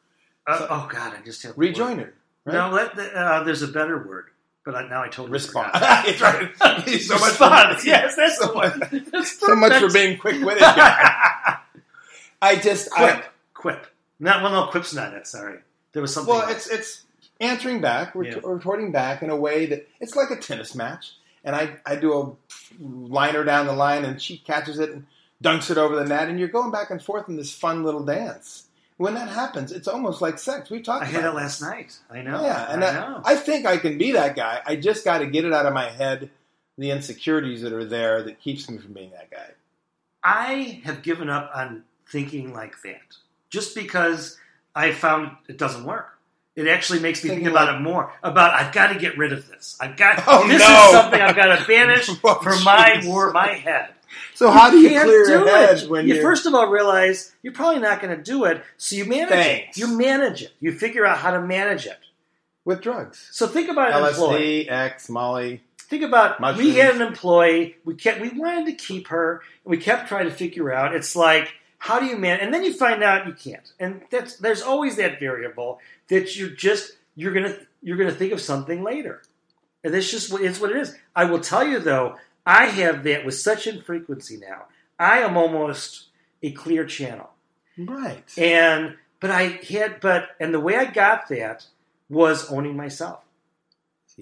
Uh, 0.46 0.66
oh 0.70 0.88
God, 0.90 1.14
I 1.16 1.24
just 1.24 1.44
word. 1.44 2.12
Right? 2.44 2.54
No, 2.54 2.70
let 2.70 2.96
the, 2.96 3.04
uh, 3.16 3.44
there's 3.44 3.62
a 3.62 3.68
better 3.68 3.96
word, 3.98 4.26
but 4.64 4.74
I, 4.74 4.88
now 4.88 5.02
I 5.02 5.08
totally 5.08 5.38
forgot. 5.38 5.70
It's 6.08 6.20
right. 6.20 6.50
So 7.00 7.14
much 7.14 7.34
for- 7.34 7.44
Response. 7.44 7.84
Yes, 7.86 8.16
that's 8.16 8.38
so 8.38 8.46
the 8.48 8.52
one. 8.54 8.78
much- 8.80 9.04
That's 9.12 9.38
so 9.38 9.54
much 9.54 9.74
for 9.80 9.92
being 9.92 10.18
quick 10.18 10.42
witted. 10.44 10.62
I 12.40 12.56
just 12.56 12.88
I, 12.96 13.12
quip. 13.12 13.24
Quip. 13.54 13.86
Not 14.20 14.42
well. 14.42 14.52
No, 14.52 14.66
quip's 14.70 14.94
not 14.94 15.14
it. 15.14 15.26
Sorry, 15.26 15.58
there 15.92 16.02
was 16.02 16.12
something. 16.12 16.34
Well, 16.34 16.42
else. 16.42 16.66
it's 16.66 16.68
it's 16.68 17.02
answering 17.40 17.80
back, 17.80 18.14
ret- 18.14 18.34
Yeah. 18.34 18.40
retorting 18.44 18.92
back 18.92 19.22
in 19.22 19.30
a 19.30 19.36
way 19.36 19.66
that 19.66 19.88
it's 20.00 20.16
like 20.16 20.30
a 20.30 20.36
tennis 20.36 20.74
match, 20.74 21.12
and 21.44 21.54
I 21.54 21.76
I 21.86 21.96
do 21.96 22.12
a 22.14 22.32
liner 22.80 23.44
down 23.44 23.66
the 23.66 23.72
line, 23.72 24.04
and 24.04 24.20
she 24.20 24.38
catches 24.38 24.78
it 24.78 24.90
and 24.90 25.06
dunks 25.42 25.70
it 25.70 25.78
over 25.78 25.96
the 25.96 26.04
net, 26.04 26.28
and 26.28 26.38
you're 26.38 26.48
going 26.48 26.70
back 26.70 26.90
and 26.90 27.02
forth 27.02 27.28
in 27.28 27.36
this 27.36 27.52
fun 27.52 27.84
little 27.84 28.04
dance. 28.04 28.64
When 28.96 29.14
that 29.14 29.28
happens, 29.28 29.70
it's 29.70 29.86
almost 29.86 30.20
like 30.20 30.38
sex. 30.38 30.70
We 30.70 30.80
talked 30.80 31.04
I 31.04 31.06
had 31.06 31.24
it 31.24 31.30
last 31.32 31.62
night. 31.62 31.96
I 32.10 32.20
know. 32.22 32.42
Yeah, 32.42 32.66
and 32.72 32.84
I 32.84 32.88
I, 32.88 32.92
know. 32.92 33.22
I 33.24 33.36
think 33.36 33.64
I 33.64 33.76
can 33.76 33.96
be 33.96 34.10
that 34.12 34.34
guy. 34.34 34.60
I 34.66 34.74
just 34.74 35.04
got 35.04 35.18
to 35.18 35.26
get 35.28 35.44
it 35.44 35.52
out 35.52 35.66
of 35.66 35.72
my 35.72 35.88
head, 35.88 36.30
the 36.76 36.90
insecurities 36.90 37.62
that 37.62 37.72
are 37.72 37.84
there 37.84 38.24
that 38.24 38.40
keeps 38.40 38.68
me 38.68 38.78
from 38.78 38.94
being 38.94 39.12
that 39.12 39.30
guy. 39.30 39.50
I 40.24 40.82
have 40.84 41.02
given 41.02 41.30
up 41.30 41.52
on 41.54 41.84
thinking 42.10 42.52
like 42.52 42.80
that 42.82 43.00
just 43.50 43.74
because 43.74 44.36
I 44.74 44.92
found 44.92 45.36
it 45.48 45.58
doesn't 45.58 45.84
work. 45.84 46.06
It 46.56 46.66
actually 46.66 46.98
makes 46.98 47.22
me 47.22 47.30
Thinking 47.30 47.46
think 47.46 47.56
about 47.56 47.68
like- 47.68 47.76
it 47.80 47.82
more. 47.82 48.12
About 48.22 48.52
I've 48.54 48.72
got 48.72 48.92
to 48.92 48.98
get 48.98 49.16
rid 49.16 49.32
of 49.32 49.46
this. 49.46 49.76
I've 49.80 49.96
got 49.96 50.24
Oh, 50.26 50.46
this 50.48 50.60
no. 50.60 50.84
is 50.86 50.90
something 50.90 51.20
I've 51.20 51.36
got 51.36 51.56
to 51.56 51.64
banish 51.66 52.10
Oh, 52.24 52.34
from 52.42 52.64
my 52.64 53.00
wor- 53.04 53.32
my 53.32 53.48
head. 53.54 53.90
So 54.34 54.50
how 54.50 54.70
do 54.70 54.78
you 54.78 54.88
clear 55.00 55.28
your 55.28 55.46
head 55.48 55.82
it. 55.82 55.90
when 55.90 56.08
you 56.08 56.20
first 56.20 56.46
of 56.46 56.54
all 56.54 56.68
realize 56.68 57.32
you're 57.42 57.52
probably 57.52 57.80
not 57.80 58.00
going 58.00 58.16
to 58.16 58.22
do 58.22 58.44
it, 58.44 58.62
so 58.76 58.96
you 58.96 59.04
manage 59.04 59.28
Thanks. 59.28 59.76
it. 59.76 59.80
You 59.80 59.96
manage 59.98 60.42
it. 60.42 60.52
You 60.60 60.72
figure 60.72 61.04
out 61.06 61.18
how 61.18 61.30
to 61.32 61.40
manage 61.40 61.86
it. 61.86 61.98
with 62.64 62.80
drugs? 62.80 63.28
So 63.32 63.46
think 63.46 63.68
about 63.70 63.92
an 63.92 64.04
employee. 64.08 64.66
LSD, 64.68 64.70
X, 64.72 65.08
Molly. 65.08 65.62
Think 65.82 66.02
about 66.02 66.40
Mushrooms. 66.40 66.68
we 66.68 66.74
had 66.76 66.96
an 66.96 67.02
employee. 67.02 67.76
We 67.84 67.94
kept 67.94 68.20
we 68.20 68.30
wanted 68.30 68.66
to 68.66 68.72
keep 68.72 69.08
her. 69.08 69.42
We 69.64 69.76
kept 69.78 70.08
trying 70.08 70.24
to 70.26 70.32
figure 70.32 70.72
out. 70.72 70.94
It's 70.94 71.14
like 71.14 71.52
how 71.78 72.00
do 72.00 72.06
you 72.06 72.16
manage? 72.16 72.42
And 72.42 72.52
then 72.52 72.64
you 72.64 72.72
find 72.72 73.02
out 73.02 73.26
you 73.26 73.32
can't. 73.32 73.72
And 73.78 74.02
that's 74.10 74.36
there's 74.36 74.62
always 74.62 74.96
that 74.96 75.20
variable 75.20 75.80
that 76.08 76.36
you're 76.36 76.50
just 76.50 76.92
you're 77.14 77.32
gonna 77.32 77.56
you're 77.82 77.96
gonna 77.96 78.12
think 78.12 78.32
of 78.32 78.40
something 78.40 78.82
later. 78.82 79.22
And 79.84 79.94
that's 79.94 80.10
just 80.10 80.32
what 80.32 80.42
it's 80.42 80.60
what 80.60 80.70
it 80.70 80.76
is. 80.76 80.96
I 81.14 81.24
will 81.24 81.40
tell 81.40 81.66
you 81.66 81.78
though, 81.78 82.16
I 82.44 82.66
have 82.66 83.04
that 83.04 83.24
with 83.24 83.34
such 83.34 83.66
infrequency 83.66 84.36
now. 84.36 84.66
I 84.98 85.18
am 85.18 85.36
almost 85.36 86.06
a 86.42 86.50
clear 86.50 86.84
channel. 86.84 87.30
Right. 87.78 88.24
And 88.36 88.96
but 89.20 89.30
I 89.30 89.60
had 89.68 90.00
but 90.00 90.30
and 90.40 90.52
the 90.52 90.60
way 90.60 90.76
I 90.76 90.86
got 90.86 91.28
that 91.28 91.66
was 92.08 92.50
owning 92.50 92.76
myself. 92.76 93.24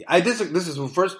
I 0.06 0.20
disagree. 0.20 0.52
This 0.52 0.68
is 0.68 0.76
the 0.76 0.88
first. 0.88 1.16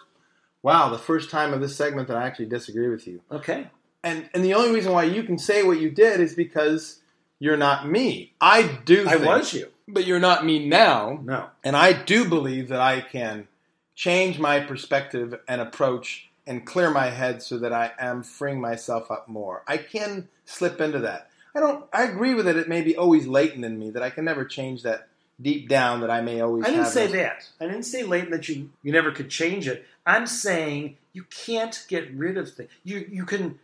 Wow, 0.63 0.89
the 0.91 0.99
first 0.99 1.31
time 1.31 1.55
of 1.55 1.61
this 1.61 1.77
segment 1.77 2.09
that 2.09 2.17
I 2.17 2.27
actually 2.27 2.47
disagree 2.47 2.89
with 2.89 3.07
you. 3.07 3.23
Okay. 3.31 3.69
And 4.07 4.31
and 4.33 4.45
the 4.45 4.55
only 4.55 4.73
reason 4.73 4.93
why 4.93 5.03
you 5.03 5.25
can 5.25 5.37
say 5.37 5.65
what 5.65 5.81
you 5.81 5.91
did 5.91 6.21
is 6.21 6.35
because 6.35 7.01
you're 7.41 7.57
not 7.57 7.89
me. 7.89 8.33
I 8.41 8.63
do. 8.85 9.07
I 9.09 9.15
think- 9.15 9.27
was 9.27 9.53
you. 9.53 9.69
but 9.89 10.07
you're 10.07 10.21
not 10.21 10.47
me 10.47 10.65
now. 10.67 11.21
No. 11.25 11.49
And 11.65 11.77
I 11.77 11.93
do 11.93 12.29
believe 12.29 12.69
that 12.69 12.81
I 12.81 13.01
can 13.01 13.49
change 13.97 14.39
my 14.39 14.61
perspective 14.61 15.39
and 15.49 15.61
approach 15.61 16.29
and 16.47 16.65
clear 16.65 16.91
my 16.91 17.07
head 17.11 17.43
so 17.43 17.59
that 17.59 17.73
I 17.73 17.93
am 17.99 18.23
freeing 18.23 18.61
myself 18.61 19.11
up 19.11 19.27
more. 19.29 19.65
I 19.67 19.79
can 19.79 20.29
slip 20.45 20.81
into 20.81 21.01
that. 21.01 21.29
I 21.57 21.59
don't. 21.59 21.85
I 21.93 22.05
agree 22.05 22.35
with 22.35 22.47
it. 22.47 22.57
It 22.57 22.69
may 22.69 22.83
be 22.83 22.97
always 22.97 23.27
latent 23.27 23.65
in 23.65 23.77
me 23.77 23.91
that 23.91 24.05
I 24.05 24.11
can 24.11 24.25
never 24.25 24.45
change 24.45 24.85
that 24.85 25.09
deep 25.41 25.69
down. 25.69 26.01
That 26.03 26.11
I 26.13 26.21
may 26.21 26.41
always. 26.41 26.65
I 26.65 26.71
didn't 26.71 26.87
say 26.87 27.09
that. 27.09 27.49
I 27.61 27.67
didn't 27.67 27.85
say 27.85 28.05
latent 28.05 28.31
that 28.31 28.49
you 28.49 28.71
you 28.85 28.93
never 28.93 29.11
could 29.11 29.31
change 29.31 29.67
it. 29.67 29.85
I'm 30.07 30.29
saying 30.29 30.97
you 31.13 31.25
can't 31.25 31.85
get 31.89 32.15
rid 32.15 32.37
of 32.37 32.53
things. 32.53 32.71
You 32.85 33.05
you 33.11 33.25
can 33.25 33.59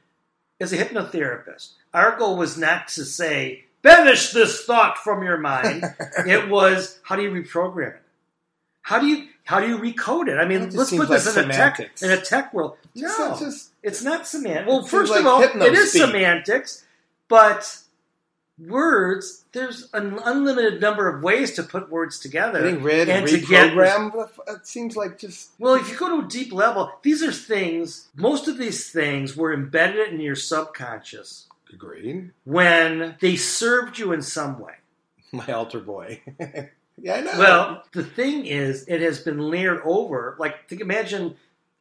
as 0.62 0.72
a 0.72 0.79
hypnotherapist. 0.79 1.72
Our 1.92 2.16
goal 2.16 2.37
was 2.37 2.57
not 2.57 2.88
to 2.88 3.05
say 3.05 3.64
banish 3.83 4.31
this 4.31 4.64
thought 4.64 4.96
from 4.98 5.22
your 5.22 5.37
mind. 5.38 5.85
it 6.27 6.48
was 6.48 6.98
how 7.03 7.16
do 7.16 7.22
you 7.22 7.31
reprogram 7.31 7.96
it? 7.96 8.03
How 8.83 8.98
do 8.98 9.07
you 9.07 9.29
how 9.44 9.61
do 9.61 9.68
you 9.68 9.79
recode 9.79 10.29
it? 10.29 10.38
I 10.38 10.46
mean, 10.46 10.62
It 10.62 10.75
let's 10.75 10.90
put 10.90 11.09
this 11.09 11.27
like 11.37 11.44
in 11.44 11.51
a 11.51 11.55
tech 11.55 11.81
in 12.03 12.11
a 12.11 12.20
tech 12.20 12.55
world. 12.55 12.77
No, 12.94 13.33
it's 13.33 13.40
just- 13.40 13.68
it's 13.83 14.03
not 14.05 14.29
semantics. 14.29 14.68
Well, 14.68 14.85
first 14.85 15.12
seems 15.12 15.27
of 15.27 15.27
all, 15.27 15.42
it 15.42 15.75
is 15.75 15.90
semantics, 15.90 16.85
but 17.27 17.79
words. 18.59 19.45
There's 19.53 19.88
an 19.93 20.19
unlimited 20.25 20.81
number 20.81 21.09
of 21.09 21.23
ways 21.23 21.53
to 21.55 21.62
put 21.62 21.91
words 21.91 22.19
together. 22.19 22.61
Getting 22.62 22.83
rid 22.83 23.09
and 23.09 23.27
to 23.27 23.41
get-. 23.41 23.73
It 23.77 24.67
seems 24.67 24.97
like 24.97 25.19
just 25.19 25.51
Well, 25.59 25.75
if 25.75 25.91
you 25.91 25.97
go 25.97 26.21
to 26.21 26.27
a 26.27 26.29
deep 26.29 26.53
level, 26.53 26.91
these 27.03 27.23
are 27.23 27.33
things. 27.33 28.09
Most 28.15 28.49
of 28.49 28.59
these 28.59 28.91
things 28.91 29.37
were 29.37 29.53
embedded 29.53 30.12
in 30.12 30.21
your 30.21 30.37
subconscious 30.37 31.49
agreed. 31.73 32.31
when 32.45 33.17
they 33.21 33.37
served 33.37 33.99
you 33.99 34.12
in 34.12 34.23
some 34.23 34.59
way. 34.59 34.75
My 35.33 35.47
altar 35.47 35.81
boy. 35.81 36.21
yeah, 37.01 37.15
I 37.15 37.21
know. 37.23 37.38
Well, 37.38 37.85
the 37.93 38.05
thing 38.05 38.45
is, 38.47 38.85
it 38.87 39.01
has 39.01 39.21
been 39.21 39.38
layered 39.38 39.81
over. 39.85 40.37
Like, 40.38 40.69
think, 40.69 40.81
imagine 40.83 41.37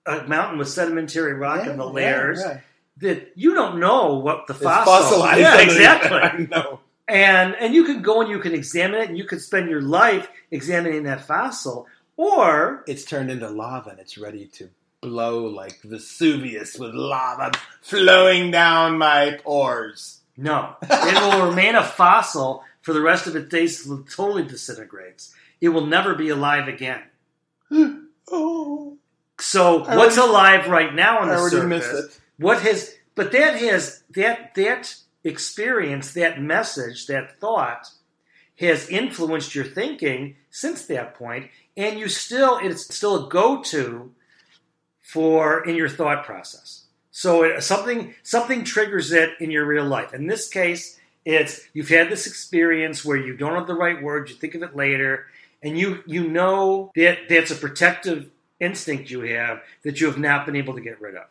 a 0.06 0.24
mountain 0.28 0.58
with 0.58 0.70
sedimentary 0.70 1.34
rock 1.34 1.66
Yeah, 1.66 1.72
in 1.72 1.78
the 1.78 1.86
yeah, 1.86 1.92
layers. 1.92 2.40
yeah. 2.44 2.60
That 3.02 3.32
you 3.36 3.54
don't 3.56 3.80
know 3.80 4.16
what 4.16 4.48
the 4.48 4.54
It's 4.54 4.64
fossil. 4.64 4.94
fossilized. 4.94 5.40
Yeah, 5.40 5.60
exactly. 5.68 6.10
there. 6.10 6.24
I 6.34 6.38
know. 6.50 6.80
And 7.08 7.56
and 7.56 7.74
you 7.74 7.84
can 7.84 8.02
go 8.02 8.22
and 8.22 8.30
you 8.30 8.40
can 8.40 8.54
examine 8.54 9.02
it, 9.02 9.10
and 9.10 9.18
you 9.18 9.26
could 9.26 9.42
spend 9.42 9.70
your 9.70 9.82
life 9.82 10.30
examining 10.52 11.04
that 11.04 11.22
fossil, 11.22 11.88
or 12.16 12.84
It's 12.88 13.04
turned 13.04 13.30
into 13.32 13.50
lava 13.50 13.90
and 13.92 14.00
it's 14.00 14.18
ready 14.18 14.46
to 14.58 14.70
blow 15.02 15.46
like 15.48 15.82
Vesuvius 15.82 16.78
with 16.78 16.94
lava 16.94 17.52
flowing 17.82 18.52
down 18.52 18.98
my 19.00 19.40
pores. 19.44 20.20
no, 20.38 20.76
it 20.84 21.22
will 21.22 21.46
remain 21.50 21.76
a 21.76 21.84
fossil 21.84 22.64
for 22.82 22.94
the 22.94 23.02
rest 23.02 23.26
of 23.28 23.36
its 23.36 23.50
days 23.50 23.86
until 23.86 24.06
it 24.06 24.10
totally 24.12 24.44
disintegrates. 24.44 25.34
It 25.60 25.70
will 25.70 25.88
never 25.88 26.14
be 26.16 26.30
alive 26.30 26.68
again. 26.68 27.02
Oh, 28.34 28.98
So 29.40 29.84
I 29.84 29.98
what's 29.98 30.18
already- 30.18 30.32
alive 30.32 30.68
right 30.70 30.94
now 30.94 31.20
on 31.20 31.30
I 31.30 31.36
the 31.36 31.50
surface? 31.50 32.21
What 32.42 32.64
has 32.64 32.96
but 33.14 33.32
that 33.34 33.60
has 33.60 34.04
that 34.16 34.56
that 34.56 34.96
experience, 35.24 36.14
that 36.14 36.42
message, 36.42 37.06
that 37.06 37.40
thought 37.40 37.88
has 38.60 38.90
influenced 38.90 39.54
your 39.54 39.64
thinking 39.64 40.38
since 40.50 40.86
that 40.88 41.14
point, 41.14 41.52
and 41.78 42.00
you 42.00 42.08
still 42.08 42.58
it's 42.58 42.94
still 42.94 43.28
a 43.28 43.30
go-to 43.30 44.12
for 45.00 45.64
in 45.68 45.76
your 45.76 45.88
thought 45.88 46.26
process. 46.26 46.86
So 47.12 47.44
it, 47.44 47.62
something 47.62 48.16
something 48.24 48.64
triggers 48.64 49.12
it 49.12 49.30
in 49.40 49.52
your 49.52 49.68
real 49.68 49.86
life. 49.86 50.12
In 50.12 50.26
this 50.26 50.50
case, 50.50 51.00
it's 51.24 51.62
you've 51.74 51.90
had 51.90 52.10
this 52.10 52.26
experience 52.26 53.06
where 53.06 53.18
you 53.18 53.38
don't 53.38 53.54
have 53.54 53.68
the 53.68 53.76
right 53.76 54.02
words, 54.02 54.32
you 54.32 54.38
think 54.38 54.56
of 54.56 54.64
it 54.64 54.76
later, 54.76 55.28
and 55.62 55.78
you 55.78 56.02
you 56.08 56.28
know 56.28 56.92
that 56.96 57.30
that's 57.30 57.52
a 57.52 57.56
protective 57.56 58.32
instinct 58.60 59.12
you 59.12 59.22
have 59.22 59.62
that 59.84 60.02
you 60.02 60.08
have 60.08 60.18
not 60.18 60.48
been 60.48 60.56
able 60.56 60.74
to 60.74 60.82
get 60.82 61.00
rid 61.00 61.16
of 61.16 61.26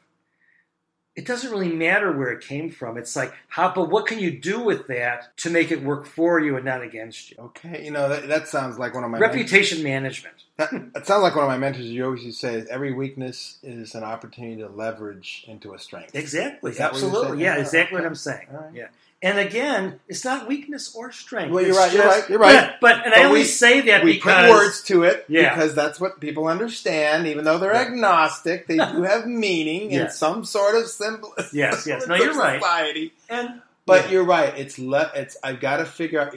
it 1.16 1.26
doesn't 1.26 1.50
really 1.50 1.72
matter 1.72 2.12
where 2.12 2.30
it 2.30 2.40
came 2.40 2.70
from. 2.70 2.96
It's 2.96 3.16
like, 3.16 3.34
how, 3.48 3.72
but 3.74 3.90
what 3.90 4.06
can 4.06 4.20
you 4.20 4.30
do 4.30 4.60
with 4.60 4.86
that 4.86 5.36
to 5.38 5.50
make 5.50 5.70
it 5.72 5.82
work 5.82 6.06
for 6.06 6.38
you 6.38 6.56
and 6.56 6.64
not 6.64 6.82
against 6.82 7.30
you? 7.30 7.36
Okay, 7.38 7.84
you 7.84 7.90
know 7.90 8.08
that, 8.08 8.28
that 8.28 8.48
sounds 8.48 8.78
like 8.78 8.94
one 8.94 9.02
of 9.02 9.10
my 9.10 9.18
Reputation 9.18 9.82
management. 9.82 10.36
That, 10.56 10.92
that 10.92 11.06
sounds 11.06 11.22
like 11.22 11.34
one 11.34 11.44
of 11.44 11.50
my 11.50 11.58
mentors. 11.58 11.86
You 11.86 12.04
always 12.04 12.22
used 12.22 12.40
to 12.42 12.46
say, 12.46 12.66
"Every 12.70 12.92
weakness 12.92 13.58
is 13.62 13.94
an 13.94 14.04
opportunity 14.04 14.62
to 14.62 14.68
leverage 14.68 15.44
into 15.48 15.74
a 15.74 15.78
strength." 15.78 16.14
Exactly. 16.14 16.72
Is 16.72 16.78
that 16.78 16.92
what 16.92 17.00
you're 17.00 17.10
Absolutely. 17.10 17.42
Yeah, 17.44 17.56
Yeah, 17.56 17.60
exactly 17.62 17.96
what 17.98 18.06
I'm 18.06 18.14
saying. 18.14 18.46
Right. 18.50 18.74
Yeah. 18.74 18.88
And 19.22 19.38
again, 19.38 20.00
it's 20.08 20.24
not 20.24 20.48
weakness 20.48 20.94
or 20.94 21.12
strength. 21.12 21.52
Well, 21.52 21.60
you're 21.62 21.70
It's 21.72 21.78
right, 21.78 21.92
you're 21.92 22.04
right, 22.06 22.28
you're 22.30 22.38
right. 22.38 22.70
But, 22.80 22.80
but 22.80 23.04
and 23.04 23.12
But 23.14 23.18
I 23.20 23.24
only 23.24 23.40
we- 23.40 23.44
say 23.44 23.82
that 23.82 24.02
we 24.02 24.14
because 24.14 24.46
put 24.46 24.50
words 24.50 24.82
to 24.84 25.02
it 25.02 25.26
Yeah. 25.28 25.52
because 25.54 25.74
that's 25.74 26.00
what 26.00 26.20
people 26.20 26.46
understand. 26.48 27.26
Even 27.26 27.44
though 27.44 27.58
they're 27.58 27.74
Yeah. 27.74 27.82
agnostic, 27.82 28.66
they 28.66 28.76
do 28.76 29.02
have 29.02 29.26
meaning 29.26 29.90
in 29.90 30.10
some 30.10 30.44
sort 30.46 30.74
of 30.74 30.88
symbol. 30.88 31.34
Yes, 31.52 31.86
yes. 31.86 32.06
No, 32.06 32.14
you're 32.16 32.32
right. 32.34 32.62
Society. 32.62 33.12
and 33.28 33.60
But 33.84 34.10
you're 34.10 34.24
right. 34.24 34.56
It's 34.56 34.78
le- 34.78 35.12
It's 35.14 35.36
I've 35.44 35.60
got 35.60 35.76
to 35.78 35.84
figure 35.84 36.20
out. 36.20 36.34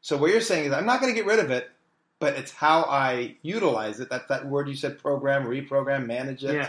So 0.00 0.16
what 0.16 0.30
you're 0.30 0.40
saying 0.40 0.64
is 0.66 0.72
I'm 0.72 0.86
not 0.86 1.00
going 1.02 1.12
to 1.12 1.16
get 1.20 1.26
rid 1.26 1.38
of 1.38 1.50
it, 1.50 1.70
but 2.18 2.34
it's 2.36 2.50
how 2.50 2.84
I 2.84 3.36
utilize 3.42 4.00
it. 4.00 4.08
That 4.08 4.28
that 4.28 4.46
word 4.46 4.68
you 4.68 4.74
said, 4.74 4.98
program, 4.98 5.44
reprogram, 5.44 6.06
manage 6.06 6.44
it 6.44 6.66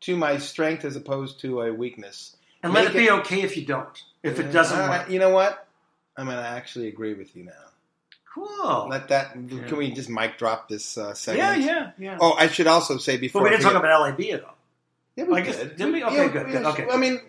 to 0.00 0.14
my 0.16 0.36
strength 0.36 0.84
as 0.84 0.94
opposed 0.94 1.40
to 1.40 1.62
a 1.62 1.72
weakness. 1.72 2.36
And 2.66 2.74
let 2.74 2.84
Make 2.86 2.94
it 2.94 2.98
be 2.98 3.04
it- 3.06 3.12
okay 3.20 3.42
if 3.42 3.56
you 3.56 3.64
don't. 3.64 4.02
If 4.22 4.38
Yeah. 4.38 4.44
it 4.44 4.52
doesn't 4.52 4.78
All 4.80 4.88
work. 4.88 5.08
You 5.08 5.18
know 5.18 5.30
what? 5.30 5.66
I'm 6.16 6.26
going 6.26 6.36
to 6.38 6.42
actually 6.44 6.88
agree 6.88 7.14
with 7.14 7.34
you 7.36 7.44
now. 7.44 7.52
Cool. 8.34 8.88
Let 8.90 9.08
that. 9.08 9.36
Yeah. 9.48 9.62
Can 9.66 9.76
we 9.78 9.92
just 9.92 10.10
mic 10.10 10.36
drop 10.36 10.68
this 10.68 10.98
uh, 10.98 11.08
yeah, 11.08 11.12
segment? 11.14 11.62
yeah, 11.64 11.90
yeah. 11.98 12.18
Oh, 12.20 12.32
I 12.34 12.48
should 12.48 12.66
also 12.66 12.98
say 12.98 13.16
before. 13.16 13.40
but 13.42 13.44
we 13.44 13.56
didn't 13.56 13.62
talk 13.64 13.74
about 13.76 14.02
LIB 14.02 14.32
at 14.34 14.44
all. 14.44 14.56
Yeah, 15.14 15.24
we 15.24 15.36
I 15.38 15.40
guess- 15.40 15.56
did. 15.56 15.76
did 15.76 15.92
we? 15.92 16.04
Okay, 16.04 16.16
Yeah, 16.16 16.28
good, 16.28 16.46
we- 16.46 16.52
good, 16.52 16.64
okay. 16.66 16.86
I 16.90 16.96
mean, 16.98 17.20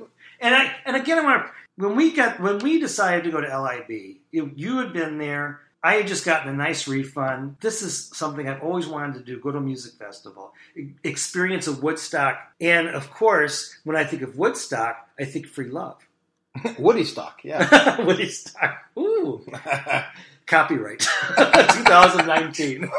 And 0.41 0.54
I 0.54 0.76
and 0.86 0.95
again, 0.97 1.17
I 1.19 1.23
want 1.23 1.45
to 1.45 1.52
when 1.78 1.95
we 1.95 2.12
got 2.12 2.39
when 2.41 2.60
we 2.60 2.80
decided 2.80 3.23
to 3.23 3.32
go 3.32 3.39
to 3.39 3.47
LIB, 3.47 4.17
you, 4.32 4.52
you 4.56 4.78
had 4.80 4.91
been 4.93 5.17
there. 5.17 5.62
I 5.84 5.93
had 5.93 6.08
just 6.08 6.26
gotten 6.26 6.50
a 6.50 6.54
nice 6.54 6.88
refund. 6.88 7.58
This 7.62 7.82
is 7.82 8.10
something 8.13 8.50
I've 8.50 8.62
always 8.62 8.88
wanted 8.88 9.13
to 9.13 9.19
do: 9.21 9.39
go 9.39 9.52
to 9.52 9.60
a 9.60 9.62
music 9.62 9.93
festival, 9.93 10.54
experience 11.04 11.67
a 11.67 11.71
Woodstock, 11.73 12.38
and 12.60 12.89
of 12.89 13.10
course, 13.12 13.78
when 13.86 13.95
I 13.95 14.04
think 14.04 14.21
of 14.23 14.36
Woodstock, 14.38 15.07
I 15.19 15.25
think 15.25 15.47
free 15.47 15.69
love. 15.69 16.08
Woody 16.80 17.03
stock. 17.03 17.41
Yeah. 17.43 18.01
Woodstock, 18.06 18.77
ooh, 18.97 19.45
copyright, 20.47 20.99
2019. 20.99 22.89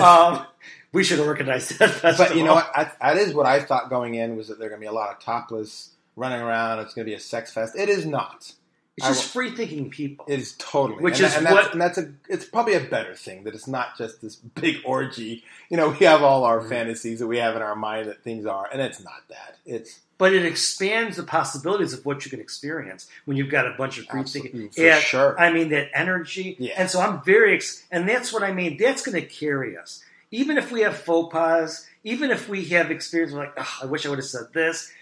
um, 0.00 0.46
we 0.92 1.04
should 1.04 1.18
have 1.18 1.26
recognized 1.28 1.78
that 1.78 1.90
festival. 1.90 2.26
but 2.26 2.36
you 2.36 2.44
know 2.44 2.54
what? 2.54 2.70
I, 2.74 2.90
that 3.00 3.16
is 3.16 3.34
what 3.34 3.46
I 3.46 3.60
thought 3.60 3.88
going 3.88 4.14
in 4.14 4.36
was 4.36 4.48
that 4.48 4.58
there 4.58 4.66
are 4.66 4.70
going 4.70 4.80
to 4.80 4.84
be 4.84 4.88
a 4.88 4.92
lot 4.92 5.10
of 5.10 5.20
topless 5.20 5.90
running 6.16 6.40
around. 6.40 6.80
It's 6.80 6.94
going 6.94 7.06
to 7.06 7.10
be 7.10 7.14
a 7.14 7.20
sex 7.20 7.52
fest. 7.52 7.74
It 7.76 7.88
is 7.88 8.04
not. 8.04 8.52
It's 8.98 9.06
just 9.06 9.32
free 9.32 9.50
thinking 9.56 9.88
people. 9.88 10.26
It 10.28 10.38
is 10.38 10.54
totally. 10.58 11.02
Which 11.02 11.16
and, 11.18 11.26
is 11.26 11.36
and 11.36 11.46
that's, 11.46 11.54
what- 11.54 11.72
and 11.72 11.80
that's 11.80 11.96
a. 11.98 12.12
It's 12.28 12.44
probably 12.44 12.74
a 12.74 12.80
better 12.80 13.14
thing 13.14 13.44
that 13.44 13.54
it's 13.54 13.66
not 13.66 13.96
just 13.96 14.20
this 14.20 14.36
big 14.36 14.76
orgy. 14.84 15.44
You 15.70 15.78
know, 15.78 15.88
we 15.98 16.04
have 16.04 16.22
all 16.22 16.44
our 16.44 16.60
Mhm. 16.60 16.68
fantasies 16.68 17.18
that 17.20 17.26
we 17.26 17.38
have 17.38 17.56
in 17.56 17.62
our 17.62 17.74
mind 17.74 18.08
that 18.10 18.22
things 18.22 18.44
are, 18.44 18.68
and 18.70 18.82
it's 18.82 19.02
not 19.02 19.22
that. 19.30 19.56
It's 19.64 20.00
but 20.18 20.34
it 20.34 20.44
expands 20.44 21.16
the 21.16 21.22
possibilities 21.24 21.92
of 21.94 22.04
what 22.06 22.24
you 22.24 22.30
can 22.30 22.38
experience 22.38 23.08
when 23.24 23.36
you've 23.36 23.48
got 23.50 23.66
a 23.66 23.70
bunch 23.76 23.98
of 23.98 24.06
free 24.06 24.22
thinking. 24.24 24.68
for 24.70 24.80
Yeah, 24.80 25.00
sure. 25.00 25.40
I 25.40 25.50
mean 25.50 25.70
that 25.70 25.88
energy, 25.94 26.54
Yeah. 26.60 26.74
and 26.76 26.88
so 26.88 27.00
I'm 27.00 27.22
very, 27.24 27.54
ex- 27.56 27.82
and 27.90 28.08
that's 28.08 28.32
what 28.32 28.42
I 28.44 28.52
mean. 28.52 28.76
That's 28.76 29.02
going 29.04 29.20
to 29.20 29.26
carry 29.26 29.76
us, 29.76 30.04
even 30.30 30.58
if 30.58 30.70
we 30.70 30.82
have 30.82 30.96
faux 30.96 31.32
pas, 31.32 31.86
even 32.04 32.30
if 32.30 32.48
we 32.48 32.66
have 32.66 32.90
experience. 32.92 33.32
We're 33.32 33.40
like, 33.40 33.54
oh, 33.56 33.78
I 33.82 33.86
wish 33.86 34.06
I 34.06 34.10
would 34.10 34.18
have 34.18 34.26
said 34.26 34.52
this. 34.52 34.92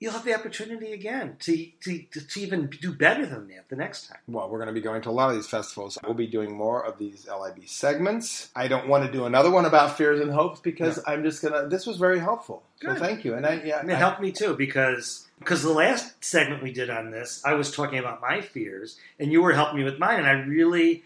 You'll 0.00 0.12
have 0.12 0.24
the 0.24 0.32
opportunity 0.34 0.92
again 0.92 1.36
to, 1.40 1.66
to 1.82 1.98
to 2.12 2.20
to 2.20 2.40
even 2.40 2.68
do 2.80 2.92
better 2.92 3.26
than 3.26 3.48
that 3.48 3.68
the 3.68 3.74
next 3.74 4.06
time. 4.06 4.18
well, 4.28 4.48
we're 4.48 4.58
going 4.58 4.68
to 4.68 4.72
be 4.72 4.80
going 4.80 5.02
to 5.02 5.10
a 5.10 5.10
lot 5.10 5.30
of 5.30 5.34
these 5.34 5.48
festivals. 5.48 5.98
We'll 6.04 6.14
be 6.14 6.28
doing 6.28 6.56
more 6.56 6.84
of 6.86 6.98
these 6.98 7.26
LIB 7.26 7.68
segments. 7.68 8.48
I 8.54 8.68
don't 8.68 8.86
want 8.86 9.04
to 9.06 9.10
do 9.12 9.24
another 9.24 9.50
one 9.50 9.64
about 9.64 9.96
fears 9.98 10.20
and 10.20 10.30
hopes 10.30 10.60
because 10.60 11.00
I'm 11.04 11.24
just 11.24 11.42
gonna. 11.42 11.68
This 11.68 11.84
was 11.84 11.96
very 11.96 12.20
helpful. 12.20 12.62
So 12.80 12.88
Good. 12.90 12.98
thank 12.98 13.24
you. 13.24 13.34
And 13.34 13.44
I 13.44 13.54
yeah, 13.64 13.80
And 13.80 13.90
it 13.90 13.94
I- 13.94 13.98
helped 13.98 14.20
me 14.20 14.30
too 14.30 14.54
because 14.54 15.26
because 15.40 15.62
the 15.64 15.72
last 15.72 16.24
segment 16.24 16.62
we 16.62 16.72
did 16.72 16.90
on 16.90 17.10
this, 17.10 17.42
I 17.44 17.54
was 17.54 17.72
talking 17.72 17.98
about 17.98 18.20
my 18.20 18.40
fears, 18.40 18.98
and 19.18 19.32
you 19.32 19.42
were 19.42 19.52
helping 19.52 19.78
me 19.78 19.84
with 19.84 19.98
mine, 19.98 20.18
and 20.20 20.26
I 20.28 20.32
really, 20.32 21.02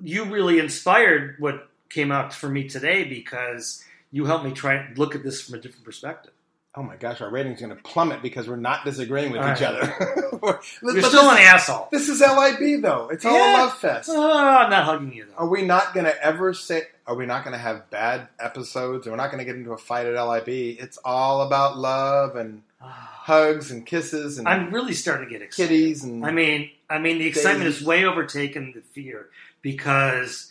you 0.00 0.24
really 0.24 0.60
inspired 0.60 1.34
what 1.40 1.68
came 1.88 2.12
out 2.12 2.32
for 2.32 2.48
me 2.48 2.68
today 2.68 3.02
because 3.02 3.84
you 4.12 4.26
helped 4.26 4.44
me 4.44 4.52
try 4.52 4.74
and 4.74 4.96
look 4.96 5.16
at 5.16 5.24
this 5.24 5.40
from 5.42 5.56
a 5.56 5.58
different 5.60 5.84
perspective. 5.84 6.32
Oh 6.80 6.82
my 6.82 6.96
gosh, 6.96 7.20
our 7.20 7.28
rating's 7.28 7.60
are 7.60 7.66
going 7.66 7.76
to 7.76 7.82
plummet 7.82 8.22
because 8.22 8.48
we're 8.48 8.56
not 8.56 8.86
disagreeing 8.86 9.32
with 9.32 9.42
All 9.42 9.52
each 9.52 9.60
right. 9.60 9.74
other. 9.82 10.30
You're 10.82 11.02
still 11.02 11.24
this, 11.24 11.32
an 11.32 11.38
asshole. 11.38 11.88
this 11.92 12.08
is 12.08 12.22
LIB 12.22 12.80
though. 12.80 13.10
It's 13.10 13.22
all 13.26 13.34
Yeah. 13.36 13.54
a 13.54 13.66
love 13.66 13.76
fest. 13.76 14.08
Oh, 14.10 14.38
I'm 14.38 14.70
not 14.70 14.84
hugging 14.84 15.12
you 15.12 15.26
though. 15.26 15.44
Are 15.44 15.46
we 15.46 15.60
not 15.60 15.92
going 15.92 16.06
to 16.06 16.24
ever 16.24 16.54
say? 16.54 16.84
Are 17.06 17.14
we 17.14 17.26
not 17.26 17.44
going 17.44 17.52
to 17.52 17.58
have 17.58 17.90
bad 17.90 18.28
episodes? 18.38 19.06
We're 19.06 19.16
not 19.16 19.30
going 19.30 19.40
to 19.40 19.44
get 19.44 19.56
into 19.56 19.72
a 19.72 19.76
fight 19.76 20.06
at 20.06 20.18
LIB. 20.18 20.48
It's 20.48 20.96
all 21.04 21.42
about 21.42 21.76
love 21.76 22.34
and 22.34 22.62
ah. 22.80 22.86
hugs 23.24 23.70
and 23.70 23.84
kisses 23.84 24.38
and 24.38 24.48
I'm 24.48 24.72
really 24.72 24.94
starting 24.94 25.26
to 25.28 25.30
get 25.30 25.42
excited. 25.42 25.68
kitties 25.68 26.02
and. 26.02 26.24
I 26.24 26.30
mean, 26.30 26.70
I 26.88 26.98
mean, 26.98 27.18
the 27.18 27.26
excitement 27.26 27.64
Daisies. 27.66 27.82
is 27.82 27.86
way 27.86 28.06
overtaken 28.06 28.72
the 28.74 28.80
fear 28.80 29.26
because 29.60 30.50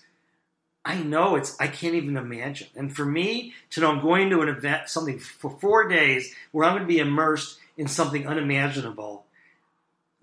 I 0.90 1.02
know 1.04 1.36
it's. 1.36 1.56
I 1.60 1.68
can't 1.68 1.94
even 1.94 2.18
imagine. 2.18 2.70
And 2.76 2.92
for 2.92 3.06
me 3.06 3.54
to 3.70 3.80
know 3.80 3.92
I'm 3.92 4.02
going 4.02 4.32
to 4.32 4.42
an 4.42 4.50
event, 4.50 4.90
something 4.90 5.20
for 5.20 5.52
four 5.52 5.88
days 5.88 6.34
where 6.52 6.66
I'm 6.66 6.74
going 6.74 6.82
to 6.82 6.88
be 6.88 6.98
immersed 6.98 7.60
in 7.78 7.88
something 7.88 8.26
unimaginable, 8.26 9.24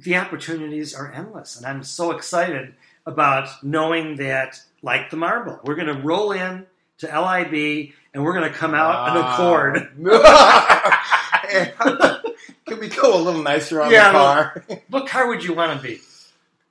the 0.01 0.17
opportunities 0.17 0.93
are 0.93 1.13
endless, 1.13 1.57
and 1.57 1.65
I'm 1.65 1.85
so 1.85 2.11
excited 2.11 2.75
about 3.07 3.63
knowing 3.63 4.17
that, 4.17 4.61
like 4.83 5.11
the 5.11 5.17
marble, 5.17 5.61
we're 5.63 5.77
going 5.77 5.87
to 5.87 6.03
roll 6.03 6.33
in 6.33 6.67
to 6.99 7.07
LIB 7.07 7.93
and 8.13 8.25
we're 8.25 8.35
going 8.35 8.53
to 8.53 8.59
come 8.59 8.75
out 8.75 9.11
an 9.11 9.19
ah. 9.23 9.35
accord. 9.35 9.89
Can 12.67 12.81
we 12.81 12.89
go 12.89 13.17
a 13.17 13.23
little 13.23 13.43
nicer 13.43 13.81
on 13.81 13.93
Yeah, 13.93 14.11
the 14.11 14.19
car? 14.19 14.65
What 14.89 15.07
car 15.07 15.29
would 15.29 15.45
you 15.45 15.55
want 15.55 15.81
to 15.81 15.87
be? 15.87 16.01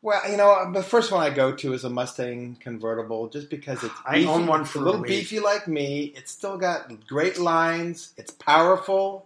Well, 0.05 0.21
you 0.29 0.37
know, 0.37 0.71
the 0.71 0.83
first 0.83 1.11
one 1.11 1.23
I 1.23 1.31
go 1.33 1.51
to 1.55 1.73
is 1.73 1.83
a 1.83 1.89
Mustang 1.89 2.57
convertible, 2.59 3.27
just 3.27 3.49
because 3.49 3.83
it's 3.83 3.93
I 4.05 4.17
beefy. 4.19 4.27
own 4.27 4.45
one 4.45 4.63
for 4.63 4.77
a 4.77 4.81
a 4.81 4.85
little 4.85 5.01
week. 5.01 5.09
beefy 5.09 5.39
like 5.39 5.67
me. 5.67 6.13
It's 6.15 6.31
still 6.31 6.57
got 6.59 7.07
great 7.07 7.39
lines. 7.39 8.13
It's 8.15 8.29
powerful. 8.29 9.25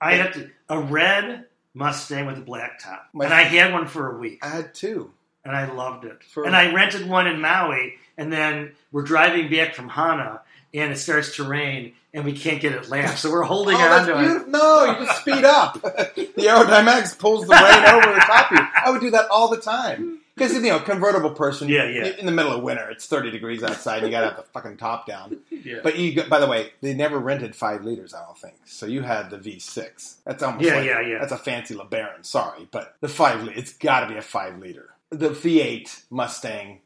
I 0.00 0.14
have 0.14 0.32
to 0.34 0.50
a 0.68 0.80
red 0.80 1.44
Mustang 1.74 2.26
with 2.26 2.38
a 2.38 2.40
black 2.40 2.80
top, 2.80 3.06
My- 3.12 3.26
and 3.26 3.32
I 3.34 3.42
had 3.42 3.72
one 3.72 3.86
for 3.86 4.16
a 4.16 4.18
week, 4.18 4.40
I 4.44 4.48
had 4.48 4.74
two. 4.74 5.12
and 5.44 5.54
I 5.54 5.70
loved 5.72 6.04
it. 6.04 6.24
For- 6.24 6.44
and 6.44 6.56
I 6.56 6.72
rented 6.74 7.08
one 7.08 7.28
in 7.28 7.40
Maui, 7.40 7.94
and 8.18 8.32
then 8.32 8.72
we're 8.90 9.02
driving 9.02 9.48
back 9.48 9.76
from 9.76 9.88
Hana, 9.90 10.40
and 10.74 10.92
it 10.92 10.96
starts 10.98 11.36
to 11.36 11.44
rain, 11.44 11.92
and 12.12 12.24
we 12.24 12.32
can't 12.32 12.60
get 12.60 12.72
it 12.72 12.88
latched, 12.88 13.18
so 13.20 13.30
we're 13.30 13.42
holding 13.54 13.76
oh, 13.76 13.80
on 13.80 13.90
that's 13.90 14.06
to 14.06 14.18
it. 14.18 14.18
beautiful. 14.22 14.50
No, 14.50 14.84
you 14.98 15.06
just 15.06 15.20
speed 15.20 15.44
up. 15.44 15.74
the 15.82 16.42
aerodynamics 16.42 17.18
pulls 17.18 17.46
the 17.46 17.54
rain 17.54 17.84
over 17.94 18.14
the 18.14 18.20
top 18.20 18.52
of 18.52 18.58
you. 18.58 18.64
I 18.84 18.90
would 18.90 19.00
do 19.00 19.10
that 19.10 19.28
all 19.30 19.48
the 19.48 19.60
time. 19.60 20.20
Because, 20.34 20.52
you 20.52 20.60
know, 20.60 20.78
convertible 20.78 21.30
person, 21.30 21.66
Yeah, 21.70 21.88
yeah. 21.88 22.08
in 22.18 22.26
the 22.26 22.32
middle 22.32 22.52
of 22.52 22.62
winter, 22.62 22.90
it's 22.90 23.06
30 23.06 23.30
degrees 23.30 23.62
outside, 23.62 24.02
you 24.02 24.10
got 24.10 24.20
to 24.20 24.26
have 24.26 24.36
the 24.36 24.42
fucking 24.42 24.76
top 24.76 25.06
down. 25.06 25.38
Yeah. 25.50 25.78
But 25.82 25.98
you, 25.98 26.24
by 26.24 26.40
the 26.40 26.46
way, 26.46 26.72
they 26.82 26.92
never 26.92 27.18
rented 27.18 27.56
five 27.56 27.84
liters. 27.84 28.12
I 28.12 28.22
don't 28.22 28.36
think. 28.36 28.56
So 28.66 28.84
you 28.84 29.00
had 29.00 29.30
the 29.30 29.38
V6. 29.38 30.16
That's 30.26 30.42
almost 30.42 30.62
Yeah, 30.62 30.74
like, 30.76 30.84
yeah, 30.84 31.00
yeah. 31.00 31.18
That's 31.20 31.32
a 31.32 31.38
fancy 31.38 31.74
LeBaron. 31.74 32.26
Sorry, 32.26 32.68
but 32.70 32.96
the 33.00 33.08
five 33.08 33.44
liter. 33.44 33.58
It's 33.58 33.72
got 33.72 34.00
to 34.00 34.08
be 34.08 34.16
a 34.18 34.22
five 34.22 34.58
liter. 34.58 34.90
The 35.08 35.30
V8 35.30 36.02
Mustang 36.10 36.80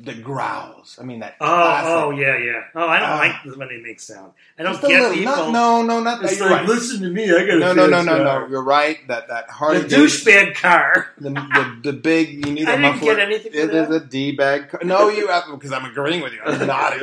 that 0.00 0.22
growls. 0.22 0.98
I 1.00 1.04
mean 1.04 1.20
that. 1.20 1.36
Oh, 1.40 1.46
classic- 1.46 1.88
oh, 1.90 2.10
yeah, 2.10 2.36
yeah. 2.38 2.62
Oh, 2.74 2.86
I 2.86 2.98
don't 3.00 3.08
Ah. 3.10 3.18
like 3.18 3.44
this 3.44 3.56
when 3.56 3.68
they 3.68 3.78
make 3.78 4.00
sound. 4.00 4.32
I 4.58 4.62
don't 4.62 4.80
get 4.80 4.90
little- 4.90 5.12
people. 5.14 5.32
Not, 5.34 5.52
no, 5.52 5.82
no, 5.82 6.00
not 6.00 6.20
that. 6.22 6.36
You're 6.36 6.50
like, 6.50 6.60
right. 6.60 6.68
listen 6.68 7.02
to 7.02 7.08
me. 7.08 7.24
I 7.34 7.46
got 7.46 7.58
No, 7.58 7.72
no, 7.72 7.86
no, 7.86 8.02
no, 8.02 8.22
no. 8.22 8.46
You're 8.48 8.62
right. 8.64 8.98
That 9.08 9.28
that 9.28 9.48
Harley 9.50 9.80
The 9.80 9.96
douchebag 9.96 10.54
car. 10.56 11.12
the, 11.18 11.30
the 11.30 11.80
the 11.84 11.92
big 11.94 12.46
you 12.46 12.52
need 12.52 12.68
a 12.68 12.72
I 12.72 12.76
didn't 12.76 12.92
muffler. 12.96 13.14
get 13.16 13.18
anything 13.26 13.52
It 13.54 13.74
is 13.74 13.90
a 13.90 14.00
d 14.00 14.32
bag. 14.32 14.68
Car. 14.70 14.80
No, 14.84 15.08
you 15.08 15.28
have 15.28 15.44
because 15.50 15.72
I'm 15.72 15.84
agreeing 15.84 16.22
with 16.22 16.32
you. 16.34 16.40
I'm 16.44 16.66
not. 16.66 16.94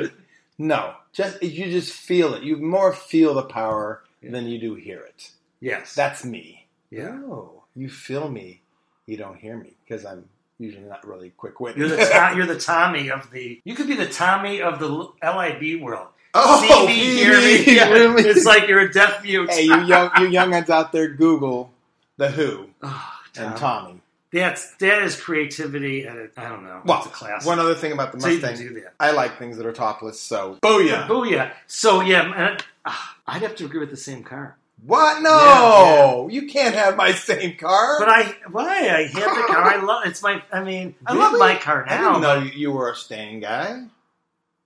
no, 0.58 0.94
just 1.14 1.42
you 1.42 1.66
just 1.72 1.92
feel 1.94 2.34
it. 2.36 2.44
You 2.44 2.58
more 2.58 2.94
feel 2.94 3.34
the 3.34 3.44
power 3.44 4.04
than 4.22 4.48
you 4.48 4.60
do 4.60 4.76
hear 4.76 5.00
it. 5.02 5.32
Yes. 5.60 5.96
That's 5.96 6.24
me. 6.26 6.68
yeah. 6.92 7.10
No, 7.10 7.64
you 7.76 7.90
feel 7.90 8.30
me. 8.30 8.62
You 9.08 9.18
don't 9.18 9.38
hear 9.38 9.56
me 9.58 9.76
because 9.84 10.04
I'm 10.06 10.26
usually 10.60 10.86
not 10.86 11.06
really 11.08 11.32
quick 11.32 11.60
witted. 11.60 11.78
You're 11.80 11.90
the 11.90 12.06
Tom, 12.12 12.38
you're 12.38 12.46
the 12.46 12.60
Tommy 12.60 13.10
of 13.10 13.32
the. 13.32 13.62
You 13.64 13.76
could 13.76 13.88
be 13.88 13.96
the 13.96 14.08
Tommy 14.08 14.62
of 14.62 14.80
the 14.80 14.88
LIB 15.24 15.82
world. 15.82 16.08
oh, 16.34 16.62
See 16.62 16.88
me, 16.88 17.16
hear 17.16 17.40
me. 17.40 17.64
Yeah. 17.76 17.90
really? 17.90 18.24
It's 18.24 18.46
like 18.46 18.68
you're 18.68 18.80
a 18.80 18.92
deaf 18.92 19.24
mute. 19.24 19.52
hey, 19.52 19.64
you 19.64 19.84
young 19.86 20.12
you 20.20 20.28
youngins 20.30 20.70
out 20.70 20.92
there, 20.92 21.10
Google 21.10 21.72
the 22.18 22.30
Who 22.32 22.70
Oh, 22.84 23.12
and 23.38 23.56
Tommy. 23.58 24.02
That's 24.32 24.76
that 24.78 25.04
is 25.04 25.16
creativity 25.20 26.06
at 26.06 26.16
a, 26.18 26.30
I 26.36 26.50
don't 26.50 26.64
know. 26.64 26.82
Well, 26.84 26.98
it's 27.00 27.08
a 27.08 27.10
class. 27.10 27.46
One 27.46 27.60
other 27.60 27.76
thing 27.76 27.92
about 27.94 28.12
the 28.12 28.20
so 28.20 28.30
Mustang, 28.30 28.74
that. 28.76 28.94
I 29.00 29.12
like 29.12 29.38
things 29.38 29.56
that 29.58 29.66
are 29.66 29.72
topless. 29.72 30.20
So, 30.20 30.58
booyah! 30.62 31.08
Booyah. 31.08 31.52
So 31.68 32.02
yeah, 32.02 32.28
man, 32.28 32.58
ah, 32.86 33.16
I'd 33.28 33.42
have 33.44 33.56
to 33.58 33.66
agree 33.66 33.80
with 33.80 33.92
the 33.92 33.98
same 33.98 34.24
car. 34.24 34.58
What? 34.84 35.22
No, 35.24 36.28
you 36.32 36.48
can't 36.48 36.76
have 36.76 36.96
my 36.96 37.12
same 37.12 37.56
car. 37.58 37.98
But 38.00 38.10
I 38.10 38.36
why 38.52 38.68
I 38.90 39.04
had 39.08 39.24
the 39.24 39.44
car. 39.48 39.64
I 39.64 39.84
love 39.84 40.04
it's 40.06 40.22
my. 40.22 40.42
I 40.52 40.64
mean, 40.64 40.96
I 41.06 41.14
love 41.14 41.38
my 41.40 41.56
car 41.56 41.86
now. 41.88 41.94
I 41.94 41.98
didn't 42.14 42.22
know 42.22 42.52
you, 42.56 42.72
were 42.72 42.92
a 42.92 42.96
Stang 42.96 43.40
guy. 43.40 43.86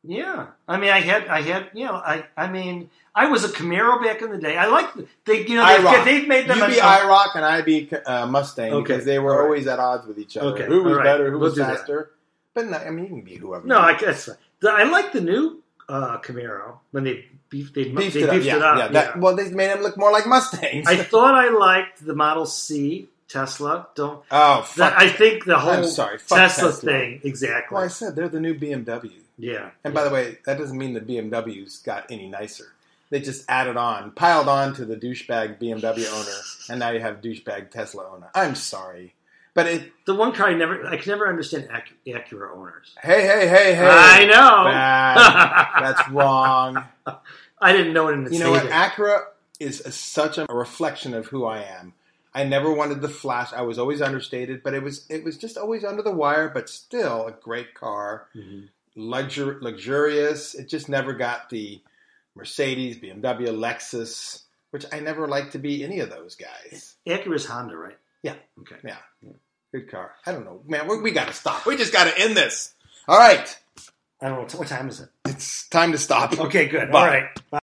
Yeah, 0.03 0.47
I 0.67 0.77
mean, 0.77 0.91
I 0.91 1.01
had, 1.01 1.27
I 1.27 1.41
had, 1.41 1.71
you 1.73 1.85
know, 1.85 1.93
I, 1.93 2.25
I 2.37 2.49
mean, 2.49 2.89
I 3.13 3.27
was 3.29 3.43
a 3.43 3.49
Camaro 3.49 4.01
back 4.01 4.21
in 4.21 4.31
the 4.31 4.37
day. 4.37 4.55
I 4.55 4.67
like 4.67 4.87
they, 5.25 5.45
you 5.45 5.55
know, 5.55 5.65
they've, 5.65 6.05
they've 6.05 6.27
made 6.27 6.47
them. 6.47 6.57
You 6.57 6.67
be 6.67 6.79
a- 6.79 7.07
Rock 7.07 7.31
and 7.35 7.43
I 7.43 7.61
be 7.61 7.89
uh, 8.05 8.25
Mustang 8.25 8.71
Okay, 8.73 8.81
because 8.93 9.05
they 9.05 9.19
were 9.19 9.37
right. 9.37 9.43
always 9.43 9.67
at 9.67 9.77
odds 9.79 10.07
with 10.07 10.17
each 10.17 10.37
other. 10.37 10.51
Okay, 10.51 10.65
Who 10.67 10.83
was 10.83 10.95
right. 10.97 11.03
better? 11.03 11.25
Who 11.29 11.37
We'll 11.37 11.49
was 11.49 11.55
do 11.55 11.61
that. 11.63 11.79
faster? 11.79 12.11
But 12.53 12.67
no, 12.67 12.77
I 12.77 12.89
mean, 12.91 13.03
you 13.05 13.09
can 13.09 13.21
be 13.21 13.35
whoever. 13.35 13.67
No, 13.67 13.77
I 13.77 13.97
guess 13.97 14.29
I 14.63 14.83
like 14.89 15.11
the 15.11 15.21
new 15.21 15.61
uh, 15.89 16.19
Camaro 16.19 16.77
when 16.91 17.03
they 17.03 17.25
beefed, 17.49 17.73
they 17.73 17.85
beefed 17.85 18.13
they 18.13 18.21
it 18.21 18.29
up. 18.29 18.35
beefed 18.35 18.45
yeah, 18.45 18.55
it 18.55 18.61
up. 18.61 18.77
yeah. 18.77 18.87
That, 18.89 19.19
Well, 19.19 19.35
they 19.35 19.49
made 19.49 19.71
them 19.71 19.81
look 19.81 19.97
more 19.97 20.11
like 20.11 20.25
Mustangs. 20.27 20.87
I 20.87 20.95
thought 21.03 21.33
I 21.33 21.49
liked 21.49 22.05
the 22.05 22.15
Model 22.15 22.45
C 22.45 23.09
Tesla. 23.27 23.87
Don't. 23.95 24.23
oh, 24.31 24.61
fuck. 24.61 24.75
That, 24.75 24.99
I 25.01 25.09
think 25.09 25.45
the 25.45 25.57
whole 25.57 25.71
I'm 25.71 25.85
sorry. 25.85 26.17
Tesla, 26.19 26.37
Tesla. 26.37 26.71
thing 26.73 27.21
exactly. 27.23 27.75
well, 27.75 27.83
I 27.83 27.87
said 27.87 28.15
they're 28.15 28.29
the 28.29 28.39
new 28.39 28.55
BMW. 28.55 29.11
yeah. 29.37 29.71
And 29.83 29.93
by 29.93 30.03
the 30.03 30.09
way, 30.09 30.37
that 30.45 30.57
doesn't 30.57 30.77
mean 30.77 30.93
the 30.93 31.01
BMWs 31.01 31.83
got 31.83 32.11
any 32.11 32.27
nicer. 32.27 32.71
They 33.11 33.19
just 33.19 33.43
added 33.49 33.75
on, 33.75 34.11
piled 34.11 34.47
on 34.47 34.75
to 34.75 34.85
the 34.85 34.95
douchebag 34.95 35.59
BMW 35.59 36.07
owner, 36.13 36.37
and 36.69 36.79
now 36.79 36.91
you 36.91 36.99
have 36.99 37.21
douchebag 37.21 37.71
Tesla 37.71 38.07
owner. 38.07 38.29
I'm 38.35 38.53
sorry, 38.53 39.15
but 39.63 39.67
it. 39.67 39.91
the 40.05 40.15
one 40.15 40.31
car 40.33 40.47
I 40.47 40.53
never, 40.53 40.85
I 40.87 40.97
can 40.97 41.09
never 41.11 41.27
understand 41.27 41.67
Ac- 41.73 41.95
Acura 42.13 42.55
owners. 42.55 42.95
Hey, 43.01 43.21
hey, 43.27 43.47
hey, 43.47 43.75
hey! 43.75 43.87
I 43.87 44.25
know. 44.25 44.65
Bad. 44.71 45.83
That's 45.95 46.09
wrong. 46.11 46.83
I 47.61 47.71
didn't 47.73 47.93
know 47.93 48.07
it 48.09 48.13
in 48.13 48.23
the 48.23 48.31
You 48.33 48.39
know 48.39 48.51
what? 48.51 48.63
Acura 48.69 49.21
is 49.59 49.81
a, 49.81 49.91
such 49.91 50.37
a 50.37 50.45
reflection 50.49 51.13
of 51.13 51.27
who 51.27 51.45
I 51.45 51.63
am. 51.63 51.93
I 52.33 52.43
never 52.43 52.71
wanted 52.71 53.01
the 53.01 53.09
flash. 53.09 53.51
I 53.53 53.61
was 53.63 53.77
always 53.79 54.01
understated, 54.01 54.61
but 54.63 54.73
it 54.73 54.83
was 54.83 55.05
it 55.09 55.23
was 55.23 55.37
just 55.37 55.57
always 55.57 55.83
under 55.83 56.01
the 56.01 56.11
wire, 56.11 56.49
but 56.49 56.69
still 56.69 57.27
a 57.27 57.31
great 57.31 57.73
car, 57.73 58.27
Mhm. 58.35 58.69
Luxur- 58.97 59.61
luxurious. 59.61 60.55
It 60.55 60.69
just 60.69 60.89
never 60.89 61.13
got 61.13 61.49
the 61.49 61.81
Mercedes, 62.35 62.97
BMW, 62.97 63.47
Lexus, 63.49 64.43
which 64.71 64.85
I 64.93 64.99
never 64.99 65.27
liked 65.27 65.51
to 65.53 65.57
be 65.59 65.83
any 65.83 65.99
of 65.99 66.09
those 66.09 66.35
guys. 66.35 66.95
Acura's 67.07 67.45
Honda, 67.45 67.75
right? 67.75 67.97
Yeah. 68.23 68.35
Okay. 68.59 68.75
Yeah, 68.85 68.97
good 69.71 69.89
car. 69.89 70.11
I 70.25 70.31
don't 70.31 70.45
know, 70.45 70.61
man. 70.67 70.87
We, 70.87 71.01
we 71.01 71.11
got 71.11 71.27
to 71.27 71.33
stop. 71.33 71.65
We 71.65 71.77
just 71.77 71.93
got 71.93 72.05
to 72.05 72.19
end 72.19 72.35
this. 72.35 72.73
All 73.07 73.17
right, 73.17 73.57
I 74.21 74.29
don't 74.29 74.51
know 74.51 74.59
what, 74.59 74.67
time 74.67 74.89
is 74.89 74.99
it. 74.99 75.09
it's 75.25 75.67
time 75.69 75.91
to 75.93 75.97
stop. 75.97 76.37
Okay, 76.39 76.67
good. 76.67 76.91
Bye. 76.91 76.99
All 76.99 77.07
right. 77.07 77.61